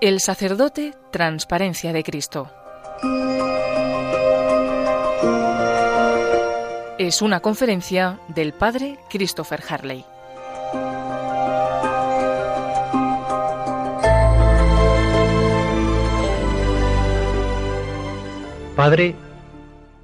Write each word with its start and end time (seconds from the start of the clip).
El 0.00 0.20
sacerdote, 0.20 0.94
transparencia 1.10 1.92
de 1.92 2.04
Cristo. 2.04 2.50
Es 6.98 7.22
una 7.22 7.40
conferencia 7.40 8.20
del 8.28 8.52
padre 8.52 8.98
Christopher 9.10 9.60
Harley. 9.68 10.04
Padre, 18.76 19.16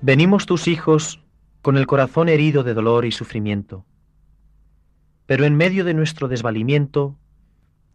venimos 0.00 0.46
tus 0.46 0.66
hijos 0.66 1.20
con 1.60 1.76
el 1.76 1.86
corazón 1.86 2.28
herido 2.28 2.64
de 2.64 2.74
dolor 2.74 3.04
y 3.04 3.12
sufrimiento. 3.12 3.84
Pero 5.26 5.44
en 5.44 5.56
medio 5.56 5.84
de 5.84 5.94
nuestro 5.94 6.28
desvalimiento, 6.28 7.16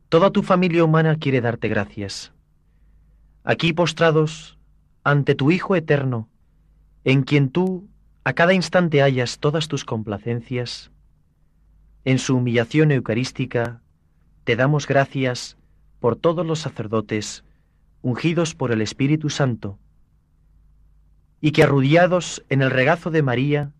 toda 0.09 0.31
tu 0.31 0.43
familia 0.43 0.83
humana 0.83 1.17
quiere 1.17 1.41
darte 1.41 1.67
gracias. 1.67 2.33
Aquí 3.43 3.73
postrados 3.73 4.57
ante 5.03 5.35
tu 5.35 5.51
Hijo 5.51 5.75
eterno, 5.75 6.29
en 7.03 7.23
quien 7.23 7.49
tú 7.49 7.87
a 8.23 8.33
cada 8.33 8.53
instante 8.53 9.01
hallas 9.01 9.39
todas 9.39 9.69
tus 9.69 9.85
complacencias, 9.85 10.91
en 12.03 12.19
su 12.19 12.35
humillación 12.35 12.91
eucarística, 12.91 13.81
te 14.43 14.55
damos 14.55 14.87
gracias 14.87 15.57
por 15.99 16.15
todos 16.15 16.45
los 16.45 16.59
sacerdotes 16.59 17.43
ungidos 18.01 18.53
por 18.53 18.71
el 18.71 18.81
Espíritu 18.81 19.29
Santo, 19.29 19.79
y 21.39 21.51
que 21.51 21.63
arrudiados 21.63 22.43
en 22.49 22.61
el 22.61 22.71
regazo 22.71 23.11
de 23.11 23.21
María, 23.21 23.71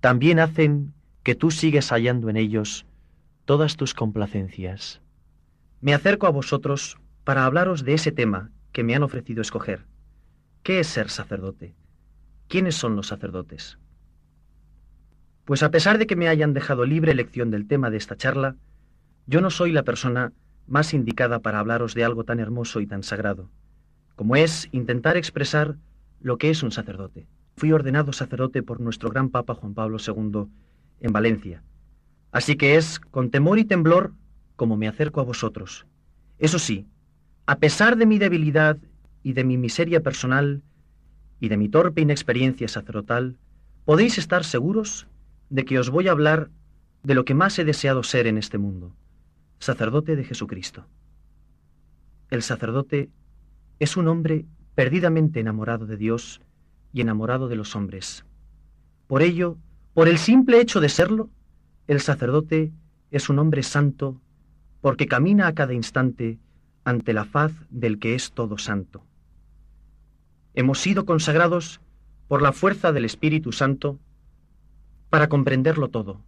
también 0.00 0.40
hacen 0.40 0.92
que 1.22 1.34
tú 1.34 1.50
sigues 1.50 1.90
hallando 1.90 2.28
en 2.28 2.36
ellos 2.36 2.86
todas 3.44 3.76
tus 3.76 3.94
complacencias. 3.94 5.00
Me 5.80 5.94
acerco 5.94 6.26
a 6.26 6.30
vosotros 6.30 6.98
para 7.24 7.44
hablaros 7.44 7.84
de 7.84 7.94
ese 7.94 8.12
tema 8.12 8.50
que 8.72 8.84
me 8.84 8.94
han 8.94 9.02
ofrecido 9.02 9.42
escoger. 9.42 9.84
¿Qué 10.62 10.80
es 10.80 10.86
ser 10.86 11.10
sacerdote? 11.10 11.74
¿Quiénes 12.48 12.74
son 12.74 12.96
los 12.96 13.08
sacerdotes? 13.08 13.78
Pues 15.44 15.62
a 15.62 15.70
pesar 15.70 15.98
de 15.98 16.06
que 16.06 16.16
me 16.16 16.28
hayan 16.28 16.54
dejado 16.54 16.84
libre 16.84 17.12
elección 17.12 17.50
del 17.50 17.66
tema 17.66 17.90
de 17.90 17.96
esta 17.96 18.16
charla, 18.16 18.56
yo 19.26 19.40
no 19.40 19.50
soy 19.50 19.72
la 19.72 19.82
persona 19.82 20.32
más 20.66 20.94
indicada 20.94 21.40
para 21.40 21.58
hablaros 21.58 21.94
de 21.94 22.04
algo 22.04 22.24
tan 22.24 22.40
hermoso 22.40 22.80
y 22.80 22.86
tan 22.86 23.02
sagrado, 23.02 23.50
como 24.16 24.36
es 24.36 24.68
intentar 24.72 25.16
expresar 25.16 25.76
lo 26.20 26.38
que 26.38 26.50
es 26.50 26.62
un 26.62 26.70
sacerdote. 26.70 27.26
Fui 27.56 27.72
ordenado 27.72 28.12
sacerdote 28.12 28.62
por 28.62 28.80
nuestro 28.80 29.10
gran 29.10 29.30
Papa 29.30 29.54
Juan 29.54 29.74
Pablo 29.74 29.98
II 29.98 30.48
en 31.00 31.12
Valencia. 31.12 31.62
Así 32.32 32.56
que 32.56 32.76
es 32.76 33.00
con 33.00 33.30
temor 33.30 33.58
y 33.58 33.64
temblor 33.64 34.12
como 34.56 34.76
me 34.76 34.88
acerco 34.88 35.20
a 35.20 35.24
vosotros. 35.24 35.86
Eso 36.38 36.58
sí, 36.58 36.86
a 37.46 37.56
pesar 37.56 37.96
de 37.96 38.06
mi 38.06 38.18
debilidad 38.18 38.78
y 39.22 39.32
de 39.32 39.44
mi 39.44 39.56
miseria 39.56 40.00
personal 40.00 40.62
y 41.40 41.48
de 41.48 41.56
mi 41.56 41.68
torpe 41.68 42.02
inexperiencia 42.02 42.68
sacerdotal, 42.68 43.36
podéis 43.84 44.18
estar 44.18 44.44
seguros 44.44 45.06
de 45.48 45.64
que 45.64 45.78
os 45.78 45.90
voy 45.90 46.08
a 46.08 46.12
hablar 46.12 46.50
de 47.02 47.14
lo 47.14 47.24
que 47.24 47.34
más 47.34 47.58
he 47.58 47.64
deseado 47.64 48.02
ser 48.02 48.26
en 48.26 48.38
este 48.38 48.58
mundo, 48.58 48.94
sacerdote 49.58 50.16
de 50.16 50.24
Jesucristo. 50.24 50.86
El 52.30 52.42
sacerdote 52.42 53.10
es 53.78 53.96
un 53.96 54.06
hombre 54.08 54.44
perdidamente 54.74 55.40
enamorado 55.40 55.86
de 55.86 55.96
Dios 55.96 56.40
y 56.92 57.00
enamorado 57.00 57.48
de 57.48 57.56
los 57.56 57.74
hombres. 57.74 58.24
Por 59.06 59.22
ello, 59.22 59.56
por 59.94 60.08
el 60.08 60.18
simple 60.18 60.60
hecho 60.60 60.80
de 60.80 60.88
serlo, 60.88 61.30
el 61.86 62.00
sacerdote 62.00 62.72
es 63.10 63.28
un 63.28 63.38
hombre 63.38 63.62
santo 63.62 64.20
porque 64.80 65.06
camina 65.06 65.46
a 65.46 65.54
cada 65.54 65.74
instante 65.74 66.38
ante 66.84 67.12
la 67.12 67.24
faz 67.24 67.52
del 67.70 67.98
que 67.98 68.14
es 68.14 68.32
todo 68.32 68.56
santo. 68.58 69.04
Hemos 70.54 70.78
sido 70.78 71.04
consagrados 71.04 71.80
por 72.28 72.42
la 72.42 72.52
fuerza 72.52 72.92
del 72.92 73.04
Espíritu 73.04 73.52
Santo 73.52 73.98
para 75.10 75.28
comprenderlo 75.28 75.88
todo, 75.88 76.20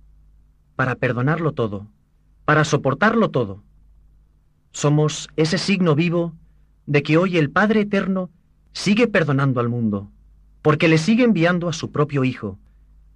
para 0.75 0.97
perdonarlo 0.97 1.53
todo, 1.53 1.87
para 2.45 2.65
soportarlo 2.65 3.31
todo. 3.31 3.63
Somos 4.73 5.29
ese 5.37 5.59
signo 5.59 5.95
vivo 5.95 6.35
de 6.87 7.03
que 7.03 7.17
hoy 7.17 7.37
el 7.37 7.51
Padre 7.51 7.83
Eterno 7.83 8.31
sigue 8.73 9.07
perdonando 9.07 9.61
al 9.61 9.69
mundo, 9.69 10.11
porque 10.63 10.89
le 10.89 10.99
sigue 10.99 11.25
enviando 11.25 11.69
a 11.69 11.73
su 11.73 11.93
propio 11.93 12.25
Hijo, 12.25 12.59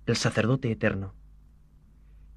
el 0.07 0.17
sacerdote 0.17 0.71
eterno. 0.71 1.15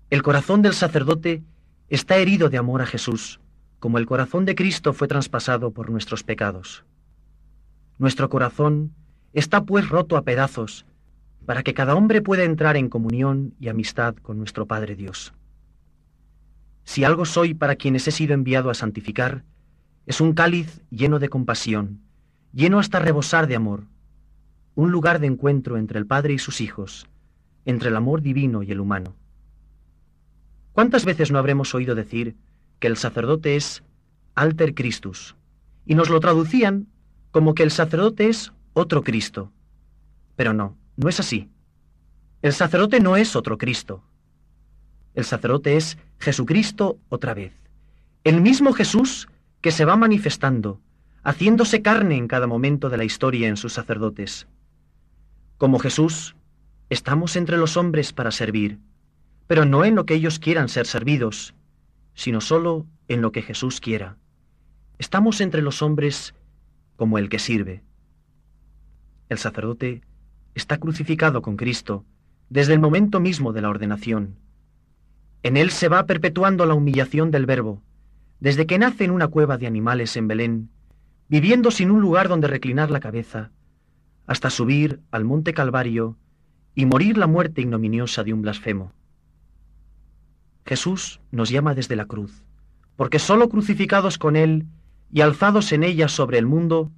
El 0.09 0.23
corazón 0.23 0.61
del 0.61 0.73
sacerdote 0.73 1.43
está 1.87 2.17
herido 2.17 2.49
de 2.49 2.57
amor 2.57 2.81
a 2.81 2.85
Jesús, 2.85 3.39
como 3.79 3.97
el 3.97 4.05
corazón 4.05 4.45
de 4.45 4.55
Cristo 4.55 4.93
fue 4.93 5.07
traspasado 5.07 5.71
por 5.71 5.89
nuestros 5.89 6.23
pecados. 6.23 6.83
Nuestro 7.97 8.29
corazón 8.29 8.93
está 9.33 9.63
pues 9.63 9.87
roto 9.87 10.17
a 10.17 10.23
pedazos, 10.23 10.85
para 11.45 11.63
que 11.63 11.73
cada 11.73 11.95
hombre 11.95 12.21
pueda 12.21 12.43
entrar 12.43 12.77
en 12.77 12.89
comunión 12.89 13.53
y 13.59 13.69
amistad 13.69 14.15
con 14.15 14.37
nuestro 14.37 14.65
Padre 14.65 14.95
Dios. 14.95 15.33
Si 16.83 17.03
algo 17.03 17.25
soy 17.25 17.53
para 17.53 17.75
quienes 17.75 18.07
he 18.07 18.11
sido 18.11 18.33
enviado 18.33 18.69
a 18.69 18.73
santificar, 18.73 19.43
es 20.05 20.21
un 20.21 20.33
cáliz 20.33 20.81
lleno 20.89 21.19
de 21.19 21.29
compasión, 21.29 22.01
lleno 22.51 22.79
hasta 22.79 22.99
rebosar 22.99 23.47
de 23.47 23.55
amor, 23.55 23.83
un 24.75 24.91
lugar 24.91 25.19
de 25.19 25.27
encuentro 25.27 25.77
entre 25.77 25.99
el 25.99 26.07
Padre 26.07 26.33
y 26.33 26.39
sus 26.39 26.61
hijos, 26.61 27.07
entre 27.69 27.89
el 27.89 27.95
amor 27.95 28.21
divino 28.21 28.63
y 28.63 28.71
el 28.71 28.79
humano. 28.79 29.15
¿Cuántas 30.73 31.05
veces 31.05 31.31
no 31.31 31.37
habremos 31.37 31.75
oído 31.75 31.93
decir 31.93 32.35
que 32.79 32.87
el 32.87 32.97
sacerdote 32.97 33.55
es 33.55 33.83
alter 34.33 34.73
Christus? 34.73 35.35
Y 35.85 35.93
nos 35.93 36.09
lo 36.09 36.19
traducían 36.19 36.87
como 37.31 37.53
que 37.53 37.63
el 37.63 37.71
sacerdote 37.71 38.27
es 38.27 38.53
otro 38.73 39.03
Cristo. 39.03 39.51
Pero 40.35 40.53
no, 40.53 40.77
no 40.95 41.09
es 41.09 41.19
así. 41.19 41.49
El 42.41 42.53
sacerdote 42.53 42.99
no 42.99 43.17
es 43.17 43.35
otro 43.35 43.57
Cristo. 43.57 44.03
El 45.13 45.25
sacerdote 45.25 45.77
es 45.77 45.97
Jesucristo 46.17 46.97
otra 47.09 47.33
vez. 47.35 47.53
El 48.23 48.41
mismo 48.41 48.73
Jesús 48.73 49.27
que 49.61 49.71
se 49.71 49.85
va 49.85 49.95
manifestando, 49.95 50.79
haciéndose 51.23 51.81
carne 51.81 52.15
en 52.15 52.27
cada 52.27 52.47
momento 52.47 52.89
de 52.89 52.97
la 52.97 53.03
historia 53.03 53.47
en 53.47 53.57
sus 53.57 53.73
sacerdotes. 53.73 54.47
Como 55.57 55.77
Jesús, 55.77 56.35
estamos 56.89 57.35
entre 57.35 57.57
los 57.57 57.77
hombres 57.77 58.13
para 58.13 58.31
servir, 58.31 58.79
pero 59.47 59.65
no 59.65 59.85
en 59.85 59.95
lo 59.95 60.05
que 60.05 60.15
ellos 60.15 60.39
quieran 60.39 60.69
ser 60.69 60.85
servidos, 60.85 61.53
sino 62.13 62.41
solo 62.41 62.85
en 63.07 63.21
lo 63.21 63.31
que 63.31 63.41
Jesús 63.41 63.79
quiera. 63.79 64.17
Estamos 64.97 65.41
entre 65.41 65.61
los 65.61 65.81
hombres 65.81 66.35
como 66.95 67.17
el 67.17 67.29
que 67.29 67.39
sirve. 67.39 67.83
El 69.29 69.37
sacerdote 69.37 70.01
está 70.55 70.77
crucificado 70.77 71.41
con 71.41 71.55
Cristo 71.55 72.05
desde 72.49 72.73
el 72.73 72.79
momento 72.79 73.19
mismo 73.19 73.53
de 73.53 73.61
la 73.61 73.69
ordenación. 73.69 74.35
En 75.43 75.55
él 75.55 75.71
se 75.71 75.87
va 75.87 76.05
perpetuando 76.05 76.65
la 76.65 76.73
humillación 76.73 77.31
del 77.31 77.45
Verbo, 77.45 77.81
desde 78.39 78.65
que 78.65 78.79
nace 78.79 79.05
en 79.05 79.11
una 79.11 79.27
cueva 79.27 79.57
de 79.57 79.67
animales 79.67 80.17
en 80.17 80.27
Belén 80.27 80.69
viviendo 81.29 81.69
sin 81.69 81.91
un 81.91 82.01
lugar 82.01 82.27
donde 82.27 82.47
reclinar 82.47 82.89
la 82.89 82.99
cabeza, 82.99 83.51
hasta 84.25 84.49
subir 84.49 84.99
al 85.11 85.23
monte 85.23 85.53
Calvario 85.53 86.17
y 86.75 86.85
morir 86.85 87.17
la 87.17 87.27
muerte 87.27 87.61
ignominiosa 87.61 88.23
de 88.23 88.33
un 88.33 88.41
blasfemo. 88.41 88.93
Jesús 90.65 91.19
nos 91.31 91.49
llama 91.49 91.73
desde 91.73 91.95
la 91.95 92.05
cruz, 92.05 92.43
porque 92.95 93.19
sólo 93.19 93.49
crucificados 93.49 94.17
con 94.17 94.35
Él 94.35 94.65
y 95.11 95.21
alzados 95.21 95.71
en 95.71 95.83
ella 95.83 96.07
sobre 96.07 96.37
el 96.37 96.45
mundo, 96.45 96.91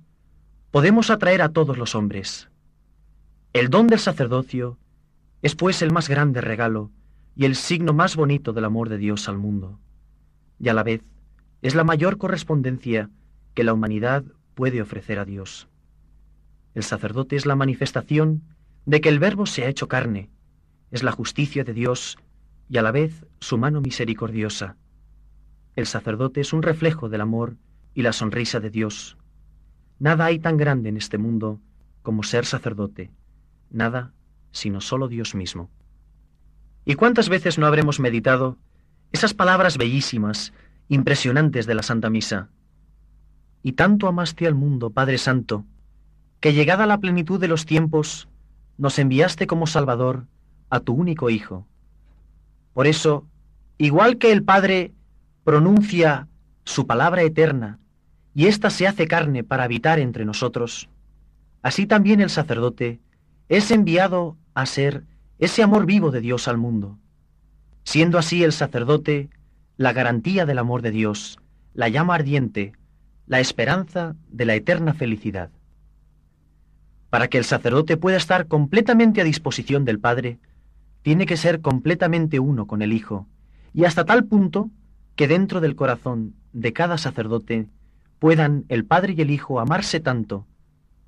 podemos 0.72 1.10
atraer 1.10 1.42
a 1.42 1.50
todos 1.50 1.78
los 1.78 1.96
hombres. 1.96 2.50
El 3.54 3.70
don 3.70 3.88
del 3.88 4.00
sacerdocio 4.00 4.78
es 5.42 5.56
pues 5.56 5.82
el 5.82 5.92
más 5.92 6.10
grande 6.10 6.42
regalo 6.42 6.92
y 7.36 7.46
el 7.46 7.56
signo 7.56 7.94
más 7.94 8.16
bonito 8.16 8.54
del 8.54 8.66
amor 8.66 8.90
de 8.90 8.98
Dios 8.98 9.30
al 9.30 9.38
mundo, 9.38 9.80
y 10.60 10.70
a 10.70 10.74
la 10.74 10.84
vez 10.84 11.02
es 11.62 11.76
la 11.76 11.84
mayor 11.84 12.18
correspondencia 12.18 13.10
que 13.54 13.64
la 13.64 13.74
humanidad 13.74 14.24
puede 14.54 14.82
ofrecer 14.82 15.20
a 15.20 15.26
Dios. 15.26 15.68
El 16.74 16.84
sacerdote 16.84 17.36
es 17.36 17.46
la 17.46 17.56
manifestación 17.56 18.44
de 18.86 19.02
que 19.02 19.10
el 19.10 19.20
Verbo 19.20 19.46
se 19.46 19.64
ha 19.64 19.70
hecho 19.70 19.88
carne, 19.88 20.30
es 20.92 21.04
la 21.04 21.12
justicia 21.12 21.64
de 21.64 21.74
Dios 21.74 22.18
y 22.70 22.78
a 22.78 22.82
la 22.82 22.92
vez 22.92 23.26
su 23.40 23.58
mano 23.58 23.82
misericordiosa. 23.82 24.78
El 25.76 25.86
sacerdote 25.86 26.42
es 26.42 26.54
un 26.54 26.64
reflejo 26.64 27.10
del 27.10 27.22
amor 27.22 27.58
y 27.94 28.02
la 28.02 28.14
sonrisa 28.14 28.60
de 28.60 28.70
Dios. 28.70 29.18
Nada 30.00 30.26
hay 30.26 30.40
tan 30.40 30.58
grande 30.58 30.90
en 30.90 30.98
este 30.98 31.18
mundo 31.18 31.60
como 32.02 32.24
ser 32.24 32.46
sacerdote, 32.46 33.12
nada 33.70 34.14
sino 34.52 34.82
solo 34.82 35.08
Dios 35.08 35.36
mismo. 35.36 35.70
¿Y 36.84 36.96
cuántas 36.96 37.30
veces 37.30 37.58
no 37.58 37.68
habremos 37.68 38.00
meditado 38.00 38.58
esas 39.12 39.34
palabras 39.34 39.78
bellísimas, 39.78 40.54
impresionantes 40.90 41.66
de 41.66 41.76
la 41.76 41.84
Santa 41.84 42.10
Misa? 42.10 42.50
Y 43.64 43.74
tanto 43.74 44.08
amaste 44.08 44.48
al 44.48 44.56
mundo, 44.56 44.90
Padre 44.90 45.18
Santo, 45.18 45.66
que 46.40 46.54
llegada 46.54 46.88
la 46.88 47.00
plenitud 47.00 47.40
de 47.40 47.48
los 47.48 47.66
tiempos, 47.66 48.28
nos 48.78 49.00
enviaste 49.00 49.48
como 49.48 49.68
Salvador 49.68 50.26
a 50.70 50.80
tu 50.80 50.94
único 50.94 51.30
Hijo. 51.30 51.68
Por 52.74 52.88
eso, 52.88 53.28
igual 53.78 54.18
que 54.18 54.32
el 54.32 54.44
Padre 54.44 54.94
pronuncia 55.44 56.28
su 56.64 56.88
palabra 56.88 57.22
eterna 57.24 57.80
y 58.34 58.48
ésta 58.48 58.70
se 58.70 58.88
hace 58.88 59.08
carne 59.08 59.44
para 59.44 59.64
habitar 59.64 60.00
entre 60.00 60.26
nosotros, 60.26 60.90
así 61.62 61.86
también 61.86 62.22
el 62.22 62.30
sacerdote 62.30 63.00
es 63.50 63.72
enviado 63.72 64.38
a 64.54 64.66
ser 64.66 65.04
ese 65.40 65.64
amor 65.64 65.86
vivo 65.86 66.12
de 66.12 66.22
Dios 66.22 66.48
al 66.48 66.58
mundo, 66.58 66.98
siendo 67.84 68.18
así 68.18 68.44
el 68.44 68.54
sacerdote 68.54 69.30
la 69.78 69.94
garantía 69.94 70.46
del 70.46 70.60
amor 70.60 70.82
de 70.82 70.92
Dios, 70.92 71.40
la 71.74 71.90
llama 71.90 72.16
ardiente, 72.16 72.74
la 73.26 73.40
esperanza 73.40 74.16
de 74.30 74.46
la 74.46 74.56
eterna 74.56 74.94
felicidad. 74.94 75.50
Para 77.12 77.28
que 77.28 77.38
el 77.38 77.44
sacerdote 77.44 77.98
pueda 77.98 78.18
estar 78.18 78.48
completamente 78.48 79.20
a 79.22 79.26
disposición 79.26 79.86
del 79.86 80.00
Padre, 80.00 80.40
tiene 81.04 81.26
que 81.26 81.36
ser 81.38 81.62
completamente 81.62 82.40
uno 82.40 82.66
con 82.66 82.82
el 82.82 82.94
Hijo, 82.94 83.28
y 83.74 83.84
hasta 83.84 84.06
tal 84.06 84.24
punto 84.26 84.72
que 85.16 85.28
dentro 85.28 85.60
del 85.62 85.76
corazón 85.76 86.34
de 86.54 86.74
cada 86.74 86.98
sacerdote 86.98 87.68
puedan 88.18 88.64
el 88.70 88.86
Padre 88.86 89.14
y 89.18 89.22
el 89.22 89.30
Hijo 89.30 89.60
amarse 89.60 90.00
tanto 90.00 90.48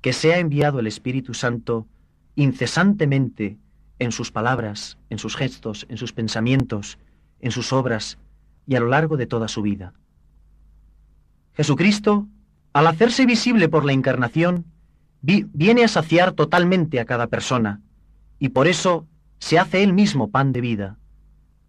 que 0.02 0.12
sea 0.12 0.38
enviado 0.38 0.78
el 0.78 0.86
Espíritu 0.86 1.32
Santo 1.32 1.86
incesantemente 2.34 3.56
en 3.98 4.12
sus 4.12 4.30
palabras, 4.30 4.98
en 5.08 5.18
sus 5.18 5.36
gestos, 5.36 5.86
en 5.88 5.96
sus 5.96 6.12
pensamientos, 6.12 6.98
en 7.40 7.50
sus 7.50 7.72
obras 7.72 8.18
y 8.66 8.74
a 8.74 8.80
lo 8.80 8.88
largo 8.88 9.16
de 9.16 9.26
toda 9.26 9.48
su 9.48 9.62
vida. 9.62 9.94
Jesucristo, 11.54 12.28
al 12.74 12.88
hacerse 12.88 13.24
visible 13.24 13.70
por 13.70 13.86
la 13.86 13.92
encarnación, 13.92 14.66
viene 15.24 15.84
a 15.84 15.88
saciar 15.88 16.32
totalmente 16.32 17.00
a 17.00 17.06
cada 17.06 17.28
persona, 17.28 17.80
y 18.38 18.50
por 18.50 18.68
eso 18.68 19.06
se 19.38 19.58
hace 19.58 19.82
Él 19.82 19.92
mismo 19.92 20.30
pan 20.30 20.52
de 20.52 20.60
vida, 20.60 20.98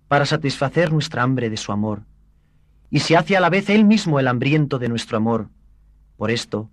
para 0.09 0.25
satisfacer 0.25 0.91
nuestra 0.91 1.23
hambre 1.23 1.49
de 1.49 1.57
su 1.57 1.71
amor, 1.71 2.03
y 2.89 2.99
se 2.99 3.15
hace 3.15 3.37
a 3.37 3.39
la 3.39 3.49
vez 3.49 3.69
Él 3.69 3.85
mismo 3.85 4.19
el 4.19 4.27
hambriento 4.27 4.77
de 4.77 4.89
nuestro 4.89 5.17
amor. 5.17 5.49
Por 6.17 6.31
esto, 6.31 6.69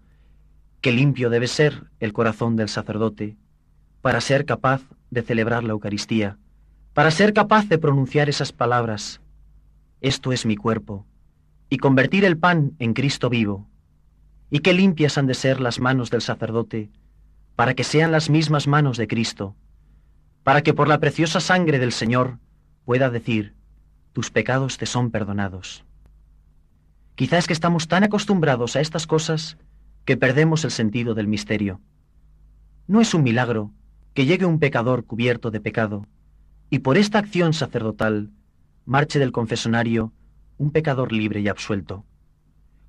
que 0.80 0.92
limpio 0.92 1.30
debe 1.30 1.46
ser 1.46 1.84
el 2.00 2.12
corazón 2.12 2.56
del 2.56 2.68
sacerdote, 2.68 3.36
para 4.00 4.20
ser 4.20 4.44
capaz 4.44 4.82
de 5.10 5.22
celebrar 5.22 5.62
la 5.62 5.72
Eucaristía, 5.72 6.36
para 6.94 7.10
ser 7.12 7.32
capaz 7.32 7.68
de 7.68 7.78
pronunciar 7.78 8.28
esas 8.28 8.52
palabras, 8.52 9.20
esto 10.00 10.32
es 10.32 10.44
mi 10.44 10.56
cuerpo, 10.56 11.06
y 11.70 11.78
convertir 11.78 12.24
el 12.24 12.36
pan 12.36 12.72
en 12.80 12.92
Cristo 12.92 13.30
vivo, 13.30 13.68
y 14.54 14.58
qué 14.58 14.74
limpias 14.74 15.16
han 15.16 15.26
de 15.26 15.32
ser 15.32 15.62
las 15.62 15.80
manos 15.80 16.10
del 16.10 16.20
sacerdote, 16.20 16.90
para 17.56 17.72
que 17.72 17.84
sean 17.84 18.12
las 18.12 18.28
mismas 18.28 18.68
manos 18.68 18.98
de 18.98 19.08
Cristo, 19.08 19.56
para 20.44 20.60
que 20.60 20.74
por 20.74 20.88
la 20.88 21.00
preciosa 21.00 21.40
sangre 21.40 21.78
del 21.78 21.90
Señor 21.90 22.38
pueda 22.84 23.08
decir, 23.08 23.54
tus 24.12 24.30
pecados 24.30 24.76
te 24.76 24.84
son 24.84 25.10
perdonados. 25.10 25.86
Quizás 27.14 27.38
es 27.38 27.46
que 27.46 27.54
estamos 27.54 27.88
tan 27.88 28.04
acostumbrados 28.04 28.76
a 28.76 28.82
estas 28.82 29.06
cosas 29.06 29.56
que 30.04 30.18
perdemos 30.18 30.64
el 30.64 30.70
sentido 30.70 31.14
del 31.14 31.28
misterio. 31.28 31.80
No 32.86 33.00
es 33.00 33.14
un 33.14 33.22
milagro 33.22 33.70
que 34.12 34.26
llegue 34.26 34.44
un 34.44 34.58
pecador 34.58 35.06
cubierto 35.06 35.50
de 35.50 35.62
pecado, 35.62 36.06
y 36.68 36.80
por 36.80 36.98
esta 36.98 37.20
acción 37.20 37.54
sacerdotal 37.54 38.28
marche 38.84 39.18
del 39.18 39.32
confesonario 39.32 40.12
un 40.58 40.72
pecador 40.72 41.10
libre 41.10 41.40
y 41.40 41.48
absuelto. 41.48 42.04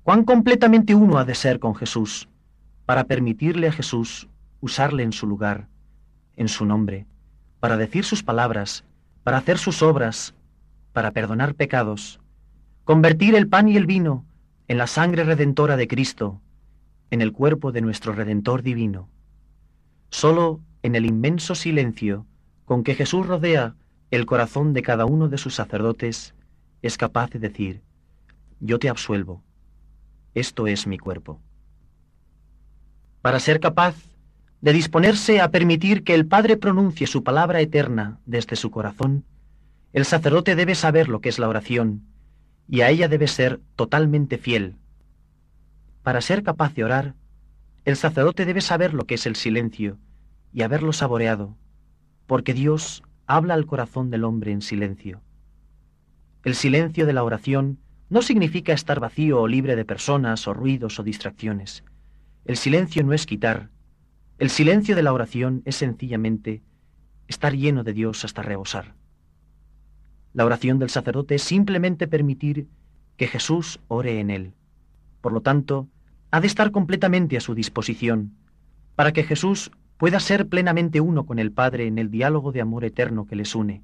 Cuán 0.04 0.24
completamente 0.24 0.94
uno 0.94 1.16
ha 1.16 1.24
de 1.24 1.34
ser 1.34 1.58
con 1.58 1.74
Jesús 1.74 2.28
para 2.84 3.04
permitirle 3.04 3.68
a 3.68 3.72
Jesús 3.72 4.28
usarle 4.60 5.02
en 5.02 5.12
su 5.12 5.26
lugar, 5.26 5.68
en 6.36 6.48
su 6.48 6.66
nombre, 6.66 7.06
para 7.58 7.78
decir 7.78 8.04
sus 8.04 8.22
palabras, 8.22 8.84
para 9.22 9.38
hacer 9.38 9.56
sus 9.56 9.82
obras, 9.82 10.34
para 10.92 11.12
perdonar 11.12 11.54
pecados, 11.54 12.20
convertir 12.84 13.34
el 13.34 13.48
pan 13.48 13.66
y 13.66 13.78
el 13.78 13.86
vino 13.86 14.26
en 14.68 14.76
la 14.76 14.86
sangre 14.88 15.24
redentora 15.24 15.78
de 15.78 15.88
Cristo, 15.88 16.38
en 17.10 17.22
el 17.22 17.32
cuerpo 17.32 17.72
de 17.72 17.80
nuestro 17.80 18.12
Redentor 18.12 18.62
divino. 18.62 19.08
Solo 20.10 20.60
en 20.82 20.96
el 20.96 21.06
inmenso 21.06 21.54
silencio 21.54 22.26
con 22.66 22.84
que 22.84 22.94
Jesús 22.94 23.26
rodea 23.26 23.74
el 24.10 24.26
corazón 24.26 24.74
de 24.74 24.82
cada 24.82 25.06
uno 25.06 25.28
de 25.28 25.38
sus 25.38 25.54
sacerdotes, 25.54 26.34
es 26.82 26.98
capaz 26.98 27.30
de 27.30 27.38
decir, 27.38 27.80
yo 28.60 28.78
te 28.78 28.90
absuelvo 28.90 29.42
esto 30.34 30.66
es 30.66 30.86
mi 30.86 30.98
cuerpo. 30.98 31.40
Para 33.22 33.40
ser 33.40 33.60
capaz 33.60 33.94
de 34.60 34.72
disponerse 34.72 35.40
a 35.40 35.50
permitir 35.50 36.04
que 36.04 36.14
el 36.14 36.26
Padre 36.26 36.56
pronuncie 36.56 37.06
su 37.06 37.22
palabra 37.22 37.60
eterna 37.60 38.18
desde 38.26 38.56
su 38.56 38.70
corazón, 38.70 39.24
el 39.92 40.04
sacerdote 40.04 40.56
debe 40.56 40.74
saber 40.74 41.08
lo 41.08 41.20
que 41.20 41.28
es 41.28 41.38
la 41.38 41.48
oración 41.48 42.02
y 42.68 42.80
a 42.80 42.90
ella 42.90 43.08
debe 43.08 43.28
ser 43.28 43.60
totalmente 43.76 44.38
fiel. 44.38 44.76
Para 46.02 46.20
ser 46.20 46.42
capaz 46.42 46.74
de 46.74 46.84
orar, 46.84 47.14
el 47.84 47.96
sacerdote 47.96 48.46
debe 48.46 48.60
saber 48.60 48.94
lo 48.94 49.06
que 49.06 49.14
es 49.14 49.26
el 49.26 49.36
silencio 49.36 49.98
y 50.52 50.62
haberlo 50.62 50.92
saboreado, 50.92 51.56
porque 52.26 52.54
Dios 52.54 53.02
habla 53.26 53.54
al 53.54 53.66
corazón 53.66 54.10
del 54.10 54.24
hombre 54.24 54.52
en 54.52 54.62
silencio. 54.62 55.20
El 56.44 56.54
silencio 56.54 57.06
de 57.06 57.12
la 57.12 57.24
oración 57.24 57.78
no 58.14 58.22
significa 58.22 58.72
estar 58.72 59.00
vacío 59.00 59.40
o 59.40 59.48
libre 59.48 59.74
de 59.74 59.84
personas 59.84 60.46
o 60.46 60.54
ruidos 60.54 61.00
o 61.00 61.02
distracciones. 61.02 61.82
El 62.44 62.56
silencio 62.56 63.02
no 63.02 63.12
es 63.12 63.26
quitar. 63.26 63.70
El 64.38 64.50
silencio 64.50 64.94
de 64.94 65.02
la 65.02 65.12
oración 65.12 65.62
es 65.64 65.74
sencillamente 65.74 66.62
estar 67.26 67.56
lleno 67.56 67.82
de 67.82 67.92
Dios 67.92 68.24
hasta 68.24 68.40
rebosar. 68.42 68.94
La 70.32 70.44
oración 70.44 70.78
del 70.78 70.90
sacerdote 70.90 71.34
es 71.34 71.42
simplemente 71.42 72.06
permitir 72.06 72.68
que 73.16 73.26
Jesús 73.26 73.80
ore 73.88 74.20
en 74.20 74.30
él. 74.30 74.52
Por 75.20 75.32
lo 75.32 75.40
tanto, 75.40 75.88
ha 76.30 76.40
de 76.40 76.46
estar 76.46 76.70
completamente 76.70 77.36
a 77.36 77.40
su 77.40 77.52
disposición, 77.56 78.36
para 78.94 79.12
que 79.12 79.24
Jesús 79.24 79.72
pueda 79.96 80.20
ser 80.20 80.46
plenamente 80.46 81.00
uno 81.00 81.26
con 81.26 81.40
el 81.40 81.50
Padre 81.50 81.88
en 81.88 81.98
el 81.98 82.12
diálogo 82.12 82.52
de 82.52 82.60
amor 82.60 82.84
eterno 82.84 83.26
que 83.26 83.34
les 83.34 83.56
une. 83.56 83.82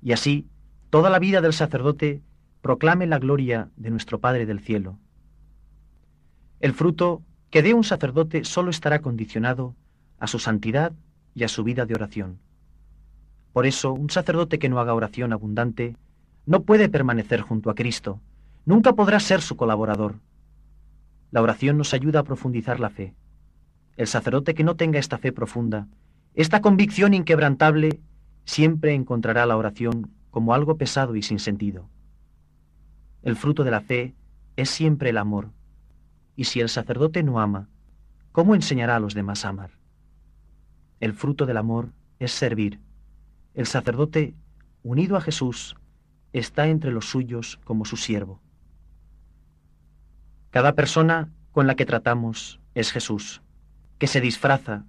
Y 0.00 0.12
así, 0.12 0.46
toda 0.88 1.10
la 1.10 1.18
vida 1.18 1.42
del 1.42 1.52
sacerdote 1.52 2.22
proclame 2.62 3.06
la 3.06 3.18
gloria 3.18 3.70
de 3.76 3.90
nuestro 3.90 4.20
Padre 4.20 4.46
del 4.46 4.60
cielo. 4.60 4.98
El 6.60 6.74
fruto 6.74 7.22
que 7.50 7.62
dé 7.62 7.74
un 7.74 7.84
sacerdote 7.84 8.44
solo 8.44 8.70
estará 8.70 9.00
condicionado 9.00 9.74
a 10.18 10.26
su 10.26 10.38
santidad 10.38 10.92
y 11.34 11.44
a 11.44 11.48
su 11.48 11.64
vida 11.64 11.86
de 11.86 11.94
oración. 11.94 12.38
Por 13.52 13.66
eso, 13.66 13.92
un 13.92 14.10
sacerdote 14.10 14.58
que 14.58 14.68
no 14.68 14.78
haga 14.78 14.94
oración 14.94 15.32
abundante 15.32 15.96
no 16.46 16.62
puede 16.62 16.88
permanecer 16.88 17.40
junto 17.40 17.70
a 17.70 17.74
Cristo, 17.74 18.20
nunca 18.64 18.92
podrá 18.92 19.20
ser 19.20 19.40
su 19.40 19.56
colaborador. 19.56 20.16
La 21.30 21.42
oración 21.42 21.78
nos 21.78 21.94
ayuda 21.94 22.20
a 22.20 22.24
profundizar 22.24 22.78
la 22.78 22.90
fe. 22.90 23.14
El 23.96 24.06
sacerdote 24.06 24.54
que 24.54 24.64
no 24.64 24.76
tenga 24.76 24.98
esta 24.98 25.18
fe 25.18 25.32
profunda, 25.32 25.88
esta 26.34 26.60
convicción 26.60 27.14
inquebrantable, 27.14 28.00
siempre 28.44 28.94
encontrará 28.94 29.46
la 29.46 29.56
oración 29.56 30.10
como 30.30 30.54
algo 30.54 30.76
pesado 30.76 31.16
y 31.16 31.22
sin 31.22 31.38
sentido. 31.38 31.88
El 33.22 33.36
fruto 33.36 33.64
de 33.64 33.70
la 33.70 33.82
fe 33.82 34.14
es 34.56 34.70
siempre 34.70 35.10
el 35.10 35.18
amor. 35.18 35.50
Y 36.36 36.44
si 36.44 36.60
el 36.60 36.68
sacerdote 36.68 37.22
no 37.22 37.40
ama, 37.40 37.68
¿cómo 38.32 38.54
enseñará 38.54 38.96
a 38.96 39.00
los 39.00 39.14
demás 39.14 39.44
a 39.44 39.50
amar? 39.50 39.72
El 41.00 41.12
fruto 41.12 41.44
del 41.44 41.58
amor 41.58 41.92
es 42.18 42.32
servir. 42.32 42.80
El 43.54 43.66
sacerdote, 43.66 44.34
unido 44.82 45.16
a 45.16 45.20
Jesús, 45.20 45.76
está 46.32 46.68
entre 46.68 46.92
los 46.92 47.10
suyos 47.10 47.58
como 47.64 47.84
su 47.84 47.96
siervo. 47.96 48.40
Cada 50.50 50.74
persona 50.74 51.28
con 51.52 51.66
la 51.66 51.74
que 51.74 51.86
tratamos 51.86 52.60
es 52.74 52.92
Jesús, 52.92 53.42
que 53.98 54.06
se 54.06 54.20
disfraza 54.20 54.84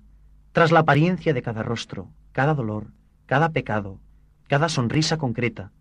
tras 0.53 0.71
la 0.71 0.79
apariencia 0.79 1.33
de 1.33 1.41
cada 1.41 1.63
rostro, 1.63 2.09
cada 2.31 2.53
dolor, 2.53 2.87
cada 3.25 3.49
pecado, 3.49 3.99
cada 4.47 4.69
sonrisa 4.69 5.17
concreta, 5.17 5.71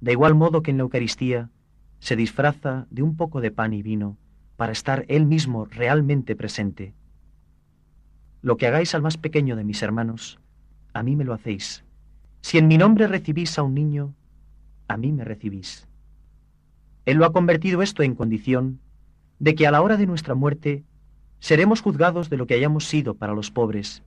de 0.00 0.12
igual 0.12 0.34
modo 0.34 0.62
que 0.62 0.70
en 0.70 0.78
la 0.78 0.82
Eucaristía 0.82 1.50
se 2.04 2.16
disfraza 2.16 2.86
de 2.90 3.02
un 3.02 3.16
poco 3.16 3.40
de 3.40 3.50
pan 3.50 3.72
y 3.72 3.82
vino 3.82 4.18
para 4.56 4.72
estar 4.72 5.06
Él 5.08 5.24
mismo 5.24 5.64
realmente 5.64 6.36
presente. 6.36 6.92
Lo 8.42 8.58
que 8.58 8.66
hagáis 8.66 8.94
al 8.94 9.00
más 9.00 9.16
pequeño 9.16 9.56
de 9.56 9.64
mis 9.64 9.82
hermanos, 9.82 10.38
a 10.92 11.02
mí 11.02 11.16
me 11.16 11.24
lo 11.24 11.32
hacéis. 11.32 11.82
Si 12.42 12.58
en 12.58 12.68
mi 12.68 12.76
nombre 12.76 13.06
recibís 13.06 13.58
a 13.58 13.62
un 13.62 13.72
niño, 13.72 14.14
a 14.86 14.98
mí 14.98 15.12
me 15.12 15.24
recibís. 15.24 15.88
Él 17.06 17.16
lo 17.16 17.24
ha 17.24 17.32
convertido 17.32 17.80
esto 17.80 18.02
en 18.02 18.14
condición 18.14 18.80
de 19.38 19.54
que 19.54 19.66
a 19.66 19.70
la 19.70 19.80
hora 19.80 19.96
de 19.96 20.06
nuestra 20.06 20.34
muerte 20.34 20.84
seremos 21.40 21.80
juzgados 21.80 22.28
de 22.28 22.36
lo 22.36 22.46
que 22.46 22.52
hayamos 22.52 22.84
sido 22.84 23.14
para 23.14 23.32
los 23.32 23.50
pobres 23.50 24.02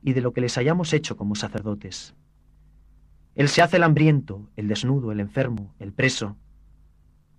y 0.00 0.12
de 0.12 0.20
lo 0.20 0.32
que 0.32 0.42
les 0.42 0.58
hayamos 0.58 0.92
hecho 0.92 1.16
como 1.16 1.34
sacerdotes. 1.34 2.14
Él 3.34 3.48
se 3.48 3.62
hace 3.62 3.78
el 3.78 3.82
hambriento, 3.82 4.48
el 4.54 4.68
desnudo, 4.68 5.10
el 5.10 5.18
enfermo, 5.18 5.74
el 5.80 5.92
preso, 5.92 6.36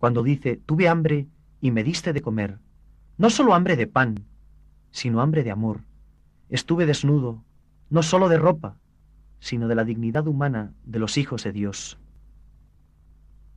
cuando 0.04 0.22
dice, 0.22 0.58
tuve 0.58 0.90
hambre 0.90 1.28
y 1.62 1.72
me 1.72 1.82
diste 1.82 2.12
de 2.12 2.22
comer, 2.22 2.60
no 3.18 3.30
solo 3.30 3.54
hambre 3.54 3.78
de 3.78 3.88
pan, 3.88 4.26
sino 4.92 5.22
hambre 5.22 5.46
de 5.46 5.52
amor. 5.52 5.80
Estuve 6.50 6.86
desnudo, 6.86 7.42
no 7.90 8.04
solo 8.04 8.28
de 8.28 8.38
ropa, 8.38 8.76
sino 9.40 9.70
de 9.70 9.76
la 9.76 9.86
dignidad 9.86 10.28
humana 10.28 10.74
de 10.84 11.00
los 11.00 11.18
hijos 11.18 11.46
de 11.46 11.54
Dios. 11.54 11.98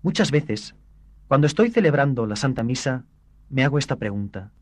Muchas 0.03 0.31
veces, 0.31 0.77
cuando 1.27 1.49
estoy 1.49 1.73
celebrando 1.73 2.27
la 2.27 2.37
Santa 2.37 2.63
Misa, 2.63 3.03
me 3.51 3.65
hago 3.65 3.77
esta 3.77 3.97
pregunta. 3.97 4.53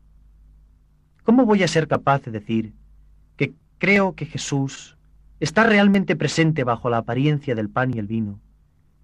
¿Cómo 1.21 1.45
voy 1.45 1.61
a 1.61 1.67
ser 1.67 1.87
capaz 1.87 2.23
de 2.23 2.31
decir 2.31 2.73
que 3.37 3.53
creo 3.77 4.15
que 4.15 4.25
Jesús 4.25 4.97
está 5.39 5.65
realmente 5.65 6.15
presente 6.15 6.63
bajo 6.63 6.89
la 6.89 6.97
apariencia 6.97 7.53
del 7.53 7.69
pan 7.69 7.93
y 7.93 7.99
el 7.99 8.07
vino, 8.07 8.39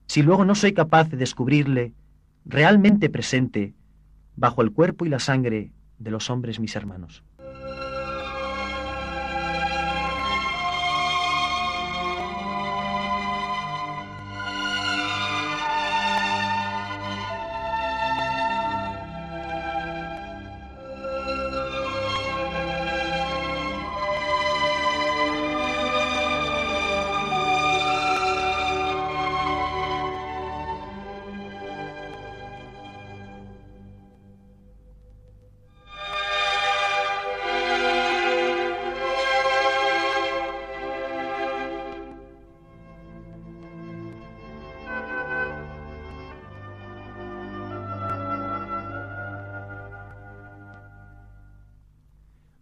si 0.07 0.23
luego 0.23 0.45
no 0.45 0.55
soy 0.55 0.73
capaz 0.73 1.11
de 1.11 1.17
descubrirle 1.17 1.93
realmente 2.45 3.09
presente 3.09 3.73
bajo 4.35 4.61
el 4.61 4.71
cuerpo 4.71 5.05
y 5.05 5.09
la 5.09 5.19
sangre 5.19 5.71
de 5.99 6.11
los 6.11 6.29
hombres 6.29 6.59
mis 6.59 6.75
hermanos? 6.75 7.23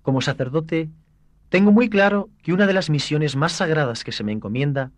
Como 0.10 0.22
sacerdote, 0.22 0.90
tengo 1.50 1.72
muy 1.72 1.88
claro 1.88 2.32
que 2.42 2.52
una 2.52 2.66
de 2.66 2.74
las 2.74 2.90
misiones 2.90 3.36
más 3.36 3.52
sagradas 3.52 4.04
que 4.04 4.12
se 4.12 4.24
me 4.24 4.32
encomienda 4.32 4.92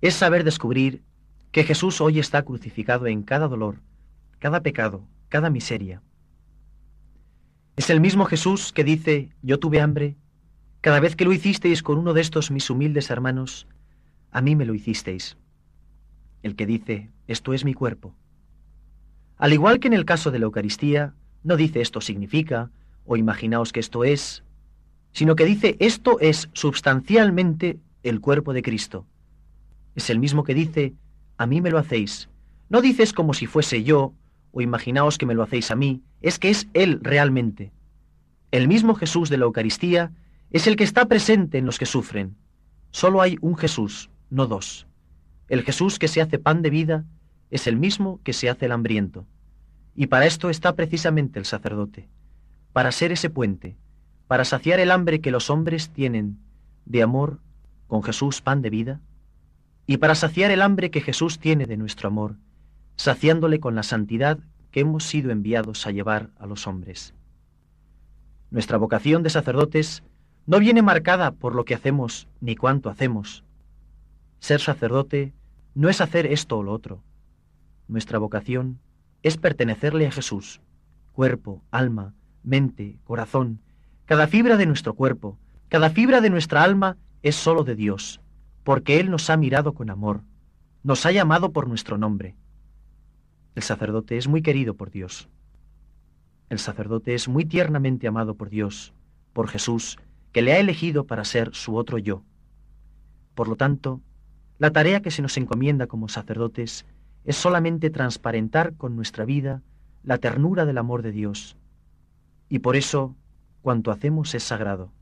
es 0.00 0.14
saber 0.14 0.42
descubrir 0.42 1.04
que 1.52 1.62
Jesús 1.62 2.00
hoy 2.00 2.18
está 2.18 2.42
crucificado 2.42 3.06
en 3.06 3.22
cada 3.22 3.46
dolor, 3.46 3.76
cada 4.40 4.60
pecado, 4.60 5.06
cada 5.28 5.48
miseria. 5.48 6.02
Es 7.76 7.88
el 7.88 8.00
mismo 8.00 8.24
Jesús 8.24 8.72
que 8.72 8.82
dice, 8.82 9.30
yo 9.42 9.60
tuve 9.60 9.80
hambre, 9.80 10.16
cada 10.80 10.98
vez 10.98 11.14
que 11.14 11.24
lo 11.24 11.32
hicisteis 11.32 11.80
con 11.84 11.96
uno 11.96 12.12
de 12.12 12.22
estos 12.22 12.50
mis 12.50 12.68
humildes 12.68 13.10
hermanos, 13.10 13.68
a 14.32 14.40
mí 14.40 14.56
me 14.56 14.66
lo 14.66 14.74
hicisteis. 14.74 15.36
El 16.42 16.56
que 16.56 16.66
dice, 16.66 17.12
esto 17.28 17.54
es 17.54 17.64
mi 17.64 17.74
cuerpo. 17.74 18.12
Al 19.36 19.52
igual 19.52 19.78
que 19.78 19.86
en 19.86 19.94
el 19.94 20.04
caso 20.04 20.32
de 20.32 20.40
la 20.40 20.46
Eucaristía, 20.46 21.14
no 21.44 21.56
dice 21.56 21.80
esto 21.80 22.00
significa, 22.00 22.72
o 23.04 23.16
imaginaos 23.16 23.72
que 23.72 23.80
esto 23.80 24.04
es, 24.04 24.42
sino 25.12 25.36
que 25.36 25.44
dice 25.44 25.76
esto 25.78 26.18
es 26.20 26.48
substancialmente 26.52 27.78
el 28.02 28.20
cuerpo 28.20 28.52
de 28.52 28.62
Cristo. 28.62 29.06
Es 29.94 30.10
el 30.10 30.18
mismo 30.18 30.44
que 30.44 30.54
dice, 30.54 30.94
a 31.36 31.46
mí 31.46 31.60
me 31.60 31.70
lo 31.70 31.78
hacéis. 31.78 32.28
No 32.68 32.80
dices 32.80 33.12
como 33.12 33.34
si 33.34 33.46
fuese 33.46 33.82
yo, 33.82 34.14
o 34.52 34.60
imaginaos 34.60 35.18
que 35.18 35.26
me 35.26 35.34
lo 35.34 35.42
hacéis 35.42 35.70
a 35.70 35.76
mí, 35.76 36.02
es 36.20 36.38
que 36.38 36.50
es 36.50 36.68
Él 36.72 37.00
realmente. 37.02 37.72
El 38.50 38.68
mismo 38.68 38.94
Jesús 38.94 39.28
de 39.28 39.38
la 39.38 39.44
Eucaristía 39.44 40.12
es 40.50 40.66
el 40.66 40.76
que 40.76 40.84
está 40.84 41.06
presente 41.06 41.58
en 41.58 41.66
los 41.66 41.78
que 41.78 41.86
sufren. 41.86 42.36
Solo 42.90 43.22
hay 43.22 43.38
un 43.40 43.56
Jesús, 43.56 44.10
no 44.30 44.46
dos. 44.46 44.86
El 45.48 45.62
Jesús 45.62 45.98
que 45.98 46.08
se 46.08 46.20
hace 46.20 46.38
pan 46.38 46.62
de 46.62 46.70
vida 46.70 47.04
es 47.50 47.66
el 47.66 47.76
mismo 47.76 48.20
que 48.24 48.32
se 48.32 48.48
hace 48.48 48.66
el 48.66 48.72
hambriento. 48.72 49.26
Y 49.94 50.06
para 50.06 50.26
esto 50.26 50.48
está 50.48 50.74
precisamente 50.74 51.38
el 51.38 51.44
sacerdote 51.44 52.08
para 52.72 52.92
ser 52.92 53.12
ese 53.12 53.30
puente, 53.30 53.76
para 54.26 54.44
saciar 54.44 54.80
el 54.80 54.90
hambre 54.90 55.20
que 55.20 55.30
los 55.30 55.50
hombres 55.50 55.90
tienen 55.90 56.38
de 56.84 57.02
amor 57.02 57.38
con 57.86 58.02
Jesús 58.02 58.40
pan 58.40 58.62
de 58.62 58.70
vida, 58.70 59.00
y 59.86 59.98
para 59.98 60.14
saciar 60.14 60.50
el 60.50 60.62
hambre 60.62 60.90
que 60.90 61.00
Jesús 61.00 61.38
tiene 61.38 61.66
de 61.66 61.76
nuestro 61.76 62.08
amor, 62.08 62.36
saciándole 62.96 63.60
con 63.60 63.74
la 63.74 63.82
santidad 63.82 64.38
que 64.70 64.80
hemos 64.80 65.04
sido 65.04 65.30
enviados 65.30 65.86
a 65.86 65.90
llevar 65.90 66.30
a 66.38 66.46
los 66.46 66.66
hombres. 66.66 67.14
Nuestra 68.50 68.78
vocación 68.78 69.22
de 69.22 69.30
sacerdotes 69.30 70.02
no 70.46 70.58
viene 70.58 70.82
marcada 70.82 71.32
por 71.32 71.54
lo 71.54 71.64
que 71.64 71.74
hacemos 71.74 72.28
ni 72.40 72.56
cuánto 72.56 72.90
hacemos. 72.90 73.44
Ser 74.40 74.60
sacerdote 74.60 75.32
no 75.74 75.88
es 75.88 76.00
hacer 76.00 76.26
esto 76.26 76.58
o 76.58 76.62
lo 76.62 76.72
otro. 76.72 77.02
Nuestra 77.88 78.18
vocación 78.18 78.78
es 79.22 79.36
pertenecerle 79.36 80.06
a 80.06 80.10
Jesús, 80.10 80.60
cuerpo, 81.12 81.62
alma, 81.70 82.14
mente, 82.42 82.98
corazón, 83.04 83.60
cada 84.04 84.26
fibra 84.26 84.56
de 84.56 84.66
nuestro 84.66 84.94
cuerpo, 84.94 85.38
cada 85.68 85.90
fibra 85.90 86.20
de 86.20 86.30
nuestra 86.30 86.62
alma 86.62 86.96
es 87.22 87.36
sólo 87.36 87.64
de 87.64 87.74
Dios, 87.74 88.20
porque 88.64 89.00
Él 89.00 89.10
nos 89.10 89.30
ha 89.30 89.36
mirado 89.36 89.74
con 89.74 89.90
amor, 89.90 90.22
nos 90.82 91.06
ha 91.06 91.12
llamado 91.12 91.52
por 91.52 91.68
nuestro 91.68 91.98
nombre. 91.98 92.34
El 93.54 93.62
sacerdote 93.62 94.16
es 94.16 94.28
muy 94.28 94.42
querido 94.42 94.74
por 94.74 94.90
Dios. 94.90 95.28
El 96.48 96.58
sacerdote 96.58 97.14
es 97.14 97.28
muy 97.28 97.44
tiernamente 97.44 98.06
amado 98.06 98.34
por 98.34 98.50
Dios, 98.50 98.92
por 99.32 99.48
Jesús, 99.48 99.98
que 100.32 100.42
le 100.42 100.52
ha 100.52 100.58
elegido 100.58 101.06
para 101.06 101.24
ser 101.24 101.54
su 101.54 101.76
otro 101.76 101.98
yo. 101.98 102.22
Por 103.34 103.48
lo 103.48 103.56
tanto, 103.56 104.00
la 104.58 104.70
tarea 104.70 105.00
que 105.00 105.10
se 105.10 105.22
nos 105.22 105.36
encomienda 105.36 105.86
como 105.86 106.08
sacerdotes 106.08 106.86
es 107.24 107.36
solamente 107.36 107.90
transparentar 107.90 108.74
con 108.76 108.96
nuestra 108.96 109.24
vida 109.24 109.62
la 110.02 110.18
ternura 110.18 110.66
del 110.66 110.78
amor 110.78 111.02
de 111.02 111.12
Dios, 111.12 111.56
y 112.52 112.58
por 112.58 112.76
eso 112.76 113.16
cuanto 113.62 113.90
hacemos 113.90 114.34
es 114.34 114.42
sagrado. 114.42 114.92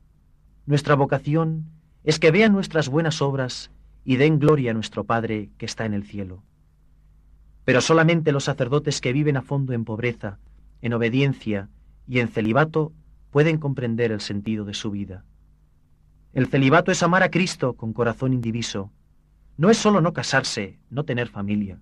Nuestra 0.66 0.94
vocación 0.94 1.64
es 2.04 2.20
que 2.20 2.30
vean 2.30 2.52
nuestras 2.52 2.88
buenas 2.88 3.20
obras 3.20 3.72
y 4.04 4.18
den 4.18 4.38
gloria 4.38 4.70
a 4.70 4.74
nuestro 4.74 5.02
Padre 5.02 5.50
que 5.58 5.66
está 5.66 5.84
en 5.84 5.92
el 5.92 6.04
cielo. 6.04 6.44
Pero 7.64 7.80
solamente 7.80 8.30
los 8.30 8.44
sacerdotes 8.44 9.00
que 9.00 9.12
viven 9.12 9.36
a 9.36 9.42
fondo 9.42 9.72
en 9.72 9.84
pobreza, 9.84 10.38
en 10.80 10.92
obediencia 10.92 11.68
y 12.06 12.20
en 12.20 12.28
celibato 12.28 12.92
pueden 13.32 13.58
comprender 13.58 14.12
el 14.12 14.20
sentido 14.20 14.64
de 14.64 14.74
su 14.74 14.92
vida. 14.92 15.24
El 16.32 16.46
celibato 16.46 16.92
es 16.92 17.02
amar 17.02 17.24
a 17.24 17.32
Cristo 17.32 17.72
con 17.72 17.92
corazón 17.92 18.32
indiviso. 18.32 18.92
No 19.56 19.70
es 19.70 19.76
solo 19.76 20.00
no 20.00 20.12
casarse, 20.12 20.78
no 20.88 21.04
tener 21.04 21.26
familia. 21.26 21.80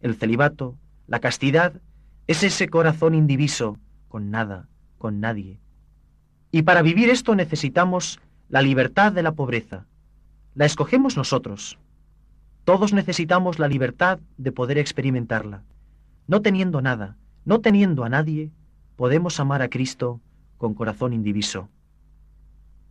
El 0.00 0.16
celibato, 0.16 0.76
la 1.06 1.20
castidad, 1.20 1.80
es 2.26 2.42
ese 2.42 2.68
corazón 2.68 3.14
indiviso 3.14 3.78
con 4.08 4.32
nada, 4.32 4.68
con 5.02 5.18
nadie. 5.18 5.58
Y 6.52 6.62
para 6.62 6.80
vivir 6.80 7.10
esto 7.10 7.34
necesitamos 7.34 8.20
la 8.48 8.62
libertad 8.62 9.10
de 9.10 9.24
la 9.24 9.32
pobreza. 9.32 9.84
La 10.54 10.64
escogemos 10.64 11.16
nosotros. 11.16 11.76
Todos 12.64 12.92
necesitamos 12.92 13.58
la 13.58 13.66
libertad 13.66 14.20
de 14.38 14.52
poder 14.52 14.78
experimentarla. 14.78 15.64
No 16.28 16.40
teniendo 16.40 16.80
nada, 16.82 17.16
no 17.44 17.60
teniendo 17.60 18.04
a 18.04 18.08
nadie, 18.10 18.52
podemos 18.94 19.40
amar 19.40 19.60
a 19.60 19.70
Cristo 19.70 20.20
con 20.56 20.74
corazón 20.74 21.12
indiviso. 21.12 21.68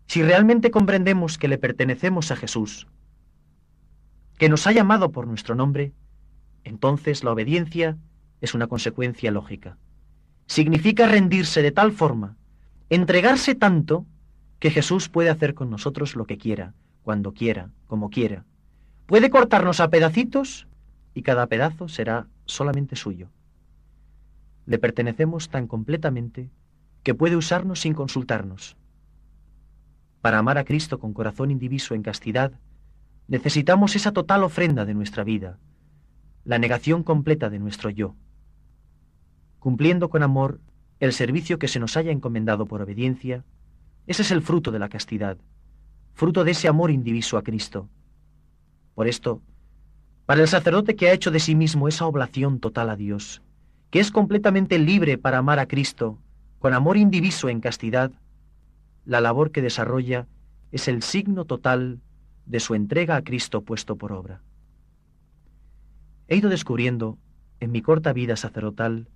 Si 0.07 0.21
realmente 0.21 0.69
comprendemos 0.69 1.37
que 1.37 1.47
le 1.47 1.57
pertenecemos 1.57 2.29
a 2.31 2.35
Jesús, 2.35 2.87
que 4.37 4.49
nos 4.49 4.67
ha 4.67 4.73
llamado 4.73 5.13
por 5.13 5.27
nuestro 5.27 5.55
nombre, 5.55 5.93
entonces 6.65 7.23
la 7.23 7.31
obediencia 7.31 7.97
es 8.41 8.53
una 8.53 8.67
consecuencia 8.67 9.31
lógica 9.31 9.77
significa 10.47 11.07
rendirse 11.07 11.61
de 11.61 11.71
tal 11.71 11.91
forma, 11.91 12.35
entregarse 12.89 13.55
tanto, 13.55 14.05
que 14.59 14.69
Jesús 14.69 15.09
puede 15.09 15.29
hacer 15.29 15.55
con 15.55 15.69
nosotros 15.69 16.15
lo 16.15 16.25
que 16.25 16.37
quiera, 16.37 16.73
cuando 17.03 17.33
quiera, 17.33 17.71
como 17.87 18.09
quiera. 18.09 18.45
Puede 19.07 19.29
cortarnos 19.29 19.79
a 19.79 19.89
pedacitos 19.89 20.67
y 21.15 21.23
cada 21.23 21.47
pedazo 21.47 21.87
será 21.87 22.27
solamente 22.45 22.95
suyo. 22.95 23.29
Le 24.65 24.77
pertenecemos 24.77 25.49
tan 25.49 25.67
completamente 25.67 26.49
que 27.01 27.15
puede 27.15 27.35
usarnos 27.35 27.79
sin 27.79 27.93
consultarnos. 27.93 28.77
Para 30.21 30.37
amar 30.37 30.59
a 30.59 30.63
Cristo 30.63 30.99
con 30.99 31.13
corazón 31.13 31.49
indiviso 31.49 31.95
en 31.95 32.03
castidad, 32.03 32.51
necesitamos 33.27 33.95
esa 33.95 34.11
total 34.11 34.43
ofrenda 34.43 34.85
de 34.85 34.93
nuestra 34.93 35.23
vida, 35.23 35.57
la 36.43 36.59
negación 36.59 37.01
completa 37.01 37.49
de 37.49 37.57
nuestro 37.57 37.89
yo 37.89 38.15
cumpliendo 39.61 40.09
con 40.09 40.23
amor 40.23 40.59
el 40.99 41.13
servicio 41.13 41.59
que 41.59 41.67
se 41.67 41.79
nos 41.79 41.95
haya 41.95 42.11
encomendado 42.11 42.65
por 42.65 42.81
obediencia, 42.81 43.45
ese 44.07 44.23
es 44.23 44.31
el 44.31 44.41
fruto 44.41 44.71
de 44.71 44.79
la 44.79 44.89
castidad, 44.89 45.37
fruto 46.15 46.43
de 46.43 46.51
ese 46.51 46.67
amor 46.67 46.89
indiviso 46.89 47.37
a 47.37 47.43
Cristo. 47.43 47.87
Por 48.95 49.07
esto, 49.07 49.39
para 50.25 50.41
el 50.41 50.47
sacerdote 50.47 50.95
que 50.95 51.09
ha 51.09 51.13
hecho 51.13 51.29
de 51.29 51.39
sí 51.39 51.53
mismo 51.53 51.87
esa 51.87 52.07
oblación 52.07 52.59
total 52.59 52.89
a 52.89 52.95
Dios, 52.95 53.43
que 53.91 53.99
es 53.99 54.09
completamente 54.09 54.79
libre 54.79 55.19
para 55.19 55.37
amar 55.37 55.59
a 55.59 55.67
Cristo 55.67 56.17
con 56.57 56.73
amor 56.73 56.97
indiviso 56.97 57.47
en 57.47 57.61
castidad, 57.61 58.11
la 59.05 59.21
labor 59.21 59.51
que 59.51 59.61
desarrolla 59.61 60.25
es 60.71 60.87
el 60.87 61.03
signo 61.03 61.45
total 61.45 61.99
de 62.47 62.59
su 62.59 62.73
entrega 62.73 63.15
a 63.15 63.21
Cristo 63.21 63.61
puesto 63.61 63.95
por 63.95 64.11
obra. 64.11 64.41
He 66.27 66.37
ido 66.37 66.49
descubriendo, 66.49 67.19
en 67.59 67.71
mi 67.71 67.83
corta 67.83 68.11
vida 68.11 68.35
sacerdotal, 68.35 69.07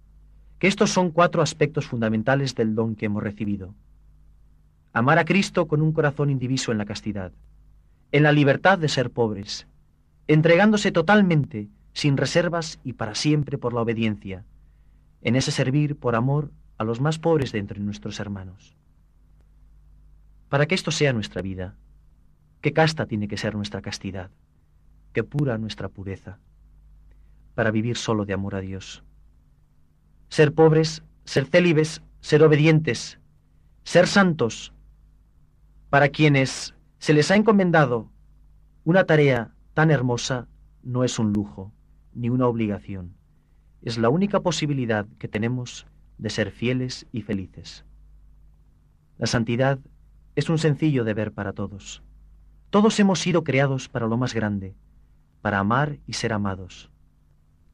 que 0.60 0.68
estos 0.68 0.92
son 0.92 1.12
cuatro 1.12 1.42
aspectos 1.42 1.86
fundamentales 1.86 2.56
del 2.56 2.76
don 2.76 2.96
que 2.96 3.06
hemos 3.08 3.24
recibido. 3.24 3.74
Amar 4.94 5.20
a 5.20 5.26
Cristo 5.26 5.68
con 5.68 5.82
un 5.82 5.92
corazón 5.92 6.30
indiviso 6.30 6.72
en 6.72 6.78
la 6.78 6.86
castidad, 6.86 7.32
en 8.12 8.24
la 8.24 8.32
libertad 8.32 8.80
de 8.80 8.88
ser 8.88 9.12
pobres, 9.12 9.68
entregándose 10.28 10.92
totalmente, 10.92 11.68
sin 11.94 12.18
reservas 12.18 12.80
y 12.84 12.94
para 12.94 13.16
siempre 13.16 13.58
por 13.58 13.74
la 13.74 13.82
obediencia, 13.82 14.46
en 15.22 15.36
ese 15.36 15.52
servir 15.52 15.96
por 15.96 16.16
amor 16.16 16.52
a 16.78 16.84
los 16.84 17.02
más 17.02 17.20
pobres 17.20 17.52
de 17.52 17.60
entre 17.60 17.80
nuestros 17.80 18.20
hermanos. 18.20 18.76
Para 20.50 20.66
que 20.66 20.76
esto 20.76 20.92
sea 20.92 21.14
nuestra 21.14 21.42
vida, 21.42 21.76
qué 22.62 22.74
casta 22.74 23.06
tiene 23.06 23.28
que 23.28 23.38
ser 23.38 23.56
nuestra 23.56 23.82
castidad, 23.82 24.30
qué 25.14 25.24
pura 25.24 25.58
nuestra 25.58 25.90
pureza, 25.90 26.40
para 27.56 27.72
vivir 27.72 27.98
solo 27.98 28.26
de 28.26 28.34
amor 28.34 28.56
a 28.56 28.62
Dios. 28.62 29.04
Ser 30.30 30.54
pobres, 30.54 31.04
ser 31.24 31.46
célibes, 31.46 32.02
ser 32.20 32.44
obedientes, 32.44 33.20
ser 33.84 34.08
santos, 34.08 34.74
para 35.90 36.10
quienes 36.10 36.76
se 36.98 37.14
les 37.14 37.32
ha 37.32 37.36
encomendado 37.36 38.12
una 38.84 39.06
tarea 39.06 39.54
tan 39.74 39.92
hermosa, 39.92 40.48
no 40.84 41.04
es 41.04 41.20
un 41.20 41.34
lujo 41.34 41.72
ni 42.14 42.30
una 42.30 42.48
obligación, 42.48 43.16
es 43.82 43.98
la 43.98 44.10
única 44.10 44.40
posibilidad 44.42 45.06
que 45.20 45.28
tenemos 45.28 45.86
de 46.18 46.30
ser 46.30 46.52
fieles 46.52 47.08
y 47.12 47.22
felices. 47.22 47.86
La 49.18 49.28
santidad 49.28 49.80
es 50.36 50.50
un 50.50 50.58
sencillo 50.58 51.04
deber 51.04 51.32
para 51.32 51.54
todos. 51.54 52.04
Todos 52.70 53.00
hemos 53.00 53.20
sido 53.20 53.44
creados 53.44 53.88
para 53.88 54.08
lo 54.08 54.18
más 54.18 54.34
grande, 54.34 54.76
para 55.42 55.60
amar 55.60 56.00
y 56.08 56.14
ser 56.14 56.34
amados. 56.34 56.92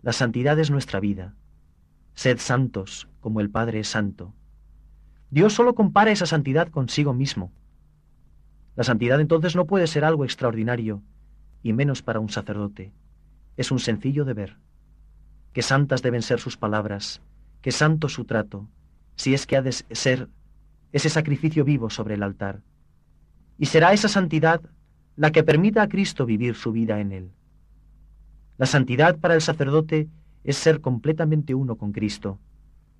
La 0.01 0.13
santidad 0.13 0.59
es 0.59 0.69
nuestra 0.69 0.99
vida. 0.99 1.35
Sed 2.13 2.39
santos 2.39 3.07
como 3.19 3.39
el 3.39 3.49
Padre 3.49 3.79
es 3.79 3.87
santo. 3.87 4.33
Dios 5.29 5.53
solo 5.53 5.75
compara 5.75 6.11
esa 6.11 6.25
santidad 6.25 6.67
consigo 6.67 7.13
mismo. 7.13 7.51
La 8.75 8.83
santidad 8.83 9.19
entonces 9.19 9.55
no 9.55 9.65
puede 9.65 9.87
ser 9.87 10.03
algo 10.03 10.25
extraordinario, 10.25 11.01
y 11.63 11.73
menos 11.73 12.01
para 12.01 12.19
un 12.19 12.29
sacerdote. 12.29 12.91
Es 13.57 13.71
un 13.71 13.79
sencillo 13.79 14.25
deber. 14.25 14.57
Que 15.53 15.61
santas 15.61 16.01
deben 16.01 16.21
ser 16.21 16.39
sus 16.39 16.57
palabras, 16.57 17.21
que 17.61 17.71
santo 17.71 18.09
su 18.09 18.25
trato, 18.25 18.67
si 19.15 19.33
es 19.33 19.45
que 19.45 19.57
ha 19.57 19.61
de 19.61 19.71
ser 19.71 20.29
ese 20.91 21.09
sacrificio 21.09 21.63
vivo 21.63 21.89
sobre 21.89 22.15
el 22.15 22.23
altar. 22.23 22.61
Y 23.57 23.67
será 23.67 23.93
esa 23.93 24.07
santidad 24.07 24.61
la 25.15 25.31
que 25.31 25.43
permita 25.43 25.83
a 25.83 25.87
Cristo 25.87 26.25
vivir 26.25 26.55
su 26.55 26.71
vida 26.71 26.99
en 26.99 27.11
él. 27.11 27.31
La 28.57 28.65
santidad 28.65 29.17
para 29.19 29.35
el 29.35 29.41
sacerdote 29.41 30.07
es 30.43 30.57
ser 30.57 30.81
completamente 30.81 31.55
uno 31.55 31.75
con 31.75 31.91
Cristo, 31.91 32.39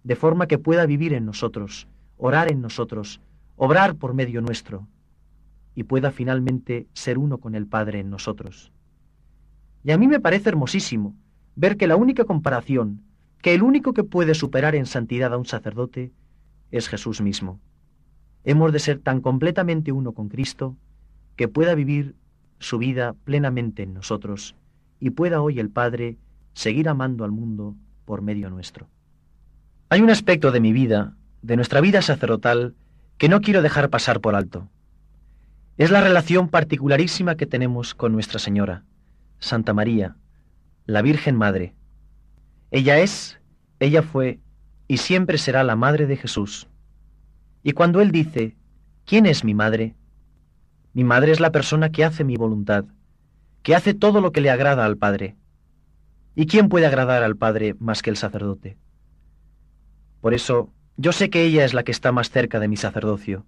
de 0.04 0.16
forma 0.16 0.48
que 0.48 0.58
pueda 0.58 0.86
vivir 0.86 1.14
en 1.14 1.26
nosotros, 1.26 1.88
orar 2.18 2.52
en 2.52 2.62
nosotros, 2.62 3.22
obrar 3.56 3.96
por 3.96 4.14
medio 4.14 4.42
nuestro, 4.42 4.88
y 5.76 5.84
pueda 5.84 6.12
finalmente 6.12 6.88
ser 6.94 7.18
uno 7.18 7.38
con 7.38 7.56
el 7.56 7.68
Padre 7.68 8.00
en 8.00 8.10
nosotros. 8.10 8.72
Y 9.84 9.92
a 9.92 9.98
mí 9.98 10.08
me 10.08 10.20
parece 10.20 10.50
hermosísimo 10.50 11.16
ver 11.56 11.78
que 11.78 11.88
la 11.88 11.96
única 11.96 12.26
comparación 12.26 13.02
que 13.42 13.56
el 13.56 13.64
único 13.64 13.94
que 13.94 14.04
puede 14.04 14.36
superar 14.36 14.76
en 14.76 14.86
santidad 14.86 15.34
a 15.34 15.38
un 15.38 15.46
sacerdote 15.46 16.12
es 16.70 16.88
Jesús 16.88 17.22
mismo. 17.22 17.60
Hemos 18.44 18.72
de 18.72 18.80
ser 18.80 19.00
tan 19.00 19.22
completamente 19.22 19.92
uno 19.92 20.14
con 20.14 20.30
Cristo 20.30 20.78
que 21.36 21.48
pueda 21.48 21.76
vivir 21.76 22.16
su 22.60 22.78
vida 22.78 23.14
plenamente 23.24 23.84
en 23.84 23.94
nosotros 23.94 24.56
y 25.00 25.12
pueda 25.12 25.42
hoy 25.42 25.60
el 25.60 25.70
Padre 25.70 26.18
seguir 26.54 26.90
amando 26.90 27.24
al 27.24 27.32
mundo 27.32 27.76
por 28.06 28.22
medio 28.22 28.50
nuestro. 28.50 28.88
Hay 29.90 30.02
un 30.02 30.10
aspecto 30.10 30.52
de 30.52 30.60
mi 30.60 30.74
vida, 30.74 31.16
de 31.42 31.56
nuestra 31.56 31.82
vida 31.82 32.02
sacerdotal, 32.02 32.76
que 33.18 33.30
no 33.30 33.42
quiero 33.42 33.62
dejar 33.62 33.90
pasar 33.90 34.22
por 34.22 34.36
alto. 34.36 34.70
Es 35.78 35.92
la 35.92 36.02
relación 36.02 36.50
particularísima 36.50 37.36
que 37.36 37.46
tenemos 37.46 37.96
con 37.96 38.12
Nuestra 38.12 38.40
Señora, 38.40 38.84
Santa 39.40 39.74
María, 39.74 40.16
la 40.86 41.02
Virgen 41.02 41.36
Madre, 41.36 41.76
ella 42.74 43.00
es, 43.00 43.38
ella 43.82 44.02
fue 44.02 44.40
y 44.88 44.98
siempre 44.98 45.38
será 45.38 45.66
la 45.66 45.76
madre 45.76 46.08
de 46.08 46.16
Jesús. 46.16 46.70
Y 47.64 47.74
cuando 47.74 48.00
Él 48.00 48.12
dice, 48.12 48.56
¿quién 49.06 49.26
es 49.26 49.44
mi 49.44 49.54
madre? 49.54 49.94
Mi 50.94 51.04
madre 51.04 51.34
es 51.34 51.42
la 51.42 51.52
persona 51.52 51.92
que 51.92 52.06
hace 52.06 52.24
mi 52.24 52.38
voluntad, 52.38 52.86
que 53.62 53.76
hace 53.76 53.94
todo 53.94 54.22
lo 54.22 54.32
que 54.32 54.40
le 54.40 54.50
agrada 54.50 54.86
al 54.86 54.98
Padre. 54.98 55.36
¿Y 56.36 56.46
quién 56.46 56.70
puede 56.70 56.86
agradar 56.86 57.24
al 57.24 57.36
Padre 57.36 57.76
más 57.80 58.02
que 58.02 58.10
el 58.10 58.18
sacerdote? 58.18 58.78
Por 60.22 60.34
eso, 60.34 60.70
yo 60.98 61.12
sé 61.12 61.30
que 61.30 61.44
ella 61.44 61.66
es 61.66 61.74
la 61.74 61.84
que 61.84 61.92
está 61.92 62.12
más 62.12 62.30
cerca 62.30 62.60
de 62.60 62.68
mi 62.68 62.78
sacerdocio. 62.78 63.46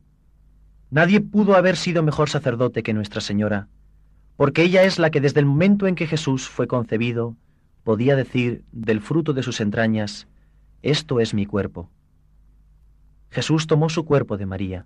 Nadie 0.90 1.22
pudo 1.22 1.56
haber 1.56 1.78
sido 1.78 2.04
mejor 2.04 2.30
sacerdote 2.30 2.84
que 2.84 2.94
Nuestra 2.94 3.22
Señora, 3.22 3.68
porque 4.36 4.64
ella 4.64 4.84
es 4.84 5.00
la 5.00 5.12
que 5.12 5.22
desde 5.22 5.40
el 5.40 5.46
momento 5.46 5.88
en 5.88 5.96
que 5.96 6.08
Jesús 6.08 6.50
fue 6.50 6.68
concebido, 6.68 7.36
podía 7.84 8.16
decir 8.16 8.64
del 8.72 9.02
fruto 9.02 9.34
de 9.34 9.44
sus 9.44 9.62
entrañas, 9.62 10.28
Esto 10.82 11.20
es 11.20 11.34
mi 11.34 11.46
cuerpo. 11.46 11.90
Jesús 13.30 13.68
tomó 13.68 13.90
su 13.90 14.06
cuerpo 14.06 14.38
de 14.38 14.46
María. 14.46 14.86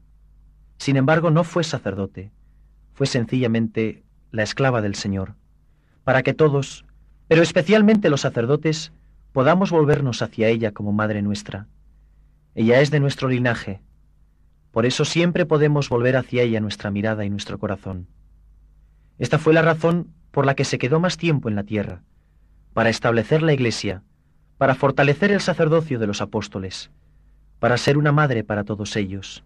Sin 0.77 0.95
embargo, 0.95 1.31
no 1.31 1.43
fue 1.43 1.63
sacerdote, 1.63 2.31
fue 2.93 3.07
sencillamente 3.07 4.03
la 4.31 4.43
esclava 4.43 4.81
del 4.81 4.95
Señor, 4.95 5.35
para 6.03 6.23
que 6.23 6.33
todos, 6.33 6.85
pero 7.27 7.41
especialmente 7.41 8.09
los 8.09 8.21
sacerdotes, 8.21 8.91
podamos 9.31 9.71
volvernos 9.71 10.21
hacia 10.21 10.47
ella 10.47 10.71
como 10.71 10.91
Madre 10.91 11.21
nuestra. 11.21 11.67
Ella 12.55 12.81
es 12.81 12.91
de 12.91 12.99
nuestro 12.99 13.27
linaje, 13.27 13.81
por 14.77 14.85
eso 14.85 15.05
siempre 15.05 15.47
podemos 15.47 15.89
volver 15.89 16.17
hacia 16.17 16.43
ella 16.43 16.59
nuestra 16.59 16.91
mirada 16.91 17.25
y 17.25 17.31
nuestro 17.31 17.57
corazón. 17.57 18.05
Esta 19.17 19.39
fue 19.39 19.51
la 19.53 19.63
razón 19.63 20.13
por 20.29 20.45
la 20.45 20.53
que 20.53 20.65
se 20.65 20.77
quedó 20.77 20.99
más 20.99 21.17
tiempo 21.17 21.49
en 21.49 21.55
la 21.55 21.63
tierra, 21.63 22.03
para 22.73 22.89
establecer 22.91 23.41
la 23.41 23.53
Iglesia, 23.53 24.03
para 24.59 24.75
fortalecer 24.75 25.31
el 25.31 25.41
sacerdocio 25.41 25.97
de 25.97 26.05
los 26.05 26.21
apóstoles, 26.21 26.91
para 27.57 27.77
ser 27.77 27.97
una 27.97 28.11
madre 28.11 28.43
para 28.43 28.65
todos 28.65 28.95
ellos. 28.95 29.43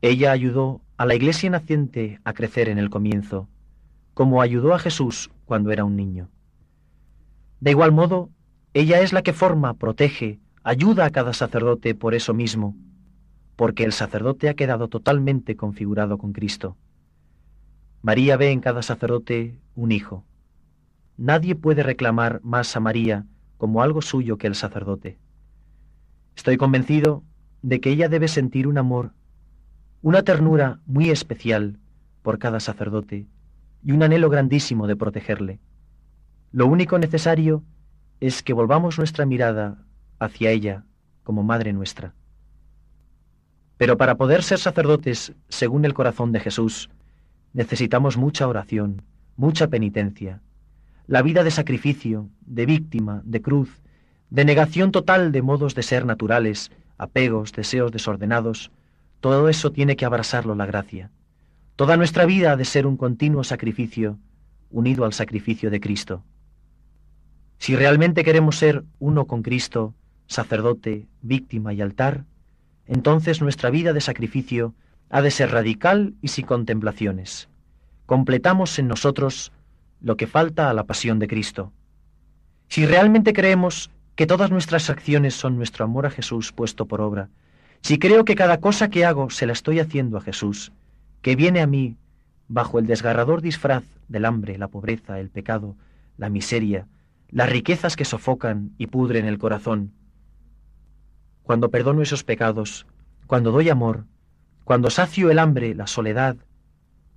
Ella 0.00 0.32
ayudó 0.32 0.80
a 0.96 1.04
la 1.04 1.14
Iglesia 1.14 1.50
naciente 1.50 2.20
a 2.24 2.32
crecer 2.32 2.70
en 2.70 2.78
el 2.78 2.88
comienzo, 2.88 3.48
como 4.14 4.40
ayudó 4.40 4.72
a 4.72 4.78
Jesús 4.78 5.30
cuando 5.44 5.72
era 5.72 5.84
un 5.84 5.96
niño. 5.96 6.30
De 7.60 7.70
igual 7.70 7.92
modo, 7.92 8.30
ella 8.72 9.00
es 9.00 9.12
la 9.12 9.22
que 9.22 9.32
forma, 9.32 9.74
protege, 9.74 10.40
ayuda 10.62 11.04
a 11.04 11.10
cada 11.10 11.32
sacerdote 11.32 11.94
por 11.94 12.14
eso 12.14 12.32
mismo, 12.32 12.76
porque 13.56 13.84
el 13.84 13.92
sacerdote 13.92 14.48
ha 14.48 14.54
quedado 14.54 14.88
totalmente 14.88 15.56
configurado 15.56 16.16
con 16.16 16.32
Cristo. 16.32 16.76
María 18.02 18.38
ve 18.38 18.50
en 18.50 18.60
cada 18.60 18.82
sacerdote 18.82 19.58
un 19.74 19.92
hijo. 19.92 20.24
Nadie 21.18 21.54
puede 21.54 21.82
reclamar 21.82 22.40
más 22.42 22.74
a 22.76 22.80
María 22.80 23.26
como 23.58 23.82
algo 23.82 24.00
suyo 24.00 24.38
que 24.38 24.46
el 24.46 24.54
sacerdote. 24.54 25.18
Estoy 26.34 26.56
convencido 26.56 27.22
de 27.60 27.80
que 27.80 27.90
ella 27.90 28.08
debe 28.08 28.28
sentir 28.28 28.66
un 28.66 28.78
amor, 28.78 29.12
una 30.00 30.22
ternura 30.22 30.80
muy 30.86 31.10
especial 31.10 31.78
por 32.22 32.38
cada 32.38 32.58
sacerdote 32.58 33.26
y 33.84 33.92
un 33.92 34.02
anhelo 34.02 34.30
grandísimo 34.30 34.86
de 34.86 34.96
protegerle. 34.96 35.60
Lo 36.52 36.66
único 36.66 36.98
necesario 36.98 37.62
es 38.18 38.42
que 38.42 38.52
volvamos 38.52 38.98
nuestra 38.98 39.24
mirada 39.24 39.78
hacia 40.18 40.50
ella 40.50 40.84
como 41.22 41.44
Madre 41.44 41.72
nuestra. 41.72 42.12
Pero 43.76 43.96
para 43.96 44.16
poder 44.16 44.42
ser 44.42 44.58
sacerdotes 44.58 45.32
según 45.48 45.84
el 45.84 45.94
corazón 45.94 46.32
de 46.32 46.40
Jesús, 46.40 46.90
necesitamos 47.52 48.16
mucha 48.16 48.48
oración, 48.48 49.02
mucha 49.36 49.68
penitencia, 49.68 50.42
la 51.06 51.22
vida 51.22 51.44
de 51.44 51.50
sacrificio, 51.50 52.28
de 52.40 52.66
víctima, 52.66 53.22
de 53.24 53.40
cruz, 53.40 53.80
de 54.28 54.44
negación 54.44 54.90
total 54.90 55.32
de 55.32 55.42
modos 55.42 55.74
de 55.74 55.82
ser 55.82 56.04
naturales, 56.04 56.72
apegos, 56.98 57.52
deseos 57.52 57.92
desordenados, 57.92 58.70
todo 59.20 59.48
eso 59.48 59.70
tiene 59.70 59.96
que 59.96 60.04
abrasarlo 60.04 60.54
la 60.54 60.66
gracia. 60.66 61.10
Toda 61.76 61.96
nuestra 61.96 62.26
vida 62.26 62.52
ha 62.52 62.56
de 62.56 62.64
ser 62.64 62.86
un 62.86 62.96
continuo 62.96 63.44
sacrificio 63.44 64.18
unido 64.70 65.04
al 65.04 65.12
sacrificio 65.12 65.70
de 65.70 65.80
Cristo. 65.80 66.24
Si 67.60 67.76
realmente 67.76 68.24
queremos 68.24 68.56
ser 68.56 68.84
uno 69.00 69.26
con 69.26 69.42
Cristo, 69.42 69.92
sacerdote, 70.26 71.06
víctima 71.20 71.74
y 71.74 71.82
altar, 71.82 72.24
entonces 72.86 73.42
nuestra 73.42 73.68
vida 73.68 73.92
de 73.92 74.00
sacrificio 74.00 74.72
ha 75.10 75.20
de 75.20 75.30
ser 75.30 75.50
radical 75.50 76.14
y 76.22 76.28
sin 76.28 76.46
contemplaciones. 76.46 77.50
Completamos 78.06 78.78
en 78.78 78.88
nosotros 78.88 79.52
lo 80.00 80.16
que 80.16 80.26
falta 80.26 80.70
a 80.70 80.74
la 80.74 80.84
pasión 80.84 81.18
de 81.18 81.28
Cristo. 81.28 81.70
Si 82.68 82.86
realmente 82.86 83.34
creemos 83.34 83.90
que 84.14 84.26
todas 84.26 84.50
nuestras 84.50 84.88
acciones 84.88 85.34
son 85.34 85.58
nuestro 85.58 85.84
amor 85.84 86.06
a 86.06 86.10
Jesús 86.10 86.52
puesto 86.52 86.86
por 86.86 87.02
obra, 87.02 87.28
si 87.82 87.98
creo 87.98 88.24
que 88.24 88.36
cada 88.36 88.58
cosa 88.60 88.88
que 88.88 89.04
hago 89.04 89.28
se 89.28 89.44
la 89.44 89.52
estoy 89.52 89.80
haciendo 89.80 90.16
a 90.16 90.22
Jesús, 90.22 90.72
que 91.20 91.36
viene 91.36 91.60
a 91.60 91.66
mí 91.66 91.96
bajo 92.48 92.78
el 92.78 92.86
desgarrador 92.86 93.42
disfraz 93.42 93.84
del 94.08 94.24
hambre, 94.24 94.56
la 94.56 94.68
pobreza, 94.68 95.20
el 95.20 95.28
pecado, 95.28 95.76
la 96.16 96.30
miseria, 96.30 96.86
las 97.30 97.48
riquezas 97.48 97.96
que 97.96 98.04
sofocan 98.04 98.72
y 98.76 98.88
pudren 98.88 99.26
el 99.26 99.38
corazón. 99.38 99.92
Cuando 101.42 101.70
perdono 101.70 102.02
esos 102.02 102.24
pecados, 102.24 102.86
cuando 103.26 103.52
doy 103.52 103.68
amor, 103.68 104.06
cuando 104.64 104.90
sacio 104.90 105.30
el 105.30 105.38
hambre, 105.38 105.74
la 105.74 105.86
soledad, 105.86 106.36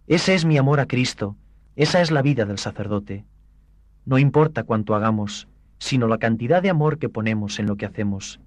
ese 0.08 0.36
es 0.36 0.46
mi 0.46 0.58
amor 0.58 0.80
a 0.80 0.86
Cristo, 0.86 1.36
esa 1.76 2.02
es 2.02 2.12
la 2.12 2.22
vida 2.22 2.46
del 2.46 2.60
sacerdote. 2.60 3.26
No 4.06 4.18
importa 4.18 4.64
cuánto 4.64 4.96
hagamos, 4.96 5.48
sino 5.80 6.08
la 6.08 6.18
cantidad 6.18 6.62
de 6.62 6.70
amor 6.70 7.00
que 7.00 7.10
ponemos 7.10 7.60
en 7.60 7.66
lo 7.66 7.76
que 7.76 7.86
hacemos, 7.86 8.40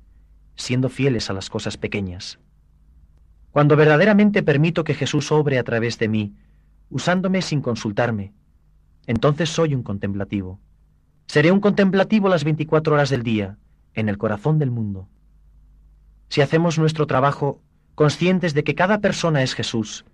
siendo 0.55 0.89
fieles 0.89 1.31
a 1.31 1.33
las 1.33 1.51
cosas 1.51 1.77
pequeñas. 1.77 2.39
Cuando 3.51 3.75
verdaderamente 3.75 4.43
permito 4.43 4.85
que 4.85 4.95
Jesús 4.95 5.33
obre 5.33 5.59
a 5.59 5.65
través 5.65 5.99
de 5.99 6.09
mí, 6.09 6.35
usándome 6.91 7.43
sin 7.43 7.61
consultarme, 7.61 8.33
entonces 9.07 9.51
soy 9.51 9.75
un 9.75 9.83
contemplativo. 9.83 10.61
Seré 11.27 11.51
un 11.51 11.61
contemplativo 11.61 12.29
las 12.29 12.45
24 12.45 12.95
horas 12.95 13.11
del 13.11 13.23
día, 13.23 13.59
en 13.95 14.09
el 14.09 14.17
corazón 14.17 14.59
del 14.59 14.71
mundo. 14.71 15.09
Si 16.29 16.41
hacemos 16.41 16.79
nuestro 16.79 17.07
trabajo 17.07 17.61
conscientes 17.95 18.55
de 18.55 18.63
que 18.63 18.75
cada 18.75 19.01
persona 19.01 19.43
es 19.43 19.55
Jesús, 19.55 20.05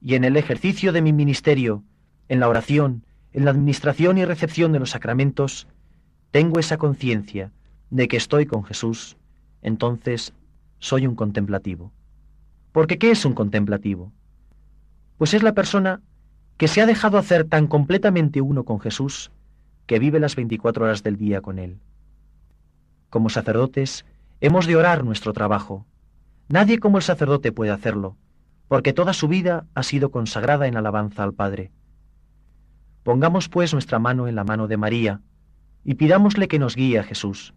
y 0.00 0.14
en 0.14 0.24
el 0.24 0.36
ejercicio 0.36 0.92
de 0.92 1.02
mi 1.02 1.12
ministerio, 1.12 1.84
en 2.28 2.40
la 2.40 2.48
oración, 2.48 3.04
en 3.32 3.44
la 3.44 3.50
administración 3.50 4.18
y 4.18 4.24
recepción 4.24 4.72
de 4.72 4.78
los 4.78 4.90
sacramentos, 4.90 5.66
tengo 6.30 6.60
esa 6.60 6.76
conciencia 6.76 7.50
de 7.90 8.06
que 8.06 8.18
estoy 8.18 8.44
con 8.44 8.64
Jesús, 8.64 9.16
entonces 9.62 10.34
soy 10.78 11.06
un 11.06 11.14
contemplativo. 11.14 11.92
Porque 12.72 12.98
¿qué 12.98 13.10
es 13.10 13.24
un 13.24 13.32
contemplativo? 13.32 14.12
Pues 15.16 15.32
es 15.32 15.42
la 15.42 15.54
persona 15.54 16.02
que 16.58 16.68
se 16.68 16.82
ha 16.82 16.86
dejado 16.86 17.16
hacer 17.18 17.44
tan 17.44 17.66
completamente 17.66 18.40
uno 18.42 18.64
con 18.64 18.78
Jesús 18.80 19.30
que 19.88 19.98
vive 19.98 20.20
las 20.20 20.36
24 20.36 20.84
horas 20.84 21.02
del 21.02 21.16
día 21.16 21.40
con 21.40 21.58
Él. 21.58 21.80
Como 23.08 23.30
sacerdotes, 23.30 24.04
hemos 24.42 24.66
de 24.66 24.76
orar 24.76 25.02
nuestro 25.02 25.32
trabajo. 25.32 25.86
Nadie 26.48 26.78
como 26.78 26.98
el 26.98 27.02
sacerdote 27.02 27.52
puede 27.52 27.70
hacerlo, 27.70 28.14
porque 28.68 28.92
toda 28.92 29.14
su 29.14 29.28
vida 29.28 29.64
ha 29.74 29.82
sido 29.82 30.10
consagrada 30.10 30.66
en 30.66 30.76
alabanza 30.76 31.24
al 31.24 31.32
Padre. 31.32 31.72
Pongamos 33.02 33.48
pues 33.48 33.72
nuestra 33.72 33.98
mano 33.98 34.28
en 34.28 34.34
la 34.34 34.44
mano 34.44 34.68
de 34.68 34.76
María 34.76 35.22
y 35.84 35.94
pidámosle 35.94 36.48
que 36.48 36.58
nos 36.58 36.76
guíe 36.76 36.98
a 36.98 37.02
Jesús, 37.02 37.54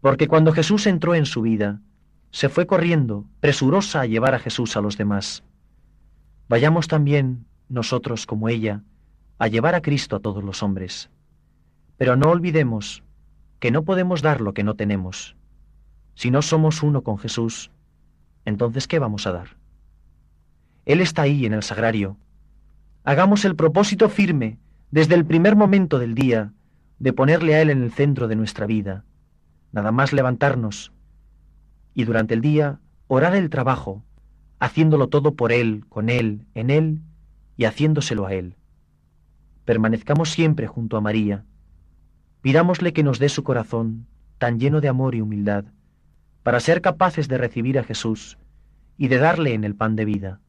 porque 0.00 0.26
cuando 0.26 0.52
Jesús 0.52 0.86
entró 0.86 1.14
en 1.14 1.26
su 1.26 1.42
vida, 1.42 1.82
se 2.30 2.48
fue 2.48 2.66
corriendo, 2.66 3.26
presurosa 3.40 4.00
a 4.00 4.06
llevar 4.06 4.34
a 4.34 4.38
Jesús 4.38 4.74
a 4.78 4.80
los 4.80 4.96
demás. 4.96 5.44
Vayamos 6.48 6.88
también 6.88 7.44
nosotros 7.68 8.24
como 8.24 8.48
ella 8.48 8.84
a 9.38 9.48
llevar 9.48 9.74
a 9.74 9.82
Cristo 9.82 10.16
a 10.16 10.20
todos 10.20 10.42
los 10.42 10.62
hombres. 10.62 11.10
Pero 11.98 12.16
no 12.16 12.30
olvidemos 12.30 13.04
que 13.60 13.70
no 13.70 13.84
podemos 13.84 14.22
dar 14.22 14.40
lo 14.40 14.54
que 14.54 14.64
no 14.64 14.74
tenemos. 14.74 15.36
Si 16.14 16.30
no 16.30 16.40
somos 16.40 16.82
uno 16.82 17.02
con 17.02 17.18
Jesús, 17.18 17.70
entonces 18.44 18.88
¿qué 18.88 18.98
vamos 18.98 19.26
a 19.26 19.32
dar? 19.32 19.56
Él 20.86 21.02
está 21.02 21.22
ahí 21.22 21.44
en 21.44 21.52
el 21.52 21.62
sagrario. 21.62 22.16
Hagamos 23.04 23.44
el 23.44 23.56
propósito 23.56 24.08
firme, 24.08 24.58
desde 24.90 25.14
el 25.14 25.26
primer 25.26 25.54
momento 25.54 25.98
del 25.98 26.14
día, 26.14 26.54
de 26.98 27.12
ponerle 27.12 27.54
a 27.54 27.60
Él 27.60 27.70
en 27.70 27.82
el 27.82 27.92
centro 27.92 28.26
de 28.26 28.36
nuestra 28.36 28.66
vida. 28.66 29.04
Nada 29.72 29.92
más 29.92 30.14
levantarnos 30.14 30.92
y 31.98 32.04
durante 32.04 32.32
el 32.32 32.40
día 32.40 32.78
orar 33.08 33.34
el 33.34 33.50
trabajo, 33.50 34.04
haciéndolo 34.60 35.08
todo 35.08 35.34
por 35.34 35.50
Él, 35.50 35.84
con 35.88 36.08
Él, 36.08 36.46
en 36.54 36.70
Él 36.70 37.02
y 37.56 37.64
haciéndoselo 37.64 38.24
a 38.24 38.34
Él. 38.34 38.54
Permanezcamos 39.64 40.30
siempre 40.30 40.68
junto 40.68 40.96
a 40.96 41.00
María, 41.00 41.44
Pidámosle 42.40 42.92
que 42.92 43.02
nos 43.02 43.18
dé 43.18 43.28
su 43.28 43.42
corazón 43.42 44.06
tan 44.38 44.60
lleno 44.60 44.80
de 44.80 44.88
amor 44.88 45.14
y 45.14 45.20
humildad, 45.20 45.64
para 46.42 46.60
ser 46.60 46.80
capaces 46.80 47.28
de 47.28 47.38
recibir 47.38 47.78
a 47.78 47.84
Jesús 47.84 48.38
y 48.96 49.08
de 49.08 49.18
darle 49.18 49.54
en 49.54 49.64
el 49.64 49.74
pan 49.74 49.96
de 49.96 50.04
vida. 50.04 50.40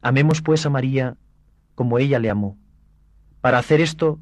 Amemos 0.00 0.42
pues 0.42 0.64
a 0.66 0.70
María 0.70 1.16
como 1.74 1.98
ella 1.98 2.18
le 2.18 2.30
amó. 2.30 2.56
Para 3.40 3.58
hacer 3.58 3.80
esto, 3.80 4.20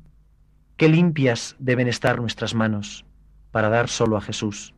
qué 0.76 0.88
limpias 0.88 1.56
deben 1.58 1.86
estar 1.86 2.20
nuestras 2.20 2.54
manos 2.54 3.04
para 3.50 3.68
dar 3.68 3.88
solo 3.88 4.16
a 4.16 4.20
Jesús. 4.20 4.74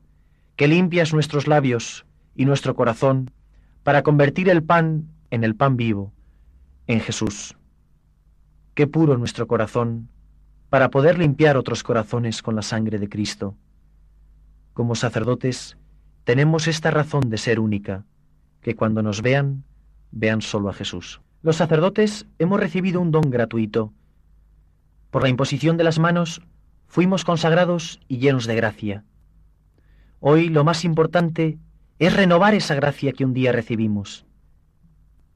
Qué 0.57 0.69
limpias 0.69 1.13
nuestros 1.13 1.47
labios 1.47 2.05
y 2.35 2.45
nuestro 2.45 2.75
corazón 2.75 3.31
para 3.83 4.03
convertir 4.03 4.49
el 4.49 4.63
pan 4.63 5.09
en 5.31 5.45
el 5.45 5.55
pan 5.55 5.77
vivo, 5.77 6.13
en 6.87 7.01
Jesús. 7.01 7.57
Qué 8.75 8.87
puro 8.87 9.17
nuestro 9.17 9.47
corazón 9.47 10.09
para 10.75 10.91
poder 10.91 11.21
limpiar 11.21 11.57
otros 11.57 11.85
corazones 11.85 12.43
con 12.43 12.57
la 12.57 12.63
sangre 12.63 12.99
de 12.99 13.09
Cristo. 13.09 13.55
Como 14.73 14.97
sacerdotes, 14.97 15.79
tenemos 16.25 16.67
esta 16.67 16.91
razón 16.91 17.31
de 17.31 17.39
ser 17.39 17.61
única, 17.61 18.05
que 18.61 18.75
cuando 18.75 19.01
nos 19.01 19.23
vean, 19.23 19.63
vean 20.11 20.43
solo 20.43 20.69
a 20.69 20.73
Jesús. 20.73 21.21
Los 21.43 21.55
sacerdotes 21.55 22.27
hemos 22.41 22.59
recibido 22.59 23.01
un 23.01 23.13
don 23.13 23.31
gratuito. 23.31 23.93
Por 25.13 25.23
la 25.23 25.29
imposición 25.29 25.77
de 25.77 25.85
las 25.85 26.01
manos, 26.01 26.43
fuimos 26.89 27.25
consagrados 27.25 28.01
y 28.09 28.19
llenos 28.19 28.45
de 28.45 28.57
gracia. 28.57 29.05
Hoy 30.19 30.49
lo 30.49 30.65
más 30.65 30.85
importante 30.85 31.57
es 32.01 32.17
renovar 32.17 32.53
esa 32.53 32.75
gracia 32.75 33.13
que 33.13 33.25
un 33.25 33.33
día 33.33 33.53
recibimos. 33.53 34.27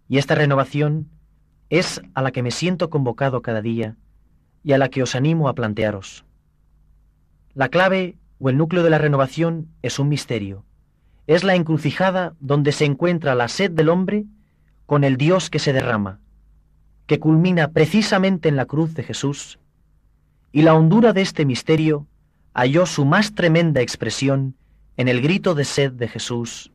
Y 0.09 0.19
esta 0.19 0.35
renovación 0.35 1.09
es 1.71 2.03
a 2.15 2.23
la 2.23 2.33
que 2.33 2.43
me 2.43 2.51
siento 2.51 2.91
convocado 2.91 3.41
cada 3.41 3.63
día 3.63 3.95
y 4.63 4.73
a 4.73 4.79
la 4.79 4.89
que 4.89 5.03
os 5.03 5.15
animo 5.15 5.49
a 5.49 5.55
plantearos. 5.55 6.25
La 7.55 7.69
clave 7.69 8.17
o 8.39 8.51
el 8.51 8.57
núcleo 8.57 8.83
de 8.83 8.91
la 8.91 8.99
renovación 8.99 9.69
es 9.83 9.99
un 9.99 10.09
misterio. 10.09 10.65
Es 11.27 11.45
la 11.45 11.55
encrucijada 11.55 12.35
donde 12.41 12.73
se 12.73 12.85
encuentra 12.85 13.35
la 13.35 13.49
sed 13.49 13.71
del 13.71 13.89
hombre 13.89 14.25
con 14.87 15.05
el 15.05 15.17
Dios 15.17 15.51
que 15.51 15.59
se 15.59 15.73
derrama, 15.73 16.21
que 17.07 17.19
culmina 17.19 17.73
precisamente 17.73 18.49
en 18.49 18.57
la 18.57 18.67
cruz 18.67 18.95
de 18.95 19.03
Jesús, 19.03 19.59
y 20.53 20.63
la 20.63 20.75
hondura 20.75 21.13
de 21.13 21.23
este 21.23 21.45
misterio 21.45 22.07
halló 22.55 22.87
su 22.87 23.05
más 23.05 23.35
tremenda 23.35 23.81
expresión 23.81 24.57
en 24.97 25.09
el 25.09 25.21
grito 25.21 25.55
de 25.55 25.65
sed 25.65 25.93
de 25.93 26.09
Jesús, 26.09 26.73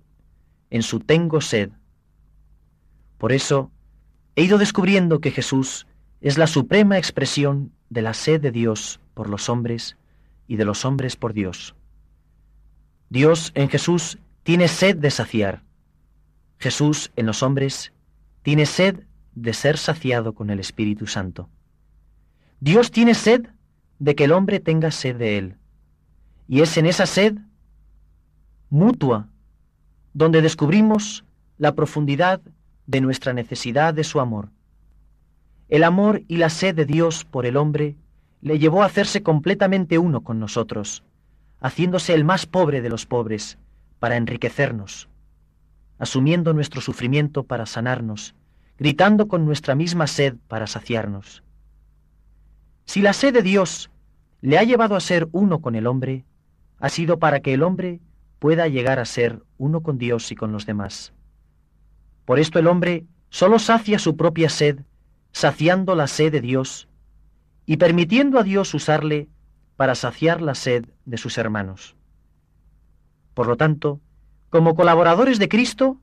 en 0.70 0.84
su 0.84 1.00
tengo 1.00 1.42
sed. 1.42 1.72
Por 3.18 3.32
eso, 3.32 3.72
he 4.36 4.44
ido 4.44 4.58
descubriendo 4.58 5.20
que 5.20 5.32
Jesús 5.32 5.88
es 6.24 6.38
la 6.38 6.48
suprema 6.48 6.98
expresión 6.98 7.74
de 7.90 8.02
la 8.02 8.14
sed 8.14 8.40
de 8.40 8.52
Dios 8.52 9.02
por 9.14 9.30
los 9.30 9.50
hombres 9.50 9.98
y 10.48 10.56
de 10.56 10.64
los 10.64 10.86
hombres 10.86 11.18
por 11.18 11.34
Dios. 11.34 11.76
Dios 13.10 13.52
en 13.56 13.68
Jesús 13.68 14.18
tiene 14.44 14.70
sed 14.70 14.96
de 14.96 15.12
saciar. 15.12 15.64
Jesús 16.60 17.12
en 17.18 17.26
los 17.26 17.44
hombres 17.44 17.92
tiene 18.42 18.66
sed 18.66 19.04
de 19.36 19.54
ser 19.54 19.78
saciado 19.78 20.34
con 20.34 20.50
el 20.50 20.62
Espíritu 20.62 21.08
Santo. 21.08 21.50
Dios 22.62 22.90
tiene 22.90 23.16
sed 23.16 23.50
de 24.00 24.16
que 24.16 24.24
el 24.24 24.32
hombre 24.32 24.62
tenga 24.62 24.92
sed 24.92 25.18
de 25.18 25.38
Él. 25.38 25.58
Y 26.48 26.62
es 26.62 26.78
en 26.78 26.86
esa 26.86 27.06
sed 27.06 27.36
mutua 28.70 29.28
donde 30.14 30.42
descubrimos 30.42 31.26
la 31.58 31.76
profundidad 31.76 32.40
de 32.88 33.02
nuestra 33.02 33.34
necesidad 33.34 33.94
de 33.94 34.06
su 34.06 34.22
amor. 34.22 34.53
El 35.74 35.84
amor 35.84 36.22
y 36.28 36.38
la 36.38 36.52
sed 36.52 36.76
de 36.76 36.86
Dios 36.86 37.26
por 37.26 37.48
el 37.48 37.58
hombre 37.58 37.96
le 38.42 38.60
llevó 38.60 38.84
a 38.84 38.86
hacerse 38.86 39.24
completamente 39.24 39.98
uno 39.98 40.22
con 40.22 40.40
nosotros, 40.40 41.04
haciéndose 41.62 42.14
el 42.14 42.24
más 42.24 42.46
pobre 42.46 42.84
de 42.84 42.90
los 42.90 43.08
pobres, 43.08 43.58
para 43.98 44.16
enriquecernos, 44.18 45.10
asumiendo 45.98 46.54
nuestro 46.54 46.80
sufrimiento 46.80 47.42
para 47.46 47.66
sanarnos, 47.66 48.36
gritando 48.78 49.28
con 49.28 49.46
nuestra 49.46 49.74
misma 49.74 50.06
sed 50.06 50.36
para 50.48 50.68
saciarnos. 50.68 51.42
Si 52.86 53.02
la 53.02 53.14
sed 53.14 53.34
de 53.34 53.42
Dios 53.42 53.90
le 54.42 54.60
ha 54.60 54.64
llevado 54.64 54.96
a 54.96 55.00
ser 55.00 55.28
uno 55.32 55.60
con 55.60 55.74
el 55.74 55.88
hombre, 55.88 56.24
ha 56.78 56.90
sido 56.90 57.18
para 57.18 57.40
que 57.40 57.52
el 57.52 57.64
hombre 57.64 58.00
pueda 58.38 58.68
llegar 58.68 59.00
a 59.00 59.06
ser 59.06 59.42
uno 59.58 59.82
con 59.82 59.98
Dios 59.98 60.32
y 60.32 60.36
con 60.36 60.52
los 60.52 60.68
demás. 60.68 61.14
Por 62.26 62.38
esto 62.38 62.60
el 62.60 62.68
hombre 62.68 63.06
solo 63.32 63.58
sacia 63.58 63.98
su 63.98 64.16
propia 64.16 64.50
sed 64.50 64.82
saciando 65.34 65.96
la 65.96 66.08
sed 66.08 66.32
de 66.32 66.40
Dios 66.40 66.88
y 67.66 67.78
permitiendo 67.78 68.40
a 68.40 68.44
Dios 68.44 68.74
usarle 68.74 69.28
para 69.76 69.96
saciar 69.96 70.42
la 70.42 70.56
sed 70.56 70.86
de 71.06 71.18
sus 71.18 71.38
hermanos. 71.38 71.96
Por 73.34 73.48
lo 73.48 73.58
tanto, 73.58 74.00
como 74.50 74.76
colaboradores 74.76 75.40
de 75.40 75.50
Cristo, 75.50 76.00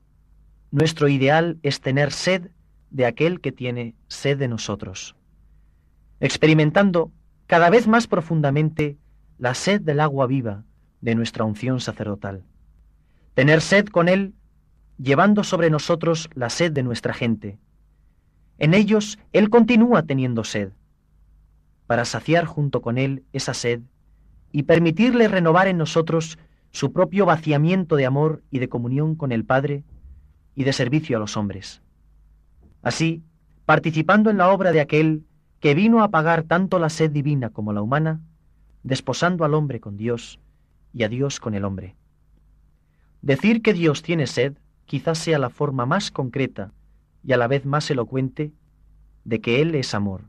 nuestro 0.69 1.07
ideal 1.07 1.57
es 1.63 1.81
tener 1.81 2.11
sed 2.11 2.51
de 2.89 3.05
aquel 3.05 3.39
que 3.39 3.53
tiene 3.53 3.95
sed 4.09 4.37
de 4.37 4.49
nosotros, 4.49 5.15
experimentando 6.19 7.11
cada 7.47 7.69
vez 7.69 7.87
más 7.87 8.07
profundamente 8.07 8.97
la 9.37 9.53
sed 9.55 9.81
del 9.81 10.01
agua 10.01 10.27
viva 10.27 10.63
de 10.99 11.15
nuestra 11.15 11.45
unción 11.45 11.79
sacerdotal. 11.79 12.43
Tener 13.33 13.61
sed 13.61 13.87
con 13.87 14.09
Él, 14.09 14.33
llevando 14.97 15.43
sobre 15.45 15.69
nosotros 15.69 16.29
la 16.35 16.49
sed 16.49 16.73
de 16.73 16.83
nuestra 16.83 17.13
gente, 17.13 17.57
En 18.61 18.75
ellos 18.75 19.17
Él 19.33 19.49
continúa 19.49 20.03
teniendo 20.03 20.43
sed. 20.43 20.69
Para 21.87 22.05
saciar 22.05 22.45
junto 22.45 22.83
con 22.83 22.99
Él 22.99 23.23
esa 23.33 23.55
sed 23.55 23.81
y 24.51 24.63
permitirle 24.63 25.27
renovar 25.27 25.67
en 25.67 25.79
nosotros 25.79 26.37
su 26.69 26.93
propio 26.93 27.25
vaciamiento 27.25 27.95
de 27.95 28.05
amor 28.05 28.43
y 28.51 28.59
de 28.59 28.69
comunión 28.69 29.15
con 29.15 29.31
el 29.31 29.45
Padre 29.45 29.83
y 30.53 30.63
de 30.63 30.73
servicio 30.73 31.17
a 31.17 31.19
los 31.19 31.37
hombres. 31.37 31.81
Así, 32.83 33.23
participando 33.65 34.29
en 34.29 34.37
la 34.37 34.51
obra 34.51 34.71
de 34.71 34.81
aquel 34.81 35.23
que 35.59 35.73
vino 35.73 36.03
a 36.03 36.11
pagar 36.11 36.43
tanto 36.43 36.77
la 36.77 36.91
sed 36.91 37.09
divina 37.09 37.49
como 37.49 37.73
la 37.73 37.81
humana, 37.81 38.21
desposando 38.83 39.43
al 39.43 39.55
hombre 39.55 39.79
con 39.79 39.97
Dios 39.97 40.39
y 40.93 41.01
a 41.01 41.09
Dios 41.09 41.39
con 41.39 41.55
el 41.55 41.65
hombre. 41.65 41.95
Decir 43.23 43.63
que 43.63 43.73
Dios 43.73 44.03
tiene 44.03 44.27
sed 44.27 44.53
quizás 44.85 45.17
sea 45.17 45.39
la 45.39 45.49
forma 45.49 45.87
más 45.87 46.11
concreta 46.11 46.71
y 47.23 47.33
a 47.33 47.37
la 47.37 47.47
vez 47.47 47.65
más 47.65 47.89
elocuente 47.91 48.51
de 49.23 49.41
que 49.41 49.61
Él 49.61 49.75
es 49.75 49.93
amor. 49.93 50.21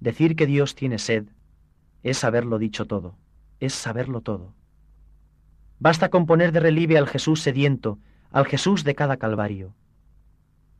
Decir 0.00 0.36
que 0.36 0.46
Dios 0.46 0.74
tiene 0.74 0.98
sed 0.98 1.26
es 2.02 2.18
saberlo 2.18 2.58
dicho 2.58 2.86
todo, 2.86 3.16
es 3.60 3.74
saberlo 3.74 4.20
todo. 4.20 4.54
Basta 5.78 6.10
con 6.10 6.26
poner 6.26 6.52
de 6.52 6.60
relieve 6.60 6.98
al 6.98 7.08
Jesús 7.08 7.40
sediento, 7.40 7.98
al 8.30 8.46
Jesús 8.46 8.84
de 8.84 8.94
cada 8.94 9.16
calvario. 9.16 9.74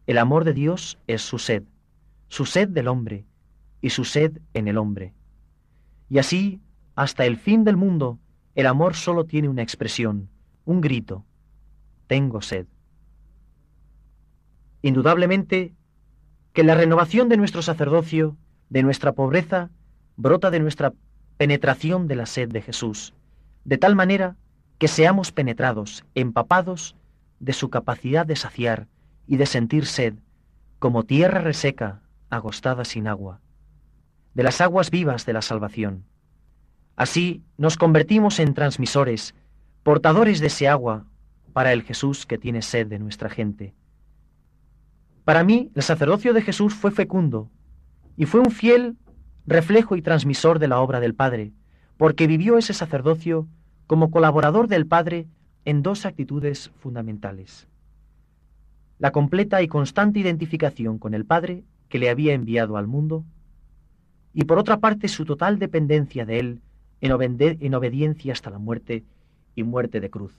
El 0.06 0.18
amor 0.18 0.44
de 0.44 0.52
Dios 0.52 0.98
es 1.06 1.22
su 1.22 1.38
sed, 1.38 1.64
su 2.28 2.46
sed 2.46 2.68
del 2.68 2.88
hombre 2.88 3.24
y 3.80 3.90
su 3.90 4.04
sed 4.04 4.40
en 4.54 4.68
el 4.68 4.78
hombre. 4.78 5.12
Y 6.08 6.18
así, 6.18 6.60
hasta 6.94 7.24
el 7.24 7.36
fin 7.36 7.64
del 7.64 7.76
mundo, 7.76 8.18
el 8.54 8.66
amor 8.66 8.94
solo 8.94 9.24
tiene 9.24 9.48
una 9.48 9.62
expresión, 9.62 10.28
un 10.64 10.80
grito, 10.80 11.24
tengo 12.06 12.42
sed. 12.42 12.66
Indudablemente 14.82 15.74
que 16.52 16.64
la 16.64 16.74
renovación 16.74 17.28
de 17.28 17.36
nuestro 17.36 17.62
sacerdocio, 17.62 18.36
de 18.68 18.82
nuestra 18.82 19.12
pobreza, 19.12 19.70
brota 20.16 20.50
de 20.50 20.60
nuestra 20.60 20.92
penetración 21.36 22.08
de 22.08 22.16
la 22.16 22.26
sed 22.26 22.48
de 22.48 22.62
Jesús, 22.62 23.14
de 23.64 23.78
tal 23.78 23.94
manera 23.94 24.36
que 24.78 24.88
seamos 24.88 25.32
penetrados, 25.32 26.04
empapados 26.14 26.96
de 27.38 27.52
su 27.52 27.70
capacidad 27.70 28.26
de 28.26 28.36
saciar 28.36 28.88
y 29.26 29.36
de 29.36 29.46
sentir 29.46 29.86
sed, 29.86 30.14
como 30.78 31.04
tierra 31.04 31.40
reseca, 31.40 32.02
agostada 32.28 32.84
sin 32.84 33.06
agua, 33.06 33.40
de 34.34 34.42
las 34.42 34.60
aguas 34.60 34.90
vivas 34.90 35.26
de 35.26 35.32
la 35.32 35.42
salvación. 35.42 36.04
Así 36.96 37.42
nos 37.56 37.76
convertimos 37.76 38.40
en 38.40 38.54
transmisores, 38.54 39.34
portadores 39.82 40.40
de 40.40 40.48
ese 40.48 40.68
agua 40.68 41.06
para 41.52 41.72
el 41.72 41.82
Jesús 41.82 42.26
que 42.26 42.38
tiene 42.38 42.62
sed 42.62 42.86
de 42.86 42.98
nuestra 42.98 43.28
gente. 43.28 43.74
Para 45.24 45.44
mí, 45.44 45.70
el 45.74 45.82
sacerdocio 45.82 46.34
de 46.34 46.42
Jesús 46.42 46.74
fue 46.74 46.90
fecundo 46.90 47.50
y 48.16 48.26
fue 48.26 48.40
un 48.40 48.50
fiel 48.50 48.96
reflejo 49.46 49.96
y 49.96 50.02
transmisor 50.02 50.58
de 50.58 50.68
la 50.68 50.80
obra 50.80 51.00
del 51.00 51.14
Padre, 51.14 51.52
porque 51.96 52.26
vivió 52.26 52.58
ese 52.58 52.74
sacerdocio 52.74 53.46
como 53.86 54.10
colaborador 54.10 54.68
del 54.68 54.86
Padre 54.86 55.28
en 55.64 55.82
dos 55.82 56.06
actitudes 56.06 56.70
fundamentales. 56.78 57.68
La 58.98 59.12
completa 59.12 59.62
y 59.62 59.68
constante 59.68 60.18
identificación 60.18 60.98
con 60.98 61.14
el 61.14 61.24
Padre 61.24 61.64
que 61.88 61.98
le 61.98 62.10
había 62.10 62.34
enviado 62.34 62.76
al 62.76 62.86
mundo, 62.86 63.24
y 64.34 64.44
por 64.44 64.58
otra 64.58 64.78
parte 64.80 65.08
su 65.08 65.24
total 65.24 65.58
dependencia 65.58 66.24
de 66.24 66.40
Él 66.40 66.60
en, 67.00 67.12
en 67.38 67.74
obediencia 67.74 68.32
hasta 68.32 68.50
la 68.50 68.58
muerte 68.58 69.04
y 69.54 69.62
muerte 69.62 70.00
de 70.00 70.10
cruz. 70.10 70.34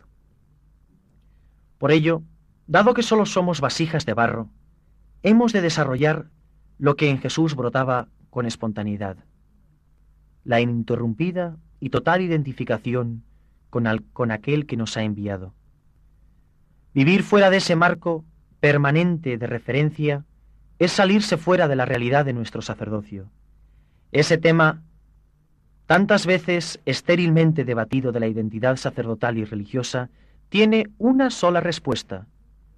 Por 1.78 1.92
ello, 1.92 2.24
dado 2.68 2.94
que 2.94 3.04
solo 3.04 3.26
somos 3.26 3.62
vasijas 3.62 4.06
de 4.06 4.14
barro, 4.14 4.50
hemos 5.24 5.54
de 5.54 5.62
desarrollar 5.62 6.28
lo 6.78 6.96
que 6.96 7.10
en 7.10 7.18
Jesús 7.18 7.56
brotaba 7.56 8.10
con 8.30 8.46
espontaneidad, 8.46 9.18
la 10.44 10.60
ininterrumpida 10.60 11.58
y 11.80 11.90
total 11.90 12.22
identificación 12.22 13.24
con, 13.70 13.86
con 14.12 14.32
aquel 14.32 14.66
que 14.66 14.78
nos 14.78 14.98
ha 14.98 15.04
enviado. 15.04 15.54
Vivir 16.94 17.24
fuera 17.24 17.50
de 17.50 17.58
ese 17.58 17.76
marco 17.76 18.26
permanente 18.60 19.38
de 19.38 19.48
referencia 19.48 20.26
es 20.78 20.92
salirse 20.92 21.38
fuera 21.38 21.68
de 21.68 21.76
la 21.76 21.86
realidad 21.86 22.26
de 22.26 22.34
nuestro 22.34 22.62
sacerdocio. 22.62 23.30
Ese 24.12 24.38
tema, 24.38 24.84
tantas 25.88 26.26
veces 26.26 26.80
estérilmente 26.86 27.64
debatido 27.64 28.12
de 28.12 28.20
la 28.20 28.28
identidad 28.28 28.76
sacerdotal 28.76 29.38
y 29.38 29.46
religiosa, 29.46 30.10
tiene 30.50 30.90
una 30.98 31.30
sola 31.30 31.62
respuesta 31.62 32.28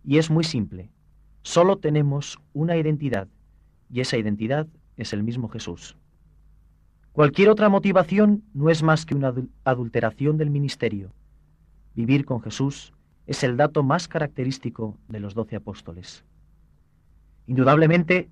y 0.04 0.18
es 0.18 0.30
muy 0.30 0.44
simple. 0.44 0.90
Solo 1.46 1.78
tenemos 1.78 2.40
una 2.54 2.76
identidad 2.76 3.28
y 3.88 4.02
esa 4.02 4.18
identidad 4.18 4.66
es 4.98 5.14
el 5.14 5.22
mismo 5.22 5.48
Jesús. 5.48 5.96
Cualquier 7.12 7.50
otra 7.50 7.70
motivación 7.70 8.44
no 8.56 8.72
es 8.72 8.82
más 8.82 9.06
que 9.06 9.14
una 9.14 9.32
adulteración 9.64 10.38
del 10.38 10.50
ministerio. 10.50 11.14
Vivir 11.94 12.26
con 12.26 12.42
Jesús 12.42 12.94
es 13.28 13.44
el 13.44 13.58
dato 13.58 13.84
más 13.84 14.08
característico 14.08 14.98
de 15.08 15.20
los 15.20 15.36
doce 15.36 15.56
apóstoles. 15.56 16.26
Indudablemente, 17.46 18.28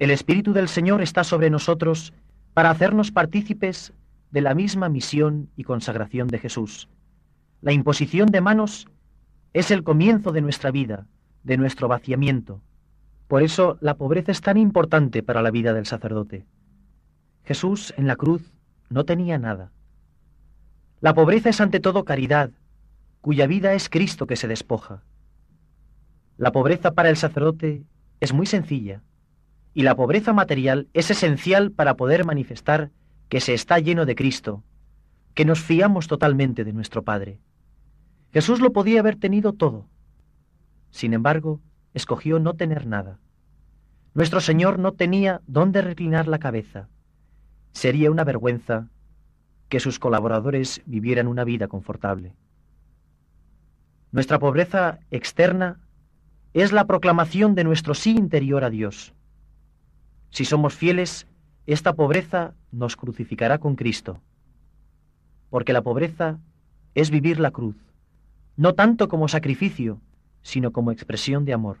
el 0.00 0.10
Espíritu 0.10 0.52
del 0.52 0.66
Señor 0.66 1.02
está 1.02 1.22
sobre 1.22 1.50
nosotros 1.50 2.12
para 2.52 2.70
hacernos 2.70 3.12
partícipes 3.12 3.92
de 4.32 4.40
la 4.40 4.56
misma 4.56 4.88
misión 4.88 5.50
y 5.56 5.62
consagración 5.62 6.26
de 6.26 6.40
Jesús, 6.40 6.88
la 7.60 7.72
imposición 7.72 8.30
de 8.32 8.40
manos 8.40 8.88
es 9.52 9.70
el 9.70 9.84
comienzo 9.84 10.32
de 10.32 10.40
nuestra 10.42 10.72
vida, 10.72 11.06
de 11.46 11.56
nuestro 11.56 11.86
vaciamiento. 11.86 12.60
Por 13.28 13.44
eso 13.44 13.78
la 13.80 13.94
pobreza 13.94 14.32
es 14.32 14.40
tan 14.40 14.56
importante 14.56 15.22
para 15.22 15.42
la 15.42 15.52
vida 15.52 15.72
del 15.72 15.86
sacerdote. 15.86 16.44
Jesús 17.44 17.94
en 17.96 18.08
la 18.08 18.16
cruz 18.16 18.52
no 18.90 19.04
tenía 19.04 19.38
nada. 19.38 19.70
La 21.00 21.14
pobreza 21.14 21.48
es 21.48 21.60
ante 21.60 21.78
todo 21.78 22.04
caridad, 22.04 22.50
cuya 23.20 23.46
vida 23.46 23.74
es 23.74 23.88
Cristo 23.88 24.26
que 24.26 24.34
se 24.34 24.48
despoja. 24.48 25.04
La 26.36 26.50
pobreza 26.50 26.94
para 26.94 27.10
el 27.10 27.16
sacerdote 27.16 27.84
es 28.18 28.32
muy 28.32 28.46
sencilla, 28.46 29.02
y 29.72 29.82
la 29.82 29.94
pobreza 29.94 30.32
material 30.32 30.88
es 30.94 31.12
esencial 31.12 31.70
para 31.70 31.94
poder 31.94 32.24
manifestar 32.24 32.90
que 33.28 33.40
se 33.40 33.54
está 33.54 33.78
lleno 33.78 34.04
de 34.04 34.16
Cristo, 34.16 34.64
que 35.34 35.44
nos 35.44 35.60
fiamos 35.60 36.08
totalmente 36.08 36.64
de 36.64 36.72
nuestro 36.72 37.02
Padre. 37.02 37.38
Jesús 38.32 38.58
lo 38.58 38.72
podía 38.72 38.98
haber 38.98 39.14
tenido 39.14 39.52
todo. 39.52 39.86
Sin 40.90 41.14
embargo, 41.14 41.60
escogió 41.94 42.38
no 42.38 42.54
tener 42.54 42.86
nada. 42.86 43.18
Nuestro 44.14 44.40
Señor 44.40 44.78
no 44.78 44.92
tenía 44.92 45.42
dónde 45.46 45.82
reclinar 45.82 46.26
la 46.26 46.38
cabeza. 46.38 46.88
Sería 47.72 48.10
una 48.10 48.24
vergüenza 48.24 48.88
que 49.68 49.80
sus 49.80 49.98
colaboradores 49.98 50.80
vivieran 50.86 51.26
una 51.26 51.44
vida 51.44 51.68
confortable. 51.68 52.34
Nuestra 54.12 54.38
pobreza 54.38 55.00
externa 55.10 55.80
es 56.54 56.72
la 56.72 56.86
proclamación 56.86 57.54
de 57.54 57.64
nuestro 57.64 57.94
sí 57.94 58.12
interior 58.12 58.64
a 58.64 58.70
Dios. 58.70 59.12
Si 60.30 60.44
somos 60.44 60.74
fieles, 60.74 61.26
esta 61.66 61.94
pobreza 61.94 62.54
nos 62.72 62.96
crucificará 62.96 63.58
con 63.58 63.74
Cristo, 63.74 64.20
porque 65.50 65.72
la 65.72 65.82
pobreza 65.82 66.38
es 66.94 67.10
vivir 67.10 67.40
la 67.40 67.50
cruz 67.50 67.76
no 68.56 68.74
tanto 68.74 69.08
como 69.08 69.28
sacrificio, 69.28 70.00
sino 70.46 70.70
como 70.70 70.92
expresión 70.92 71.44
de 71.44 71.52
amor. 71.52 71.78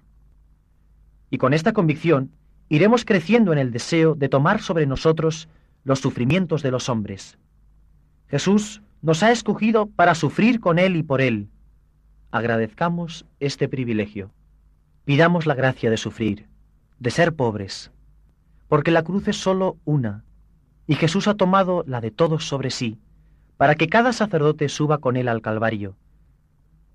Y 1.30 1.38
con 1.38 1.54
esta 1.54 1.72
convicción 1.72 2.32
iremos 2.68 3.04
creciendo 3.04 3.52
en 3.52 3.58
el 3.58 3.70
deseo 3.70 4.16
de 4.16 4.28
tomar 4.28 4.60
sobre 4.60 4.86
nosotros 4.86 5.48
los 5.84 6.00
sufrimientos 6.00 6.64
de 6.64 6.72
los 6.72 6.88
hombres. 6.88 7.38
Jesús 8.26 8.82
nos 9.02 9.22
ha 9.22 9.30
escogido 9.30 9.86
para 9.86 10.16
sufrir 10.16 10.58
con 10.58 10.80
Él 10.80 10.96
y 10.96 11.04
por 11.04 11.20
Él. 11.20 11.48
Agradezcamos 12.32 13.24
este 13.38 13.68
privilegio. 13.68 14.32
Pidamos 15.04 15.46
la 15.46 15.54
gracia 15.54 15.88
de 15.88 15.96
sufrir, 15.96 16.48
de 16.98 17.12
ser 17.12 17.36
pobres, 17.36 17.92
porque 18.66 18.90
la 18.90 19.04
cruz 19.04 19.28
es 19.28 19.36
sólo 19.36 19.76
una, 19.84 20.24
y 20.88 20.96
Jesús 20.96 21.28
ha 21.28 21.34
tomado 21.34 21.84
la 21.86 22.00
de 22.00 22.10
todos 22.10 22.48
sobre 22.48 22.70
sí, 22.70 22.98
para 23.56 23.76
que 23.76 23.86
cada 23.86 24.12
sacerdote 24.12 24.68
suba 24.68 24.98
con 24.98 25.16
Él 25.16 25.28
al 25.28 25.40
Calvario 25.40 25.94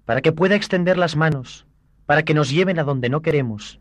para 0.05 0.21
que 0.21 0.31
pueda 0.31 0.55
extender 0.55 0.97
las 0.97 1.15
manos, 1.15 1.65
para 2.05 2.23
que 2.23 2.33
nos 2.33 2.49
lleven 2.49 2.79
a 2.79 2.83
donde 2.83 3.09
no 3.09 3.21
queremos, 3.21 3.79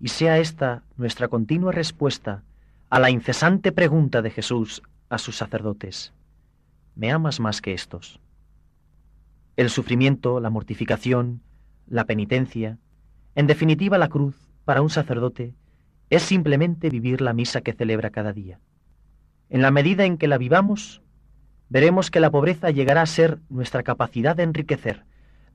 y 0.00 0.08
sea 0.08 0.38
esta 0.38 0.82
nuestra 0.96 1.28
continua 1.28 1.72
respuesta 1.72 2.42
a 2.88 3.00
la 3.00 3.10
incesante 3.10 3.72
pregunta 3.72 4.22
de 4.22 4.30
Jesús 4.30 4.82
a 5.08 5.18
sus 5.18 5.36
sacerdotes. 5.36 6.12
¿Me 6.94 7.10
amas 7.10 7.40
más 7.40 7.60
que 7.60 7.74
estos? 7.74 8.20
El 9.56 9.70
sufrimiento, 9.70 10.40
la 10.40 10.50
mortificación, 10.50 11.42
la 11.86 12.04
penitencia, 12.04 12.78
en 13.34 13.46
definitiva 13.46 13.98
la 13.98 14.08
cruz, 14.08 14.34
para 14.64 14.82
un 14.82 14.90
sacerdote, 14.90 15.54
es 16.10 16.22
simplemente 16.22 16.90
vivir 16.90 17.20
la 17.20 17.32
misa 17.32 17.60
que 17.60 17.72
celebra 17.72 18.10
cada 18.10 18.32
día. 18.32 18.60
En 19.48 19.62
la 19.62 19.70
medida 19.70 20.04
en 20.04 20.18
que 20.18 20.28
la 20.28 20.38
vivamos, 20.38 21.02
veremos 21.68 22.10
que 22.10 22.20
la 22.20 22.30
pobreza 22.30 22.70
llegará 22.70 23.02
a 23.02 23.06
ser 23.06 23.38
nuestra 23.48 23.82
capacidad 23.82 24.36
de 24.36 24.44
enriquecer, 24.44 25.04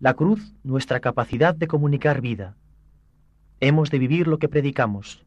la 0.02 0.16
cruz, 0.16 0.56
nuestra 0.64 1.00
capacidad 1.00 1.54
de 1.54 1.68
comunicar 1.68 2.22
vida. 2.22 2.58
Hemos 3.60 3.92
de 3.92 4.00
vivir 4.00 4.28
lo 4.28 4.40
que 4.40 4.50
predicamos, 4.50 5.24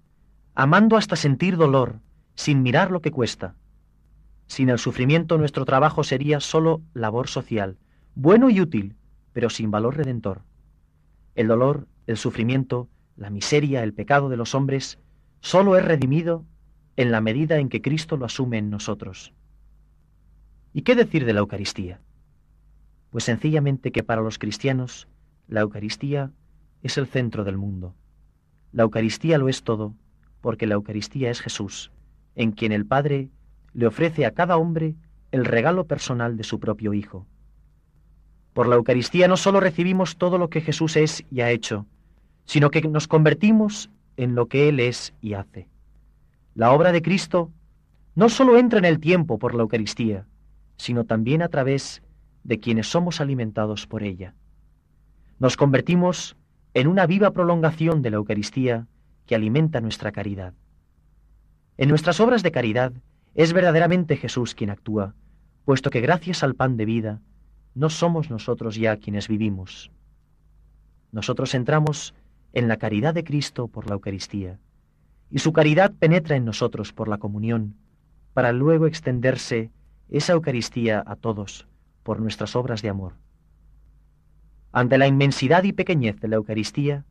amando 0.56 0.96
hasta 0.96 1.14
sentir 1.14 1.56
dolor, 1.56 2.00
sin 2.34 2.64
mirar 2.64 2.90
lo 2.90 3.00
que 3.00 3.12
cuesta. 3.12 3.54
Sin 4.48 4.70
el 4.70 4.80
sufrimiento 4.80 5.38
nuestro 5.38 5.64
trabajo 5.64 6.02
sería 6.02 6.40
solo 6.40 6.82
labor 6.92 7.28
social, 7.28 7.78
bueno 8.16 8.50
y 8.50 8.60
útil, 8.60 8.96
pero 9.32 9.48
sin 9.48 9.70
valor 9.70 9.96
redentor. 9.96 10.42
El 11.36 11.46
dolor, 11.46 11.86
el 12.08 12.16
sufrimiento, 12.16 12.88
la 13.16 13.30
miseria, 13.30 13.84
el 13.84 13.94
pecado 13.94 14.28
de 14.28 14.36
los 14.36 14.56
hombres, 14.56 14.98
solo 15.38 15.76
es 15.76 15.84
redimido 15.84 16.44
en 16.96 17.12
la 17.12 17.20
medida 17.20 17.58
en 17.58 17.68
que 17.68 17.80
Cristo 17.80 18.16
lo 18.16 18.26
asume 18.26 18.58
en 18.58 18.70
nosotros. 18.70 19.34
¿Y 20.72 20.82
qué 20.82 20.96
decir 20.96 21.24
de 21.26 21.32
la 21.32 21.40
Eucaristía? 21.40 22.00
Pues 23.14 23.22
sencillamente 23.22 23.92
que 23.92 24.02
para 24.02 24.22
los 24.22 24.40
cristianos 24.40 25.06
la 25.46 25.60
Eucaristía 25.60 26.32
es 26.82 26.98
el 26.98 27.06
centro 27.06 27.44
del 27.44 27.56
mundo. 27.56 27.94
La 28.72 28.82
Eucaristía 28.82 29.38
lo 29.38 29.48
es 29.48 29.62
todo, 29.62 29.94
porque 30.40 30.66
la 30.66 30.74
Eucaristía 30.74 31.30
es 31.30 31.40
Jesús, 31.40 31.92
en 32.34 32.50
quien 32.50 32.72
el 32.72 32.86
Padre 32.86 33.28
le 33.72 33.86
ofrece 33.86 34.26
a 34.26 34.32
cada 34.32 34.56
hombre 34.56 34.96
el 35.30 35.44
regalo 35.44 35.86
personal 35.86 36.36
de 36.36 36.42
su 36.42 36.58
propio 36.58 36.92
Hijo. 36.92 37.24
Por 38.52 38.66
la 38.66 38.74
Eucaristía 38.74 39.28
no 39.28 39.36
solo 39.36 39.60
recibimos 39.60 40.16
todo 40.16 40.36
lo 40.36 40.50
que 40.50 40.60
Jesús 40.60 40.96
es 40.96 41.24
y 41.30 41.40
ha 41.40 41.52
hecho, 41.52 41.86
sino 42.46 42.68
que 42.72 42.82
nos 42.82 43.06
convertimos 43.06 43.90
en 44.16 44.34
lo 44.34 44.48
que 44.48 44.68
Él 44.68 44.80
es 44.80 45.14
y 45.20 45.34
hace. 45.34 45.68
La 46.56 46.72
obra 46.72 46.90
de 46.90 47.00
Cristo 47.00 47.52
no 48.16 48.28
solo 48.28 48.58
entra 48.58 48.80
en 48.80 48.86
el 48.86 48.98
tiempo 48.98 49.38
por 49.38 49.54
la 49.54 49.62
Eucaristía, 49.62 50.26
sino 50.78 51.04
también 51.04 51.42
a 51.42 51.48
través 51.48 52.02
de 52.44 52.60
quienes 52.60 52.86
somos 52.86 53.20
alimentados 53.20 53.86
por 53.86 54.02
ella. 54.02 54.34
Nos 55.38 55.56
convertimos 55.56 56.36
en 56.74 56.86
una 56.86 57.06
viva 57.06 57.32
prolongación 57.32 58.02
de 58.02 58.10
la 58.10 58.16
Eucaristía 58.16 58.86
que 59.26 59.34
alimenta 59.34 59.80
nuestra 59.80 60.12
caridad. 60.12 60.54
En 61.76 61.88
nuestras 61.88 62.20
obras 62.20 62.42
de 62.42 62.52
caridad 62.52 62.92
es 63.34 63.52
verdaderamente 63.52 64.16
Jesús 64.16 64.54
quien 64.54 64.70
actúa, 64.70 65.14
puesto 65.64 65.90
que 65.90 66.00
gracias 66.00 66.42
al 66.42 66.54
pan 66.54 66.76
de 66.76 66.84
vida 66.84 67.20
no 67.74 67.90
somos 67.90 68.30
nosotros 68.30 68.76
ya 68.76 68.98
quienes 68.98 69.26
vivimos. 69.26 69.90
Nosotros 71.10 71.54
entramos 71.54 72.14
en 72.52 72.68
la 72.68 72.76
caridad 72.76 73.14
de 73.14 73.24
Cristo 73.24 73.66
por 73.66 73.88
la 73.88 73.94
Eucaristía, 73.94 74.60
y 75.30 75.38
su 75.38 75.52
caridad 75.52 75.92
penetra 75.92 76.36
en 76.36 76.44
nosotros 76.44 76.92
por 76.92 77.08
la 77.08 77.18
comunión, 77.18 77.74
para 78.34 78.52
luego 78.52 78.86
extenderse 78.86 79.70
esa 80.08 80.34
Eucaristía 80.34 81.02
a 81.04 81.16
todos 81.16 81.66
por 82.04 82.20
nuestras 82.20 82.54
obras 82.54 82.82
de 82.82 82.90
amor. 82.90 83.14
Ante 84.70 84.98
la 84.98 85.08
inmensidad 85.08 85.64
y 85.64 85.72
pequeñez 85.72 86.20
de 86.20 86.28
la 86.28 86.36
Eucaristía, 86.36 87.04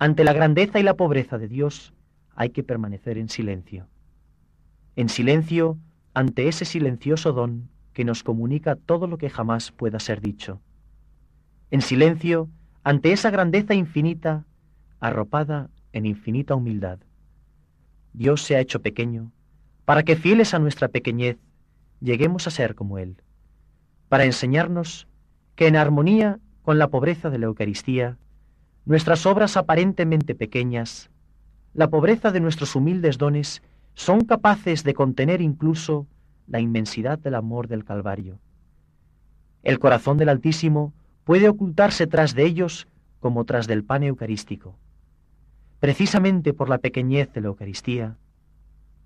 ante 0.00 0.24
la 0.24 0.32
grandeza 0.32 0.80
y 0.80 0.82
la 0.82 0.94
pobreza 0.94 1.38
de 1.38 1.46
Dios, 1.46 1.94
hay 2.34 2.50
que 2.50 2.64
permanecer 2.64 3.18
en 3.18 3.28
silencio. 3.28 3.86
En 4.96 5.08
silencio 5.08 5.78
ante 6.14 6.48
ese 6.48 6.64
silencioso 6.64 7.32
don 7.32 7.68
que 7.92 8.04
nos 8.04 8.24
comunica 8.24 8.74
todo 8.76 9.06
lo 9.06 9.18
que 9.18 9.30
jamás 9.30 9.70
pueda 9.70 10.00
ser 10.00 10.20
dicho. 10.20 10.60
En 11.70 11.82
silencio 11.82 12.48
ante 12.82 13.12
esa 13.12 13.30
grandeza 13.30 13.74
infinita 13.74 14.44
arropada 15.00 15.70
en 15.92 16.06
infinita 16.06 16.54
humildad. 16.54 17.00
Dios 18.12 18.42
se 18.42 18.56
ha 18.56 18.60
hecho 18.60 18.80
pequeño 18.80 19.32
para 19.84 20.02
que 20.02 20.16
fieles 20.16 20.54
a 20.54 20.58
nuestra 20.58 20.88
pequeñez 20.88 21.38
lleguemos 22.00 22.46
a 22.46 22.50
ser 22.50 22.74
como 22.74 22.98
Él, 22.98 23.22
para 24.08 24.24
enseñarnos 24.24 25.06
que 25.54 25.66
en 25.66 25.76
armonía 25.76 26.38
con 26.62 26.78
la 26.78 26.88
pobreza 26.88 27.30
de 27.30 27.38
la 27.38 27.46
Eucaristía, 27.46 28.16
nuestras 28.84 29.26
obras 29.26 29.56
aparentemente 29.56 30.34
pequeñas, 30.34 31.10
la 31.74 31.88
pobreza 31.88 32.30
de 32.30 32.40
nuestros 32.40 32.74
humildes 32.74 33.18
dones, 33.18 33.62
son 33.94 34.20
capaces 34.20 34.84
de 34.84 34.94
contener 34.94 35.40
incluso 35.40 36.06
la 36.46 36.60
inmensidad 36.60 37.18
del 37.18 37.34
amor 37.34 37.68
del 37.68 37.84
Calvario. 37.84 38.38
El 39.62 39.78
corazón 39.78 40.16
del 40.16 40.28
Altísimo 40.28 40.92
puede 41.24 41.48
ocultarse 41.48 42.06
tras 42.06 42.34
de 42.34 42.44
ellos 42.44 42.88
como 43.20 43.44
tras 43.44 43.66
del 43.66 43.84
pan 43.84 44.04
eucarístico. 44.04 44.76
Precisamente 45.80 46.54
por 46.54 46.68
la 46.68 46.78
pequeñez 46.78 47.32
de 47.32 47.40
la 47.40 47.48
Eucaristía, 47.48 48.16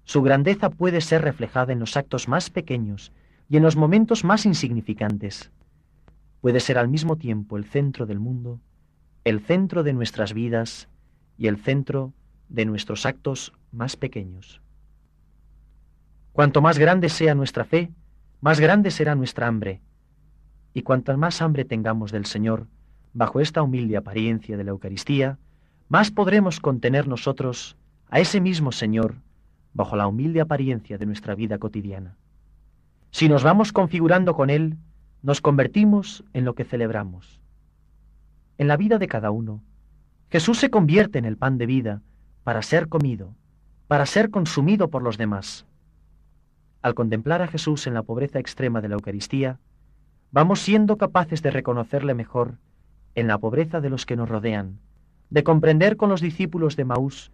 su 0.05 0.23
grandeza 0.23 0.71
puede 0.71 1.01
ser 1.01 1.23
reflejada 1.23 1.73
en 1.73 1.81
los 1.81 1.97
actos 1.97 2.29
más 2.29 2.51
pequeños 2.51 3.13
y 3.53 3.59
en 3.59 3.63
los 3.63 3.77
momentos 3.77 4.25
más 4.25 4.47
insignificantes. 4.47 5.51
Puede 6.41 6.59
ser 6.59 6.79
al 6.79 6.89
mismo 6.89 7.17
tiempo 7.17 7.59
el 7.59 7.67
centro 7.67 8.07
del 8.07 8.19
mundo, 8.19 8.61
el 9.25 9.41
centro 9.41 9.83
de 9.83 9.93
nuestras 9.93 10.33
vidas 10.33 10.89
y 11.37 11.49
el 11.49 11.59
centro 11.59 12.15
de 12.49 12.65
nuestros 12.65 13.05
actos 13.05 13.53
más 13.71 13.95
pequeños. 13.95 14.63
Cuanto 16.33 16.63
más 16.63 16.79
grande 16.79 17.11
sea 17.11 17.35
nuestra 17.35 17.65
fe, 17.65 17.91
más 18.41 18.59
grande 18.59 18.91
será 18.91 19.15
nuestra 19.15 19.49
hambre. 19.49 19.83
Y 20.73 20.81
cuanta 20.81 21.15
más 21.19 21.43
hambre 21.43 21.67
tengamos 21.67 22.11
del 22.11 22.25
Señor, 22.25 22.69
bajo 23.13 23.39
esta 23.39 23.61
humilde 23.61 23.99
apariencia 23.99 24.57
de 24.57 24.65
la 24.65 24.71
Eucaristía, 24.71 25.39
más 25.91 26.11
podremos 26.11 26.59
contener 26.59 27.07
nosotros 27.07 27.77
a 28.09 28.19
ese 28.19 28.41
mismo 28.41 28.73
Señor 28.73 29.17
bajo 29.75 29.95
la 29.95 30.07
humilde 30.07 30.41
apariencia 30.41 30.97
de 30.97 31.05
nuestra 31.05 31.35
vida 31.35 31.59
cotidiana. 31.59 32.17
Si 33.13 33.29
nos 33.29 33.45
vamos 33.45 33.73
configurando 33.73 34.35
con 34.35 34.49
Él, 34.49 34.79
nos 35.21 35.43
convertimos 35.43 36.25
en 36.33 36.47
lo 36.47 36.55
que 36.55 36.65
celebramos. 36.65 37.43
En 38.57 38.69
la 38.69 38.79
vida 38.79 38.99
de 38.99 39.07
cada 39.07 39.31
uno, 39.31 39.63
Jesús 40.31 40.59
se 40.59 40.71
convierte 40.71 41.19
en 41.19 41.27
el 41.27 41.37
pan 41.37 41.59
de 41.59 41.67
vida 41.67 42.01
para 42.43 42.63
ser 42.63 42.89
comido, 42.89 43.35
para 43.87 44.07
ser 44.07 44.31
consumido 44.31 44.89
por 44.89 45.03
los 45.03 45.19
demás. 45.19 45.67
Al 46.81 46.95
contemplar 46.95 47.43
a 47.43 47.49
Jesús 47.49 47.87
en 47.87 47.93
la 47.93 48.03
pobreza 48.03 48.39
extrema 48.39 48.81
de 48.81 48.89
la 48.89 48.95
Eucaristía, 48.95 49.61
vamos 50.31 50.61
siendo 50.61 50.97
capaces 50.97 51.43
de 51.43 51.51
reconocerle 51.51 52.15
mejor 52.15 52.57
en 53.15 53.27
la 53.27 53.37
pobreza 53.37 53.83
de 53.83 53.91
los 53.91 54.07
que 54.07 54.17
nos 54.17 54.31
rodean, 54.31 54.79
de 55.29 55.45
comprender 55.45 55.99
con 55.99 56.09
los 56.09 56.23
discípulos 56.23 56.77
de 56.77 56.87
Maús 56.87 57.31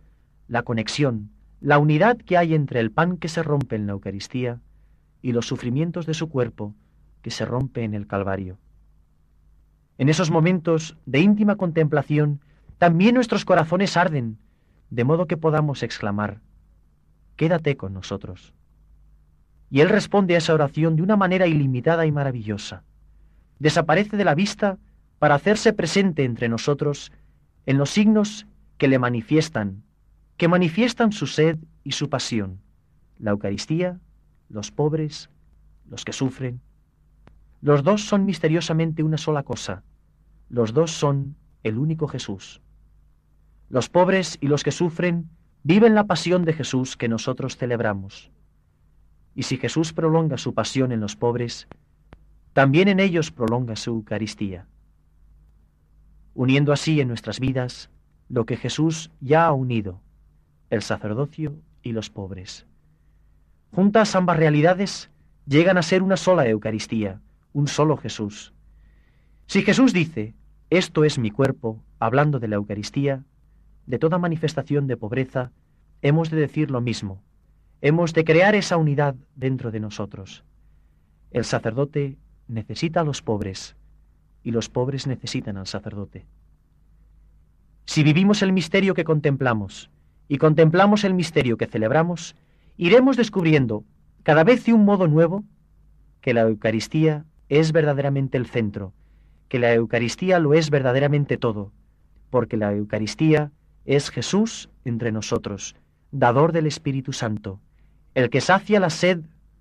la 0.48 0.64
conexión, 0.64 1.30
la 1.60 1.78
unidad 1.78 2.18
que 2.18 2.36
hay 2.36 2.54
entre 2.54 2.80
el 2.80 2.90
pan 2.90 3.16
que 3.16 3.28
se 3.28 3.44
rompe 3.44 3.76
en 3.76 3.86
la 3.86 3.92
Eucaristía 3.92 4.60
y 5.22 5.32
los 5.32 5.46
sufrimientos 5.46 6.06
de 6.06 6.14
su 6.14 6.28
cuerpo 6.28 6.74
que 7.22 7.30
se 7.30 7.44
rompe 7.44 7.84
en 7.84 7.94
el 7.94 8.06
Calvario. 8.06 8.58
En 9.98 10.08
esos 10.08 10.30
momentos 10.30 10.96
de 11.06 11.20
íntima 11.20 11.56
contemplación, 11.56 12.40
también 12.78 13.14
nuestros 13.14 13.44
corazones 13.44 13.96
arden, 13.96 14.38
de 14.90 15.04
modo 15.04 15.26
que 15.26 15.36
podamos 15.36 15.82
exclamar, 15.82 16.40
Quédate 17.36 17.76
con 17.76 17.94
nosotros. 17.94 18.52
Y 19.70 19.80
Él 19.80 19.88
responde 19.88 20.34
a 20.34 20.38
esa 20.38 20.54
oración 20.54 20.96
de 20.96 21.02
una 21.02 21.16
manera 21.16 21.46
ilimitada 21.46 22.04
y 22.04 22.10
maravillosa. 22.10 22.82
Desaparece 23.60 24.16
de 24.16 24.24
la 24.24 24.34
vista 24.34 24.78
para 25.20 25.36
hacerse 25.36 25.72
presente 25.72 26.24
entre 26.24 26.48
nosotros 26.48 27.12
en 27.64 27.78
los 27.78 27.90
signos 27.90 28.46
que 28.76 28.88
le 28.88 28.98
manifiestan, 28.98 29.84
que 30.36 30.48
manifiestan 30.48 31.12
su 31.12 31.26
sed 31.28 31.58
y 31.84 31.92
su 31.92 32.08
pasión, 32.08 32.60
la 33.18 33.32
Eucaristía, 33.32 34.00
los 34.48 34.70
pobres, 34.70 35.30
los 35.88 36.04
que 36.04 36.12
sufren. 36.12 36.60
Los 37.60 37.82
dos 37.82 38.02
son 38.04 38.24
misteriosamente 38.24 39.02
una 39.02 39.18
sola 39.18 39.42
cosa, 39.42 39.82
los 40.48 40.72
dos 40.72 40.90
son 40.90 41.36
el 41.62 41.78
único 41.78 42.08
Jesús. 42.08 42.60
Los 43.68 43.88
pobres 43.88 44.38
y 44.40 44.48
los 44.48 44.62
que 44.62 44.70
sufren 44.70 45.28
viven 45.62 45.94
la 45.94 46.06
pasión 46.06 46.44
de 46.44 46.52
Jesús 46.52 46.96
que 46.96 47.08
nosotros 47.08 47.56
celebramos. 47.56 48.30
Y 49.34 49.42
si 49.42 49.56
Jesús 49.56 49.92
prolonga 49.92 50.38
su 50.38 50.54
pasión 50.54 50.92
en 50.92 51.00
los 51.00 51.16
pobres, 51.16 51.68
también 52.52 52.88
en 52.88 53.00
ellos 53.00 53.30
prolonga 53.30 53.76
su 53.76 53.90
Eucaristía 53.90 54.66
uniendo 56.38 56.72
así 56.72 57.00
en 57.00 57.08
nuestras 57.08 57.40
vidas 57.40 57.90
lo 58.28 58.46
que 58.46 58.56
Jesús 58.56 59.10
ya 59.20 59.46
ha 59.46 59.52
unido, 59.52 60.00
el 60.70 60.82
sacerdocio 60.82 61.56
y 61.82 61.90
los 61.90 62.10
pobres. 62.10 62.64
Juntas 63.72 64.14
ambas 64.16 64.36
realidades 64.36 65.10
llegan 65.46 65.78
a 65.78 65.82
ser 65.82 66.02
una 66.02 66.16
sola 66.16 66.46
Eucaristía, 66.48 67.20
un 67.52 67.68
solo 67.68 67.96
Jesús. 67.96 68.52
Si 69.46 69.62
Jesús 69.62 69.92
dice, 69.92 70.34
esto 70.70 71.04
es 71.04 71.18
mi 71.18 71.30
cuerpo, 71.30 71.82
hablando 71.98 72.38
de 72.38 72.48
la 72.48 72.56
Eucaristía, 72.56 73.24
de 73.86 73.98
toda 73.98 74.18
manifestación 74.18 74.86
de 74.86 74.96
pobreza, 74.96 75.50
hemos 76.02 76.30
de 76.30 76.36
decir 76.36 76.70
lo 76.70 76.80
mismo. 76.80 77.22
Hemos 77.80 78.12
de 78.12 78.24
crear 78.24 78.54
esa 78.54 78.76
unidad 78.76 79.14
dentro 79.34 79.70
de 79.70 79.80
nosotros. 79.80 80.44
El 81.30 81.44
sacerdote 81.44 82.18
necesita 82.48 83.00
a 83.00 83.04
los 83.04 83.22
pobres, 83.22 83.76
y 84.42 84.50
los 84.50 84.68
pobres 84.68 85.06
necesitan 85.06 85.56
al 85.56 85.66
sacerdote. 85.66 86.26
Si 87.86 88.02
vivimos 88.02 88.42
el 88.42 88.52
misterio 88.52 88.94
que 88.94 89.04
contemplamos 89.04 89.90
y 90.28 90.38
contemplamos 90.38 91.04
el 91.04 91.14
misterio 91.14 91.56
que 91.56 91.66
celebramos, 91.66 92.36
iremos 92.78 93.16
descubriendo 93.16 93.84
cada 94.22 94.44
vez 94.44 94.64
de 94.64 94.72
un 94.72 94.84
modo 94.84 95.08
nuevo 95.08 95.44
que 96.20 96.32
la 96.32 96.42
Eucaristía 96.42 97.26
es 97.48 97.72
verdaderamente 97.72 98.38
el 98.38 98.46
centro, 98.46 98.94
que 99.48 99.58
la 99.58 99.74
Eucaristía 99.74 100.38
lo 100.38 100.54
es 100.54 100.70
verdaderamente 100.70 101.36
todo, 101.36 101.72
porque 102.30 102.56
la 102.56 102.72
Eucaristía 102.72 103.50
es 103.84 104.10
Jesús 104.10 104.70
entre 104.84 105.12
nosotros, 105.12 105.74
dador 106.12 106.52
del 106.52 106.66
Espíritu 106.66 107.12
Santo, 107.12 107.60
el 108.14 108.30
que 108.30 108.40
sacia 108.40 108.80
la 108.80 108.90
sed 108.90 109.20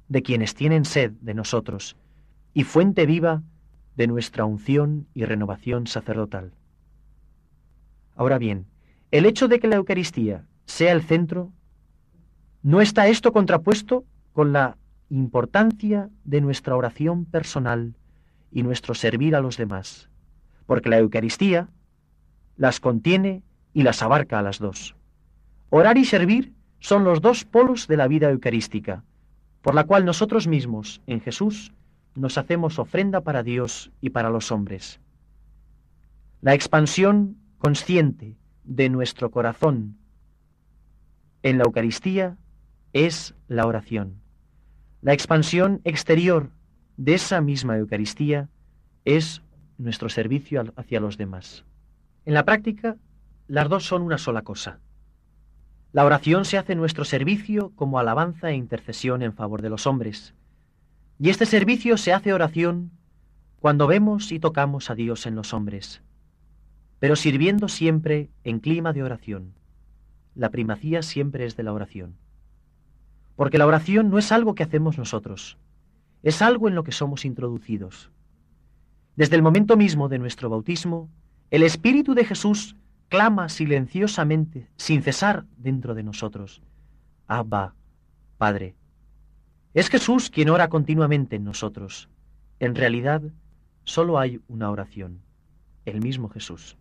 de 0.09 0.21
quienes 0.21 0.53
tienen 0.53 0.85
sed 0.85 1.11
de 1.21 1.33
nosotros, 1.33 1.97
y 2.53 2.63
fuente 2.63 3.05
viva 3.05 3.41
de 3.95 4.07
nuestra 4.07 4.45
unción 4.45 5.07
y 5.13 5.25
renovación 5.25 5.87
sacerdotal. 5.87 6.53
Ahora 8.15 8.37
bien, 8.37 8.67
el 9.09 9.25
hecho 9.25 9.47
de 9.47 9.59
que 9.59 9.67
la 9.67 9.77
Eucaristía 9.77 10.45
sea 10.65 10.91
el 10.91 11.01
centro, 11.01 11.51
¿no 12.67 12.81
está 12.81 13.07
esto 13.07 13.31
contrapuesto 13.31 14.03
con 14.33 14.51
la 14.51 14.75
importancia 15.09 16.09
de 16.25 16.41
nuestra 16.41 16.75
oración 16.75 17.23
personal 17.23 17.95
y 18.51 18.61
nuestro 18.61 18.93
servir 18.93 19.37
a 19.37 19.39
los 19.39 19.55
demás? 19.55 20.09
Porque 20.65 20.89
la 20.89 20.97
Eucaristía 20.97 21.69
las 22.57 22.81
contiene 22.81 23.41
y 23.73 23.83
las 23.83 24.03
abarca 24.03 24.37
a 24.37 24.41
las 24.41 24.59
dos. 24.59 24.97
Orar 25.69 25.97
y 25.97 26.03
servir 26.03 26.51
son 26.81 27.05
los 27.05 27.21
dos 27.21 27.45
polos 27.45 27.87
de 27.87 27.95
la 27.95 28.09
vida 28.09 28.29
eucarística, 28.29 29.05
por 29.61 29.73
la 29.73 29.85
cual 29.85 30.03
nosotros 30.03 30.45
mismos, 30.45 31.01
en 31.07 31.21
Jesús, 31.21 31.71
nos 32.15 32.37
hacemos 32.37 32.79
ofrenda 32.79 33.21
para 33.21 33.43
Dios 33.43 33.91
y 34.01 34.09
para 34.09 34.29
los 34.29 34.51
hombres. 34.51 34.99
La 36.41 36.53
expansión 36.53 37.37
consciente 37.59 38.35
de 38.65 38.89
nuestro 38.89 39.31
corazón 39.31 39.95
en 41.43 41.59
la 41.59 41.63
Eucaristía 41.63 42.35
es 42.93 43.35
la 43.47 43.65
oración. 43.65 44.21
La 45.01 45.13
expansión 45.13 45.81
exterior 45.83 46.51
de 46.97 47.13
esa 47.13 47.41
misma 47.41 47.77
Eucaristía 47.77 48.49
es 49.05 49.41
nuestro 49.77 50.09
servicio 50.09 50.63
hacia 50.75 50.99
los 50.99 51.17
demás. 51.17 51.65
En 52.25 52.33
la 52.33 52.45
práctica, 52.45 52.97
las 53.47 53.69
dos 53.69 53.85
son 53.85 54.01
una 54.01 54.17
sola 54.17 54.41
cosa. 54.41 54.79
La 55.93 56.03
oración 56.05 56.45
se 56.45 56.57
hace 56.57 56.75
nuestro 56.75 57.05
servicio 57.05 57.71
como 57.75 57.99
alabanza 57.99 58.49
e 58.49 58.55
intercesión 58.55 59.21
en 59.21 59.33
favor 59.33 59.61
de 59.61 59.69
los 59.69 59.87
hombres. 59.87 60.33
Y 61.19 61.29
este 61.29 61.45
servicio 61.45 61.97
se 61.97 62.13
hace 62.13 62.33
oración 62.33 62.91
cuando 63.59 63.87
vemos 63.87 64.31
y 64.31 64.39
tocamos 64.39 64.89
a 64.89 64.95
Dios 64.95 65.25
en 65.25 65.35
los 65.35 65.53
hombres, 65.53 66.01
pero 66.99 67.15
sirviendo 67.15 67.67
siempre 67.67 68.29
en 68.43 68.59
clima 68.59 68.93
de 68.93 69.03
oración. 69.03 69.53
La 70.35 70.49
primacía 70.49 71.01
siempre 71.01 71.45
es 71.45 71.55
de 71.55 71.63
la 71.63 71.73
oración. 71.73 72.17
Porque 73.37 73.57
la 73.57 73.67
oración 73.67 74.09
no 74.09 74.17
es 74.17 74.33
algo 74.33 74.55
que 74.55 74.63
hacemos 74.63 74.97
nosotros, 74.97 75.57
es 76.23 76.41
algo 76.41 76.67
en 76.67 76.75
lo 76.75 76.83
que 76.83 76.91
somos 76.91 77.23
introducidos. 77.23 78.11
Desde 79.15 79.37
el 79.37 79.41
momento 79.41 79.77
mismo 79.77 80.09
de 80.09 80.19
nuestro 80.19 80.49
bautismo, 80.49 81.09
el 81.49 81.63
Espíritu 81.63 82.13
de 82.13 82.25
Jesús 82.25 82.75
clama 83.07 83.47
silenciosamente, 83.47 84.67
sin 84.75 85.01
cesar, 85.01 85.45
dentro 85.55 85.95
de 85.95 86.03
nosotros. 86.03 86.61
Abba, 87.27 87.75
Padre. 88.37 88.75
Es 89.73 89.89
Jesús 89.89 90.29
quien 90.29 90.49
ora 90.49 90.67
continuamente 90.67 91.35
en 91.35 91.43
nosotros. 91.43 92.09
En 92.59 92.75
realidad, 92.75 93.21
solo 93.83 94.19
hay 94.19 94.41
una 94.47 94.71
oración, 94.71 95.21
el 95.85 96.01
mismo 96.01 96.27
Jesús. 96.29 96.75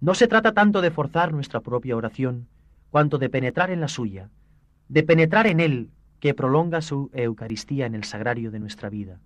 No 0.00 0.14
se 0.14 0.28
trata 0.28 0.52
tanto 0.52 0.80
de 0.80 0.90
forzar 0.90 1.32
nuestra 1.32 1.60
propia 1.60 1.96
oración, 1.96 2.48
cuanto 2.90 3.18
de 3.18 3.30
penetrar 3.30 3.70
en 3.70 3.80
la 3.80 3.88
suya, 3.88 4.30
de 4.88 5.02
penetrar 5.02 5.46
en 5.46 5.60
Él 5.60 5.90
que 6.20 6.34
prolonga 6.34 6.80
su 6.80 7.10
Eucaristía 7.12 7.86
en 7.86 7.94
el 7.94 8.04
sagrario 8.04 8.50
de 8.50 8.58
nuestra 8.58 8.88
vida. 8.88 9.20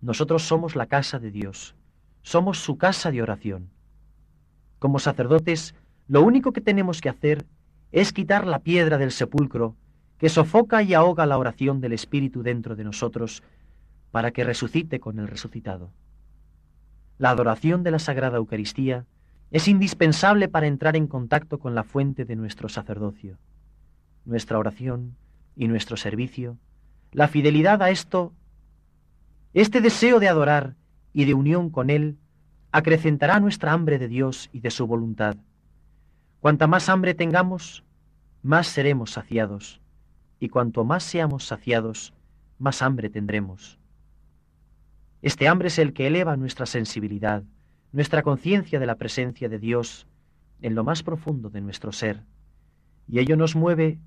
Nosotros 0.00 0.42
somos 0.42 0.76
la 0.76 0.86
casa 0.86 1.18
de 1.18 1.30
Dios, 1.30 1.74
somos 2.22 2.58
su 2.58 2.78
casa 2.78 3.10
de 3.10 3.22
oración. 3.22 3.70
Como 4.78 4.98
sacerdotes, 4.98 5.74
lo 6.08 6.22
único 6.22 6.52
que 6.52 6.60
tenemos 6.60 7.00
que 7.00 7.08
hacer 7.08 7.46
es 7.92 8.12
quitar 8.12 8.46
la 8.46 8.60
piedra 8.60 8.98
del 8.98 9.10
sepulcro 9.10 9.76
que 10.18 10.28
sofoca 10.28 10.82
y 10.82 10.94
ahoga 10.94 11.26
la 11.26 11.38
oración 11.38 11.80
del 11.80 11.92
Espíritu 11.92 12.42
dentro 12.42 12.76
de 12.76 12.84
nosotros 12.84 13.42
para 14.10 14.32
que 14.32 14.44
resucite 14.44 15.00
con 15.00 15.18
el 15.18 15.28
resucitado. 15.28 15.90
La 17.18 17.30
adoración 17.30 17.82
de 17.82 17.90
la 17.90 17.98
Sagrada 17.98 18.38
Eucaristía 18.38 19.06
es 19.50 19.68
indispensable 19.68 20.48
para 20.48 20.66
entrar 20.66 20.96
en 20.96 21.06
contacto 21.06 21.58
con 21.58 21.74
la 21.74 21.84
fuente 21.84 22.24
de 22.24 22.36
nuestro 22.36 22.68
sacerdocio. 22.68 23.38
Nuestra 24.24 24.58
oración 24.58 25.16
y 25.56 25.68
nuestro 25.68 25.96
servicio, 25.96 26.58
la 27.12 27.28
fidelidad 27.28 27.82
a 27.82 27.90
esto, 27.90 28.32
este 29.52 29.80
deseo 29.80 30.20
de 30.20 30.28
adorar 30.28 30.76
y 31.12 31.24
de 31.24 31.34
unión 31.34 31.70
con 31.70 31.90
Él, 31.90 32.18
acrecentará 32.72 33.40
nuestra 33.40 33.72
hambre 33.72 33.98
de 33.98 34.08
Dios 34.08 34.48
y 34.52 34.60
de 34.60 34.70
su 34.70 34.86
voluntad. 34.86 35.36
Cuanta 36.40 36.66
más 36.66 36.88
hambre 36.88 37.14
tengamos, 37.14 37.84
más 38.42 38.68
seremos 38.68 39.10
saciados, 39.10 39.80
y 40.38 40.48
cuanto 40.48 40.84
más 40.84 41.02
seamos 41.02 41.44
saciados, 41.44 42.14
más 42.58 42.82
hambre 42.82 43.10
tendremos. 43.10 43.78
Este 45.22 45.48
hambre 45.48 45.68
es 45.68 45.78
el 45.78 45.92
que 45.92 46.06
eleva 46.06 46.36
nuestra 46.36 46.66
sensibilidad, 46.66 47.42
nuestra 47.92 48.22
conciencia 48.22 48.78
de 48.78 48.86
la 48.86 48.94
presencia 48.94 49.48
de 49.48 49.58
Dios 49.58 50.06
en 50.62 50.74
lo 50.74 50.84
más 50.84 51.02
profundo 51.02 51.50
de 51.50 51.60
nuestro 51.60 51.90
ser, 51.92 52.22
y 53.08 53.18
ello 53.18 53.36
nos 53.36 53.56
mueve 53.56 53.98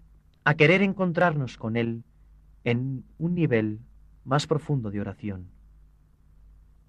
a 0.43 0.55
querer 0.55 0.81
encontrarnos 0.81 1.57
con 1.57 1.75
Él 1.75 2.03
en 2.63 3.03
un 3.17 3.35
nivel 3.35 3.79
más 4.23 4.47
profundo 4.47 4.91
de 4.91 5.01
oración. 5.01 5.47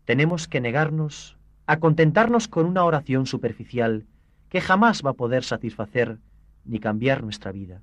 Tenemos 0.04 0.48
que 0.48 0.60
negarnos 0.60 1.38
a 1.66 1.78
contentarnos 1.78 2.48
con 2.48 2.66
una 2.66 2.84
oración 2.84 3.26
superficial 3.26 4.06
que 4.48 4.60
jamás 4.60 5.02
va 5.04 5.10
a 5.10 5.14
poder 5.14 5.44
satisfacer 5.44 6.18
ni 6.64 6.78
cambiar 6.78 7.22
nuestra 7.22 7.52
vida. 7.52 7.82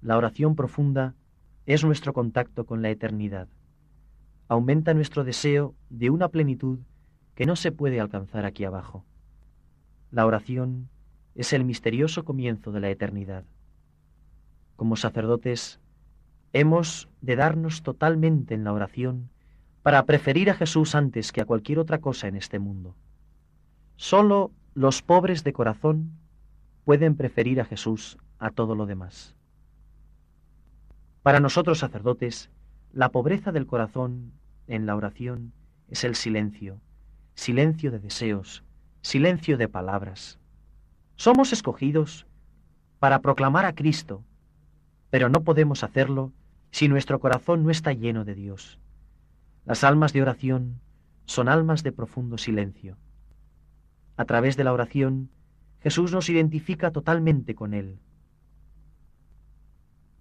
La 0.00 0.16
oración 0.16 0.56
profunda 0.56 1.14
es 1.66 1.84
nuestro 1.84 2.12
contacto 2.12 2.66
con 2.66 2.82
la 2.82 2.90
eternidad. 2.90 3.48
Aumenta 4.48 4.94
nuestro 4.94 5.24
deseo 5.24 5.74
de 5.90 6.10
una 6.10 6.28
plenitud 6.28 6.80
que 7.34 7.46
no 7.46 7.56
se 7.56 7.72
puede 7.72 8.00
alcanzar 8.00 8.44
aquí 8.44 8.64
abajo. 8.64 9.04
La 10.10 10.26
oración 10.26 10.88
es 11.34 11.52
el 11.52 11.64
misterioso 11.64 12.24
comienzo 12.24 12.72
de 12.72 12.80
la 12.80 12.90
eternidad. 12.90 13.44
Como 14.82 14.96
sacerdotes, 14.96 15.78
hemos 16.52 17.08
de 17.20 17.36
darnos 17.36 17.84
totalmente 17.84 18.54
en 18.54 18.64
la 18.64 18.72
oración 18.72 19.30
para 19.84 20.04
preferir 20.06 20.50
a 20.50 20.54
Jesús 20.54 20.96
antes 20.96 21.30
que 21.30 21.40
a 21.40 21.44
cualquier 21.44 21.78
otra 21.78 22.00
cosa 22.00 22.26
en 22.26 22.34
este 22.34 22.58
mundo. 22.58 22.96
Solo 23.94 24.50
los 24.74 25.00
pobres 25.00 25.44
de 25.44 25.52
corazón 25.52 26.10
pueden 26.84 27.14
preferir 27.14 27.60
a 27.60 27.64
Jesús 27.64 28.18
a 28.40 28.50
todo 28.50 28.74
lo 28.74 28.86
demás. 28.86 29.36
Para 31.22 31.38
nosotros 31.38 31.78
sacerdotes, 31.78 32.50
la 32.92 33.10
pobreza 33.10 33.52
del 33.52 33.68
corazón 33.68 34.32
en 34.66 34.84
la 34.84 34.96
oración 34.96 35.52
es 35.90 36.02
el 36.02 36.16
silencio, 36.16 36.80
silencio 37.36 37.92
de 37.92 38.00
deseos, 38.00 38.64
silencio 39.00 39.56
de 39.58 39.68
palabras. 39.68 40.40
Somos 41.14 41.52
escogidos 41.52 42.26
para 42.98 43.20
proclamar 43.20 43.64
a 43.64 43.76
Cristo, 43.76 44.24
pero 45.12 45.28
no 45.28 45.44
podemos 45.44 45.84
hacerlo 45.84 46.32
si 46.70 46.88
nuestro 46.88 47.20
corazón 47.20 47.64
no 47.64 47.70
está 47.70 47.92
lleno 47.92 48.24
de 48.24 48.34
Dios. 48.34 48.78
Las 49.66 49.84
almas 49.84 50.14
de 50.14 50.22
oración 50.22 50.80
son 51.26 51.50
almas 51.50 51.82
de 51.82 51.92
profundo 51.92 52.38
silencio. 52.38 52.96
A 54.16 54.24
través 54.24 54.56
de 54.56 54.64
la 54.64 54.72
oración, 54.72 55.28
Jesús 55.80 56.12
nos 56.12 56.30
identifica 56.30 56.92
totalmente 56.92 57.54
con 57.54 57.74
Él. 57.74 57.98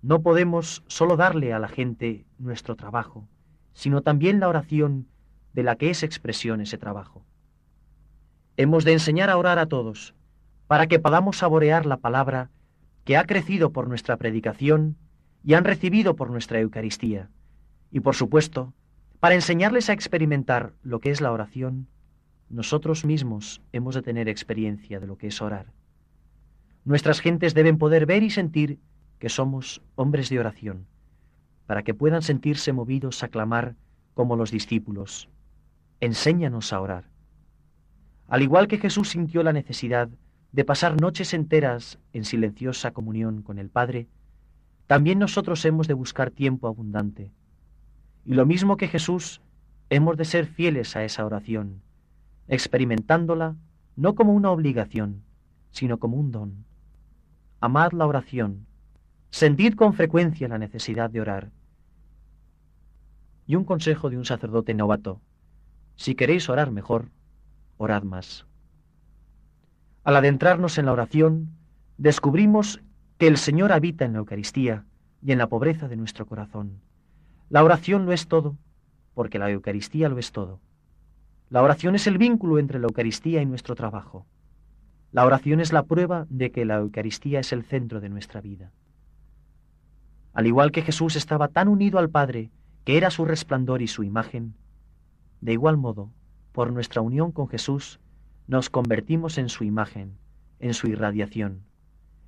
No 0.01 0.23
podemos 0.23 0.83
solo 0.87 1.15
darle 1.15 1.53
a 1.53 1.59
la 1.59 1.69
gente 1.69 2.25
nuestro 2.37 2.75
trabajo, 2.75 3.29
sino 3.71 4.01
también 4.01 4.41
la 4.41 4.49
oración 4.49 5.07
de 5.53 5.63
la 5.63 5.77
que 5.77 5.89
es 5.89 6.03
expresión 6.03 6.59
ese 6.59 6.77
trabajo. 6.77 7.23
Hemos 8.57 8.83
de 8.83 8.91
enseñar 8.91 9.29
a 9.29 9.37
orar 9.37 9.57
a 9.57 9.67
todos, 9.67 10.15
para 10.67 10.87
que 10.87 10.99
podamos 10.99 11.37
saborear 11.37 11.85
la 11.85 11.95
palabra 11.95 12.49
que 13.03 13.17
ha 13.17 13.25
crecido 13.25 13.71
por 13.71 13.87
nuestra 13.87 14.17
predicación 14.17 14.97
y 15.43 15.55
han 15.55 15.63
recibido 15.63 16.15
por 16.15 16.29
nuestra 16.29 16.59
Eucaristía, 16.59 17.29
y 17.91 17.99
por 17.99 18.15
supuesto, 18.15 18.73
para 19.19 19.35
enseñarles 19.35 19.89
a 19.89 19.93
experimentar 19.93 20.73
lo 20.83 20.99
que 20.99 21.11
es 21.11 21.21
la 21.21 21.31
oración, 21.31 21.87
nosotros 22.49 23.05
mismos 23.05 23.61
hemos 23.71 23.95
de 23.95 24.01
tener 24.01 24.27
experiencia 24.27 24.99
de 24.99 25.07
lo 25.07 25.17
que 25.17 25.27
es 25.27 25.41
orar. 25.41 25.67
Nuestras 26.83 27.19
gentes 27.19 27.53
deben 27.53 27.77
poder 27.77 28.05
ver 28.05 28.23
y 28.23 28.29
sentir 28.29 28.79
que 29.19 29.29
somos 29.29 29.81
hombres 29.95 30.29
de 30.29 30.39
oración, 30.39 30.87
para 31.67 31.83
que 31.83 31.93
puedan 31.93 32.21
sentirse 32.21 32.73
movidos 32.73 33.23
a 33.23 33.27
clamar 33.27 33.75
como 34.13 34.35
los 34.35 34.51
discípulos. 34.51 35.29
Enséñanos 35.99 36.73
a 36.73 36.81
orar. 36.81 37.05
Al 38.27 38.41
igual 38.41 38.67
que 38.67 38.79
Jesús 38.79 39.09
sintió 39.09 39.43
la 39.43 39.53
necesidad 39.53 40.09
de 40.51 40.65
pasar 40.65 40.99
noches 40.99 41.33
enteras 41.33 41.99
en 42.13 42.25
silenciosa 42.25 42.91
comunión 42.91 43.41
con 43.41 43.57
el 43.57 43.69
Padre, 43.69 44.07
también 44.87 45.19
nosotros 45.19 45.63
hemos 45.65 45.87
de 45.87 45.93
buscar 45.93 46.31
tiempo 46.31 46.67
abundante 46.67 47.31
y 48.25 48.33
lo 48.33 48.45
mismo 48.45 48.77
que 48.77 48.87
Jesús, 48.87 49.41
hemos 49.89 50.17
de 50.17 50.25
ser 50.25 50.45
fieles 50.45 50.95
a 50.95 51.03
esa 51.03 51.25
oración, 51.25 51.81
experimentándola 52.47 53.55
no 53.95 54.15
como 54.15 54.33
una 54.33 54.51
obligación, 54.51 55.23
sino 55.71 55.97
como 55.97 56.17
un 56.17 56.31
don. 56.31 56.65
amad 57.59 57.91
la 57.93 58.05
oración, 58.05 58.65
sentid 59.29 59.75
con 59.75 59.93
frecuencia 59.93 60.47
la 60.47 60.57
necesidad 60.57 61.09
de 61.09 61.21
orar. 61.21 61.51
Y 63.47 63.55
un 63.55 63.65
consejo 63.65 64.09
de 64.09 64.17
un 64.17 64.25
sacerdote 64.25 64.73
novato, 64.73 65.19
si 65.95 66.15
queréis 66.15 66.47
orar 66.49 66.71
mejor, 66.71 67.09
orad 67.77 68.03
más. 68.03 68.45
Al 70.03 70.15
adentrarnos 70.15 70.79
en 70.79 70.87
la 70.87 70.93
oración, 70.93 71.51
descubrimos 71.97 72.81
que 73.19 73.27
el 73.27 73.37
Señor 73.37 73.71
habita 73.71 74.03
en 74.03 74.13
la 74.13 74.19
Eucaristía 74.19 74.85
y 75.21 75.31
en 75.31 75.37
la 75.37 75.47
pobreza 75.47 75.87
de 75.87 75.95
nuestro 75.95 76.25
corazón. 76.25 76.81
La 77.49 77.63
oración 77.63 78.05
lo 78.07 78.11
es 78.11 78.27
todo, 78.27 78.57
porque 79.13 79.37
la 79.37 79.51
Eucaristía 79.51 80.09
lo 80.09 80.17
es 80.17 80.31
todo. 80.31 80.59
La 81.49 81.61
oración 81.61 81.93
es 81.93 82.07
el 82.07 82.17
vínculo 82.17 82.57
entre 82.57 82.79
la 82.79 82.87
Eucaristía 82.87 83.43
y 83.43 83.45
nuestro 83.45 83.75
trabajo. 83.75 84.25
La 85.11 85.25
oración 85.25 85.59
es 85.59 85.71
la 85.71 85.83
prueba 85.83 86.25
de 86.29 86.51
que 86.51 86.65
la 86.65 86.77
Eucaristía 86.77 87.41
es 87.41 87.51
el 87.51 87.63
centro 87.63 88.01
de 88.01 88.09
nuestra 88.09 88.41
vida. 88.41 88.71
Al 90.33 90.47
igual 90.47 90.71
que 90.71 90.81
Jesús 90.81 91.15
estaba 91.15 91.49
tan 91.49 91.67
unido 91.67 91.99
al 91.99 92.09
Padre, 92.09 92.49
que 92.85 92.97
era 92.97 93.11
su 93.11 93.25
resplandor 93.25 93.83
y 93.83 93.87
su 93.87 94.03
imagen, 94.03 94.55
de 95.41 95.53
igual 95.53 95.77
modo, 95.77 96.09
por 96.53 96.71
nuestra 96.71 97.01
unión 97.01 97.31
con 97.31 97.47
Jesús, 97.47 97.99
nos 98.51 98.69
convertimos 98.69 99.37
en 99.37 99.47
su 99.47 99.63
imagen, 99.63 100.17
en 100.59 100.73
su 100.73 100.89
irradiación, 100.89 101.63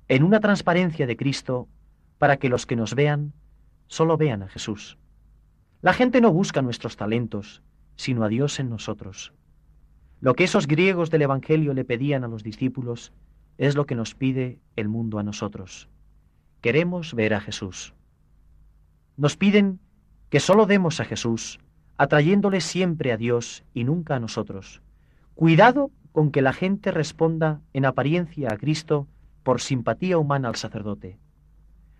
en 0.08 0.22
una 0.22 0.40
transparencia 0.40 1.06
de 1.06 1.18
Cristo 1.18 1.68
para 2.16 2.38
que 2.38 2.48
los 2.48 2.64
que 2.64 2.76
nos 2.76 2.94
vean 2.94 3.34
solo 3.88 4.16
vean 4.16 4.42
a 4.42 4.48
Jesús. 4.48 4.96
La 5.82 5.92
gente 5.92 6.22
no 6.22 6.32
busca 6.32 6.62
nuestros 6.62 6.96
talentos, 6.96 7.62
sino 7.96 8.24
a 8.24 8.28
Dios 8.28 8.58
en 8.58 8.70
nosotros. 8.70 9.34
Lo 10.22 10.32
que 10.32 10.44
esos 10.44 10.66
griegos 10.66 11.10
del 11.10 11.20
Evangelio 11.20 11.74
le 11.74 11.84
pedían 11.84 12.24
a 12.24 12.28
los 12.28 12.42
discípulos 12.42 13.12
es 13.58 13.76
lo 13.76 13.84
que 13.84 13.94
nos 13.94 14.14
pide 14.14 14.60
el 14.76 14.88
mundo 14.88 15.18
a 15.18 15.22
nosotros. 15.22 15.90
Queremos 16.62 17.12
ver 17.12 17.34
a 17.34 17.40
Jesús. 17.42 17.92
Nos 19.18 19.36
piden 19.36 19.78
que 20.30 20.40
solo 20.40 20.64
demos 20.64 21.00
a 21.00 21.04
Jesús, 21.04 21.58
atrayéndole 21.98 22.62
siempre 22.62 23.12
a 23.12 23.18
Dios 23.18 23.62
y 23.74 23.84
nunca 23.84 24.16
a 24.16 24.20
nosotros. 24.20 24.80
Cuidado 25.34 25.90
con 26.14 26.30
que 26.30 26.42
la 26.42 26.52
gente 26.52 26.92
responda 26.92 27.60
en 27.72 27.84
apariencia 27.84 28.52
a 28.52 28.56
Cristo 28.56 29.08
por 29.42 29.60
simpatía 29.60 30.16
humana 30.16 30.46
al 30.46 30.54
sacerdote. 30.54 31.18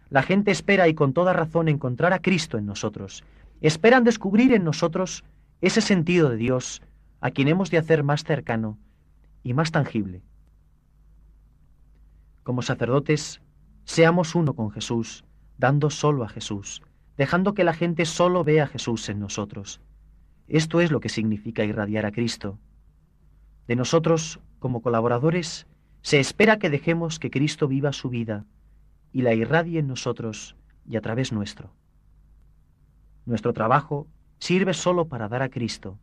La 0.09 0.23
gente 0.23 0.53
espera 0.53 0.87
y 0.87 0.95
con 0.95 1.13
toda 1.13 1.33
razón 1.33 1.67
encontrar 1.67 2.13
a 2.13 2.21
Cristo 2.21 2.57
en 2.57 2.65
nosotros. 2.65 3.25
Esperan 3.61 4.05
descubrir 4.05 4.53
en 4.53 4.63
nosotros 4.63 5.25
ese 5.61 5.81
sentido 5.81 6.31
de 6.31 6.37
Dios 6.37 6.81
a 7.21 7.33
quien 7.33 7.49
hemos 7.49 7.73
de 7.73 7.79
hacer 7.79 8.05
más 8.05 8.23
cercano 8.23 8.79
y 9.43 9.53
más 9.53 9.73
tangible. 9.73 10.23
Como 12.45 12.63
sacerdotes, 12.63 13.41
seamos 13.83 14.37
uno 14.37 14.55
con 14.55 14.71
Jesús, 14.71 15.25
dando 15.59 15.91
solo 15.91 16.23
a 16.23 16.29
Jesús, 16.29 16.83
dejando 17.17 17.53
que 17.55 17.65
la 17.65 17.75
gente 17.75 18.05
solo 18.05 18.45
vea 18.45 18.63
a 18.63 18.69
Jesús 18.69 19.09
en 19.09 19.19
nosotros. 19.19 19.81
Esto 20.47 20.81
es 20.81 20.93
lo 20.93 21.01
que 21.01 21.09
significa 21.09 21.65
irradiar 21.65 22.07
a 22.07 22.13
Cristo. 22.13 22.61
De 23.67 23.77
nosotros, 23.77 24.41
como 24.59 24.83
colaboradores, 24.83 25.67
se 26.03 26.21
espera 26.21 26.59
que 26.59 26.71
dejemos 26.71 27.19
que 27.19 27.31
Cristo 27.31 27.67
viva 27.67 27.93
su 27.93 28.11
vida 28.11 28.45
y 29.13 29.23
la 29.23 29.33
irradie 29.33 29.79
en 29.79 29.87
nosotros 29.87 30.57
y 30.87 30.97
a 30.97 31.01
través 31.01 31.33
nuestro. 31.33 31.71
Nuestro 33.25 33.53
trabajo 33.53 34.07
sirve 34.39 34.75
solo 34.75 35.07
para 35.07 35.29
dar 35.29 35.43
a 35.43 35.49
Cristo, 35.49 35.99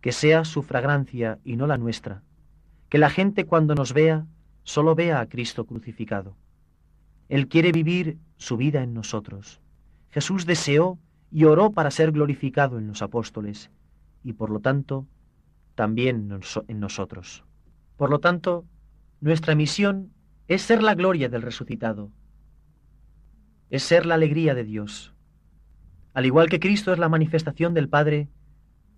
que 0.00 0.12
sea 0.12 0.44
su 0.44 0.62
fragancia 0.62 1.38
y 1.44 1.56
no 1.56 1.66
la 1.66 1.78
nuestra, 1.78 2.22
que 2.90 2.98
la 2.98 3.08
gente 3.08 3.46
cuando 3.46 3.74
nos 3.74 3.94
vea 3.94 4.26
solo 4.62 4.94
vea 4.94 5.20
a 5.20 5.26
Cristo 5.26 5.64
crucificado. 5.64 6.36
Él 7.28 7.48
quiere 7.48 7.72
vivir 7.72 8.18
su 8.36 8.56
vida 8.56 8.82
en 8.82 8.92
nosotros. 8.92 9.60
Jesús 10.10 10.44
deseó 10.44 10.98
y 11.30 11.44
oró 11.44 11.70
para 11.70 11.90
ser 11.90 12.12
glorificado 12.12 12.78
en 12.78 12.88
los 12.88 13.02
apóstoles 13.02 13.70
y 14.24 14.32
por 14.34 14.50
lo 14.50 14.60
tanto 14.60 15.06
también 15.80 16.28
en 16.68 16.78
nosotros. 16.78 17.42
Por 17.96 18.10
lo 18.10 18.18
tanto, 18.18 18.66
nuestra 19.22 19.54
misión 19.54 20.12
es 20.46 20.60
ser 20.60 20.82
la 20.82 20.94
gloria 20.94 21.30
del 21.30 21.40
resucitado, 21.40 22.10
es 23.70 23.82
ser 23.82 24.04
la 24.04 24.16
alegría 24.16 24.54
de 24.54 24.64
Dios. 24.64 25.14
Al 26.12 26.26
igual 26.26 26.50
que 26.50 26.60
Cristo 26.60 26.92
es 26.92 26.98
la 26.98 27.08
manifestación 27.08 27.72
del 27.72 27.88
Padre, 27.88 28.28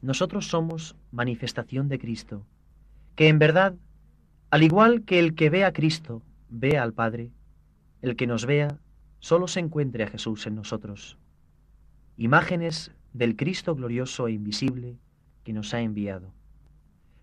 nosotros 0.01 0.49
somos 0.49 0.97
manifestación 1.12 1.89
de 1.89 2.01
Cristo, 2.01 2.49
que 3.14 3.28
en 3.28 3.39
verdad, 3.39 3.76
al 4.51 4.64
igual 4.64 5.05
que 5.05 5.20
el 5.20 5.37
que 5.37 5.51
ve 5.51 5.64
a 5.64 5.72
Cristo 5.72 6.20
ve 6.49 6.78
al 6.78 6.95
Padre, 6.95 7.30
el 8.01 8.16
que 8.16 8.26
nos 8.26 8.45
vea 8.45 8.76
solo 9.20 9.47
se 9.47 9.61
encuentre 9.61 10.03
a 10.03 10.09
Jesús 10.09 10.49
en 10.49 10.57
nosotros. 10.57 11.16
Imágenes 12.16 12.91
del 13.12 13.37
Cristo 13.37 13.76
glorioso 13.76 14.26
e 14.26 14.33
invisible 14.33 14.99
que 15.45 15.53
nos 15.53 15.74
ha 15.74 15.80
enviado. 15.80 16.35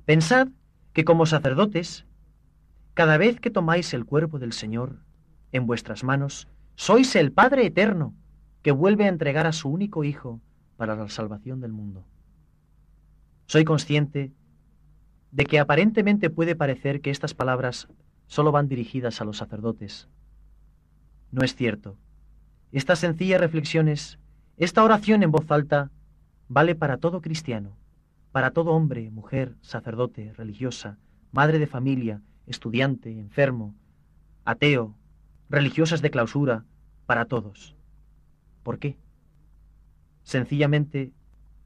Pensad 0.10 0.48
que 0.92 1.06
como 1.06 1.28
sacerdotes, 1.28 2.04
cada 2.96 3.20
vez 3.20 3.40
que 3.40 3.52
tomáis 3.52 3.94
el 3.94 4.06
cuerpo 4.06 4.40
del 4.40 4.54
Señor 4.54 4.96
en 5.52 5.68
vuestras 5.68 6.04
manos, 6.04 6.48
sois 6.74 7.16
el 7.16 7.32
Padre 7.32 7.68
eterno 7.68 8.16
que 8.64 8.72
vuelve 8.72 9.06
a 9.06 9.10
entregar 9.10 9.46
a 9.46 9.52
su 9.52 9.70
único 9.70 10.04
Hijo 10.04 10.42
para 10.78 10.96
la 10.96 11.08
salvación 11.10 11.62
del 11.62 11.74
mundo. 11.74 12.08
Soy 13.46 13.64
consciente 13.66 14.32
de 15.30 15.46
que 15.46 15.60
aparentemente 15.60 16.32
puede 16.32 16.56
parecer 16.56 17.02
que 17.02 17.12
estas 17.12 17.36
palabras 17.36 17.88
solo 18.26 18.52
van 18.52 18.68
dirigidas 18.68 19.22
a 19.22 19.26
los 19.26 19.38
sacerdotes. 19.38 20.08
No 21.32 21.44
es 21.44 21.54
cierto. 21.54 21.98
Estas 22.72 22.98
sencillas 22.98 23.40
reflexiones, 23.40 24.18
esta 24.58 24.84
oración 24.84 25.22
en 25.22 25.30
voz 25.30 25.52
alta, 25.52 25.92
vale 26.48 26.74
para 26.74 26.98
todo 26.98 27.22
cristiano, 27.22 27.78
para 28.32 28.52
todo 28.52 28.72
hombre, 28.72 29.10
mujer, 29.12 29.56
sacerdote, 29.62 30.34
religiosa, 30.34 30.98
madre 31.32 31.60
de 31.60 31.68
familia, 31.68 32.22
estudiante, 32.46 33.12
enfermo, 33.12 33.76
ateo, 34.46 34.96
religiosas 35.50 36.02
de 36.02 36.12
clausura, 36.12 36.66
para 37.06 37.26
todos. 37.26 37.76
¿Por 38.64 38.78
qué? 38.78 38.98
Sencillamente 40.24 41.12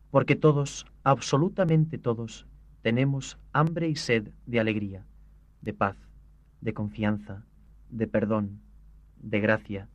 porque 0.09 0.35
todos, 0.35 0.85
absolutamente 1.03 1.97
todos, 1.97 2.47
tenemos 2.81 3.39
hambre 3.51 3.89
y 3.89 3.95
sed 3.95 4.29
de 4.45 4.59
alegría, 4.59 5.05
de 5.61 5.73
paz, 5.73 5.97
de 6.61 6.73
confianza, 6.73 7.43
de 7.89 8.07
perdón, 8.07 8.61
de 9.17 9.39
gracia, 9.39 9.89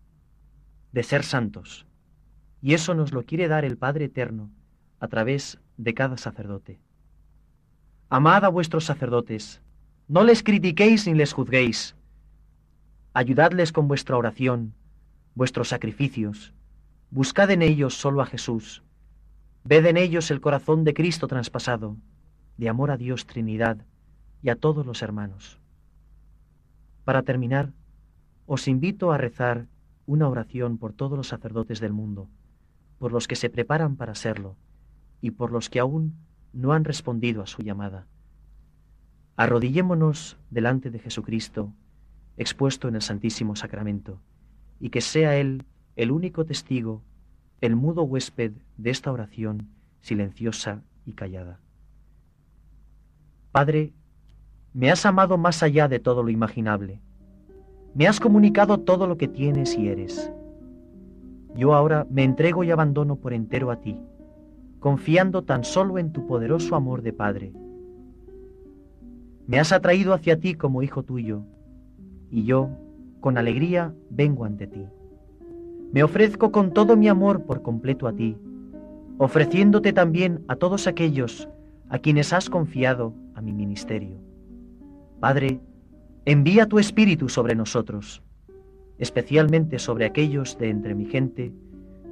de 0.93 1.03
ser 1.03 1.23
santos. 1.23 1.87
Y 2.61 2.75
eso 2.75 2.95
nos 2.95 3.13
lo 3.13 3.25
quiere 3.25 3.49
dar 3.49 3.65
el 3.65 3.79
Padre 3.79 4.07
Eterno 4.07 4.51
a 5.01 5.09
través 5.09 5.61
de 5.79 5.95
cada 5.95 6.19
sacerdote. 6.19 6.79
Amad 8.11 8.45
a 8.45 8.49
vuestros 8.49 8.85
sacerdotes, 8.85 9.63
no 10.09 10.25
les 10.25 10.43
critiquéis 10.43 11.07
ni 11.07 11.15
les 11.15 11.33
juzguéis. 11.33 11.95
Ayudadles 13.15 13.73
con 13.73 13.89
vuestra 13.89 14.17
oración, 14.17 14.75
vuestros 15.35 15.69
sacrificios. 15.69 16.53
Buscad 17.11 17.51
en 17.51 17.63
ellos 17.63 17.95
solo 17.95 18.21
a 18.21 18.27
Jesús, 18.27 18.83
Ved 19.65 19.87
en 19.87 19.97
ellos 19.97 20.31
el 20.31 20.41
corazón 20.41 20.85
de 20.85 20.95
Cristo 20.95 21.29
traspasado, 21.29 21.97
de 22.57 22.69
amor 22.69 22.91
a 22.91 22.97
Dios 22.97 23.27
Trinidad 23.27 23.79
y 24.43 24.49
a 24.49 24.57
todos 24.57 24.87
los 24.87 25.03
hermanos. 25.03 25.59
Para 27.05 27.23
terminar, 27.23 27.73
os 28.47 28.67
invito 28.67 29.13
a 29.13 29.19
rezar 29.19 29.67
una 30.07 30.29
oración 30.29 30.79
por 30.79 30.95
todos 30.95 31.19
los 31.19 31.29
sacerdotes 31.29 31.81
del 31.81 31.93
mundo, 31.93 32.29
por 32.99 33.13
los 33.13 33.29
que 33.29 33.37
se 33.37 33.51
preparan 33.51 33.97
para 33.97 34.15
serlo 34.15 34.57
y 35.21 35.33
por 35.33 35.53
los 35.53 35.69
que 35.71 35.81
aún 35.81 36.15
no 36.53 36.73
han 36.73 36.85
respondido 36.85 37.43
a 37.43 37.47
su 37.47 37.63
llamada. 37.63 38.07
Arrodillémonos 39.37 40.37
delante 40.51 40.91
de 40.91 40.99
Jesucristo, 40.99 41.73
expuesto 42.37 42.89
en 42.89 42.97
el 42.97 43.03
Santísimo 43.03 43.57
Sacramento, 43.57 44.21
y 44.81 44.91
que 44.91 45.01
sea 45.01 45.37
Él 45.37 45.65
el 45.97 46.11
único 46.11 46.45
testigo 46.45 47.03
el 47.61 47.75
mudo 47.75 48.05
huésped 48.05 48.53
de 48.77 48.91
esta 48.91 49.11
oración 49.11 49.69
silenciosa 50.01 50.83
y 51.05 51.13
callada. 51.13 51.61
Padre, 53.51 53.93
me 54.73 54.91
has 54.91 55.05
amado 55.07 55.39
más 55.39 55.63
allá 55.63 55.89
de 55.89 55.99
todo 55.99 56.23
lo 56.23 56.31
imaginable. 56.31 57.01
Me 57.95 58.07
has 58.07 58.21
comunicado 58.21 58.79
todo 58.79 59.07
lo 59.07 59.17
que 59.17 59.27
tienes 59.27 59.77
y 59.77 59.89
eres. 59.89 60.31
Yo 61.57 61.75
ahora 61.75 62.07
me 62.11 62.23
entrego 62.23 62.63
y 62.63 62.71
abandono 62.71 63.17
por 63.17 63.33
entero 63.33 63.73
a 63.73 63.81
ti, 63.81 63.99
confiando 64.81 65.43
tan 65.43 65.65
solo 65.65 65.99
en 65.99 66.13
tu 66.13 66.27
poderoso 66.27 66.77
amor 66.77 67.03
de 67.03 67.13
Padre. 67.13 67.53
Me 69.47 69.59
has 69.59 69.73
atraído 69.73 70.13
hacia 70.15 70.39
ti 70.39 70.55
como 70.55 70.83
hijo 70.83 71.03
tuyo, 71.03 71.43
y 72.31 72.45
yo, 72.45 72.71
con 73.21 73.39
alegría, 73.39 73.95
vengo 74.11 74.45
ante 74.45 74.67
ti. 74.67 74.87
Me 75.93 76.03
ofrezco 76.03 76.53
con 76.53 76.73
todo 76.73 76.97
mi 76.97 77.09
amor 77.09 77.45
por 77.45 77.63
completo 77.63 78.07
a 78.07 78.13
ti, 78.13 78.37
ofreciéndote 79.19 79.93
también 79.93 80.45
a 80.49 80.57
todos 80.57 80.87
aquellos 80.87 81.49
a 81.89 81.99
quienes 81.99 82.33
has 82.33 82.51
confiado 82.51 83.15
a 83.35 83.41
mi 83.41 83.53
ministerio. 83.53 84.21
Padre, 85.19 85.61
envía 86.27 86.67
tu 86.67 86.79
Espíritu 86.79 87.29
sobre 87.29 87.55
nosotros. 87.55 88.23
especialmente 88.99 89.79
sobre 89.79 90.05
aquellos 90.05 90.59
de 90.59 90.71
entre 90.71 90.95
mi 90.95 91.05
gente 91.05 91.53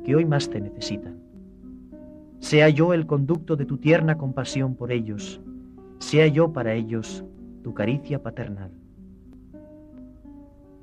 que 0.05 0.15
hoy 0.15 0.25
más 0.25 0.49
te 0.49 0.61
necesitan. 0.61 1.26
Sea 2.39 2.69
yo 2.69 2.93
el 2.93 3.07
conducto 3.07 3.57
de 3.57 3.65
tu 3.65 3.79
tierna 3.79 4.17
compasión 4.19 4.75
por 4.75 4.93
ellos, 4.93 5.41
sea 5.99 6.27
yo 6.27 6.53
para 6.53 6.75
ellos 6.75 7.25
tu 7.63 7.75
caricia 7.75 8.23
paternal. 8.23 8.71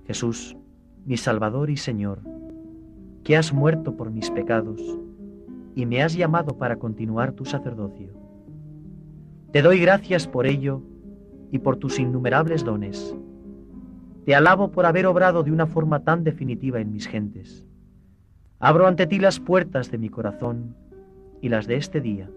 Jesús, 0.05 0.57
mi 1.05 1.17
Salvador 1.17 1.69
y 1.69 1.77
Señor, 1.77 2.19
que 3.23 3.37
has 3.37 3.53
muerto 3.53 3.95
por 3.95 4.11
mis 4.11 4.29
pecados 4.31 4.81
y 5.75 5.85
me 5.85 6.03
has 6.03 6.15
llamado 6.15 6.57
para 6.57 6.77
continuar 6.77 7.31
tu 7.31 7.45
sacerdocio. 7.45 8.09
Te 9.51 9.61
doy 9.61 9.79
gracias 9.79 10.27
por 10.27 10.45
ello 10.45 10.81
y 11.51 11.59
por 11.59 11.77
tus 11.77 11.99
innumerables 11.99 12.63
dones. 12.65 13.15
Te 14.25 14.35
alabo 14.35 14.71
por 14.71 14.85
haber 14.85 15.05
obrado 15.05 15.43
de 15.43 15.51
una 15.51 15.67
forma 15.67 16.03
tan 16.03 16.23
definitiva 16.23 16.79
en 16.79 16.91
mis 16.91 17.07
gentes. 17.07 17.65
Abro 18.59 18.87
ante 18.87 19.07
ti 19.07 19.19
las 19.19 19.39
puertas 19.39 19.91
de 19.91 19.97
mi 19.97 20.09
corazón 20.09 20.75
y 21.43 21.49
las 21.49 21.67
de 21.67 21.75
este 21.75 21.99
día. 21.99 22.29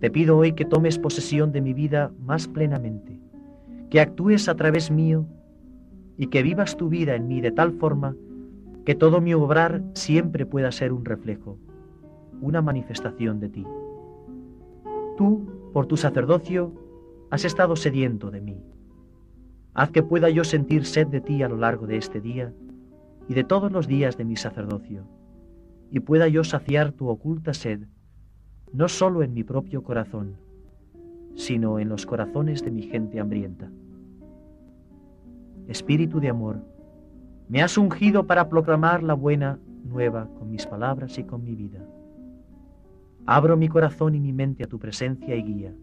Te 0.00 0.08
pido 0.08 0.38
hoy 0.38 0.52
que 0.52 0.64
tomes 0.64 0.96
posesión 0.96 1.50
de 1.50 1.60
mi 1.60 1.74
vida 1.74 2.12
más 2.24 2.46
plenamente, 2.46 3.18
que 3.90 4.00
actúes 4.00 4.48
a 4.48 4.54
través 4.54 4.92
mío 4.92 5.26
y 6.16 6.28
que 6.28 6.44
vivas 6.44 6.76
tu 6.76 6.88
vida 6.88 7.16
en 7.16 7.26
mí 7.26 7.40
de 7.40 7.50
tal 7.50 7.72
forma 7.72 8.14
que 8.84 8.94
todo 8.94 9.20
mi 9.20 9.34
obrar 9.34 9.82
siempre 9.94 10.46
pueda 10.46 10.70
ser 10.70 10.92
un 10.92 11.04
reflejo, 11.04 11.58
una 12.40 12.62
manifestación 12.62 13.40
de 13.40 13.48
ti. 13.48 13.66
Tú, 15.16 15.44
por 15.72 15.86
tu 15.86 15.96
sacerdocio, 15.96 16.72
has 17.30 17.44
estado 17.44 17.74
sediento 17.74 18.30
de 18.30 18.40
mí. 18.40 18.62
Haz 19.74 19.90
que 19.90 20.04
pueda 20.04 20.30
yo 20.30 20.44
sentir 20.44 20.84
sed 20.86 21.08
de 21.08 21.20
ti 21.20 21.42
a 21.42 21.48
lo 21.48 21.56
largo 21.56 21.88
de 21.88 21.96
este 21.96 22.20
día 22.20 22.54
y 23.28 23.34
de 23.34 23.42
todos 23.42 23.72
los 23.72 23.88
días 23.88 24.16
de 24.16 24.24
mi 24.24 24.36
sacerdocio, 24.36 25.08
y 25.90 26.00
pueda 26.00 26.28
yo 26.28 26.44
saciar 26.44 26.92
tu 26.92 27.08
oculta 27.08 27.54
sed, 27.54 27.86
no 28.72 28.88
solo 28.88 29.22
en 29.22 29.34
mi 29.34 29.44
propio 29.44 29.82
corazón, 29.82 30.36
sino 31.34 31.78
en 31.78 31.88
los 31.88 32.06
corazones 32.06 32.64
de 32.64 32.70
mi 32.70 32.82
gente 32.82 33.20
hambrienta. 33.20 33.70
Espíritu 35.68 36.20
de 36.20 36.28
amor, 36.28 36.62
me 37.48 37.62
has 37.62 37.78
ungido 37.78 38.26
para 38.26 38.48
proclamar 38.48 39.02
la 39.02 39.14
buena 39.14 39.58
nueva 39.84 40.28
con 40.38 40.50
mis 40.50 40.66
palabras 40.66 41.18
y 41.18 41.24
con 41.24 41.44
mi 41.44 41.54
vida. 41.54 41.84
Abro 43.26 43.56
mi 43.56 43.68
corazón 43.68 44.14
y 44.14 44.20
mi 44.20 44.32
mente 44.32 44.64
a 44.64 44.66
tu 44.66 44.78
presencia 44.78 45.34
y 45.34 45.42
guía. 45.42 45.74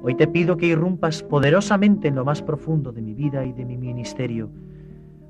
Hoy 0.00 0.14
te 0.14 0.26
pido 0.26 0.56
que 0.56 0.66
irrumpas 0.66 1.22
poderosamente 1.22 2.08
en 2.08 2.14
lo 2.14 2.24
más 2.24 2.42
profundo 2.42 2.92
de 2.92 3.00
mi 3.00 3.14
vida 3.14 3.44
y 3.46 3.52
de 3.52 3.64
mi 3.64 3.78
ministerio, 3.78 4.50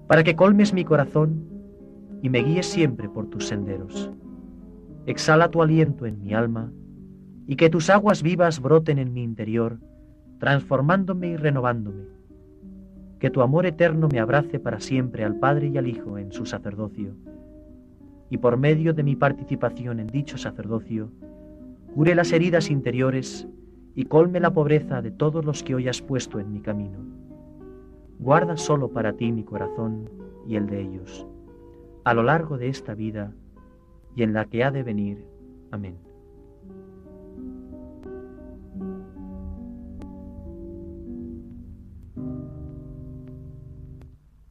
para 0.08 0.24
que 0.24 0.34
colmes 0.34 0.74
mi 0.74 0.84
corazón 0.84 1.53
y 2.24 2.30
me 2.30 2.42
guíes 2.42 2.64
siempre 2.64 3.06
por 3.06 3.26
tus 3.26 3.48
senderos. 3.48 4.10
Exhala 5.04 5.50
tu 5.50 5.60
aliento 5.60 6.06
en 6.06 6.22
mi 6.22 6.32
alma 6.32 6.72
y 7.46 7.56
que 7.56 7.68
tus 7.68 7.90
aguas 7.90 8.22
vivas 8.22 8.60
broten 8.60 8.98
en 8.98 9.12
mi 9.12 9.22
interior, 9.22 9.78
transformándome 10.38 11.28
y 11.28 11.36
renovándome 11.36 12.14
que 13.18 13.28
tu 13.28 13.42
amor 13.42 13.66
eterno 13.66 14.08
me 14.10 14.20
abrace 14.20 14.58
para 14.58 14.80
siempre 14.80 15.22
al 15.22 15.38
Padre 15.38 15.68
y 15.68 15.76
al 15.76 15.86
Hijo 15.86 16.16
en 16.16 16.32
su 16.32 16.46
sacerdocio, 16.46 17.14
y 18.30 18.38
por 18.38 18.56
medio 18.56 18.94
de 18.94 19.02
mi 19.02 19.16
participación 19.16 20.00
en 20.00 20.06
dicho 20.06 20.38
sacerdocio, 20.38 21.10
cure 21.94 22.14
las 22.14 22.32
heridas 22.32 22.70
interiores 22.70 23.46
y 23.94 24.04
colme 24.04 24.40
la 24.40 24.52
pobreza 24.52 25.02
de 25.02 25.10
todos 25.10 25.44
los 25.44 25.62
que 25.62 25.74
hoy 25.74 25.88
has 25.88 26.00
puesto 26.00 26.38
en 26.38 26.52
mi 26.52 26.60
camino. 26.60 26.98
Guarda 28.18 28.56
solo 28.56 28.88
para 28.88 29.12
ti 29.14 29.30
mi 29.30 29.44
corazón 29.44 30.08
y 30.46 30.56
el 30.56 30.66
de 30.66 30.80
ellos, 30.80 31.26
a 32.04 32.14
lo 32.14 32.22
largo 32.22 32.58
de 32.58 32.68
esta 32.68 32.94
vida 32.94 33.32
y 34.14 34.22
en 34.22 34.32
la 34.32 34.44
que 34.46 34.64
ha 34.64 34.70
de 34.70 34.82
venir. 34.82 35.26
Amén. 35.70 35.98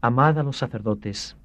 amad 0.04 0.38
a 0.38 0.44
los 0.44 0.58
sacerdotes, 0.58 1.38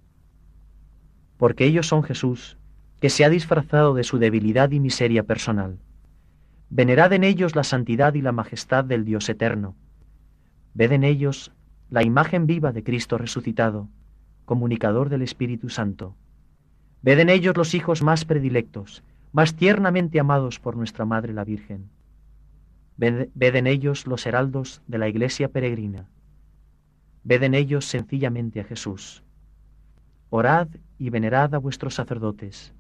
porque 1.37 1.65
ellos 1.65 1.87
son 1.87 2.03
Jesús, 2.03 2.59
que 2.99 3.09
se 3.09 3.25
ha 3.25 3.31
disfrazado 3.31 3.95
de 3.95 4.03
su 4.03 4.19
debilidad 4.19 4.73
y 4.73 4.81
miseria 4.81 5.23
personal. 5.23 5.79
Venerad 6.69 7.13
en 7.13 7.23
ellos 7.23 7.55
la 7.55 7.63
santidad 7.63 8.15
y 8.15 8.21
la 8.21 8.33
majestad 8.33 8.85
del 8.85 9.05
Dios 9.05 9.29
eterno. 9.29 9.77
Ved 10.75 10.91
en 10.91 11.05
ellos 11.05 11.53
la 11.89 12.03
imagen 12.03 12.49
viva 12.49 12.73
de 12.73 12.83
Cristo 12.83 13.17
resucitado, 13.17 13.91
comunicador 14.49 15.11
del 15.11 15.21
Espíritu 15.21 15.69
Santo. 15.69 16.17
Ved 17.03 17.21
en 17.21 17.29
ellos 17.29 17.55
los 17.55 17.75
hijos 17.75 18.03
más 18.03 18.25
predilectos, 18.25 19.05
más 19.31 19.55
tiernamente 19.55 20.19
amados 20.19 20.59
por 20.59 20.75
nuestra 20.75 21.05
Madre 21.05 21.35
la 21.35 21.45
Virgen. 21.45 21.91
Ved, 22.97 23.29
en 23.37 23.67
ellos 23.67 24.07
los 24.07 24.25
heraldos 24.27 24.81
de 24.89 24.99
la 24.99 25.07
Iglesia 25.07 25.49
peregrina 25.49 26.09
Ved 27.25 27.43
en 27.43 27.55
ellos 27.55 27.85
sencillamente 27.85 28.61
a 28.61 28.65
Jesús. 28.65 29.23
Orad 30.31 30.69
y 30.99 31.11
venerad 31.11 31.55
a 31.55 31.59
vuestros 31.59 31.95
sacerdotes, 31.95 32.73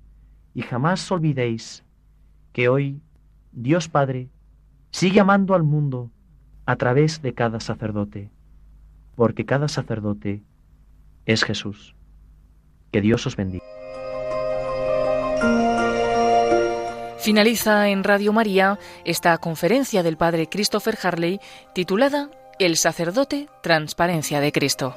y 0.54 0.62
jamás 0.62 1.12
olvidéis 1.12 1.84
que 2.52 2.70
hoy 2.70 3.00
Dios 3.52 3.88
Padre 3.88 4.30
sigue 4.90 5.20
amando 5.20 5.54
al 5.54 5.64
mundo 5.64 6.10
a 6.64 6.76
través 6.76 7.20
de 7.20 7.34
cada 7.34 7.60
sacerdote, 7.60 8.30
porque 9.16 9.44
cada 9.44 9.68
sacerdote 9.68 10.42
es 11.28 11.44
Jesús. 11.44 11.94
Que 12.90 13.00
Dios 13.00 13.24
os 13.26 13.36
bendiga. 13.36 13.64
Finaliza 17.18 17.88
en 17.88 18.02
Radio 18.02 18.32
María 18.32 18.78
esta 19.04 19.36
conferencia 19.38 20.02
del 20.02 20.16
Padre 20.16 20.48
Christopher 20.48 20.98
Harley 21.02 21.38
titulada 21.74 22.30
el 22.58 22.76
sacerdote, 22.76 23.48
transparencia 23.62 24.40
de 24.40 24.50
Cristo. 24.50 24.96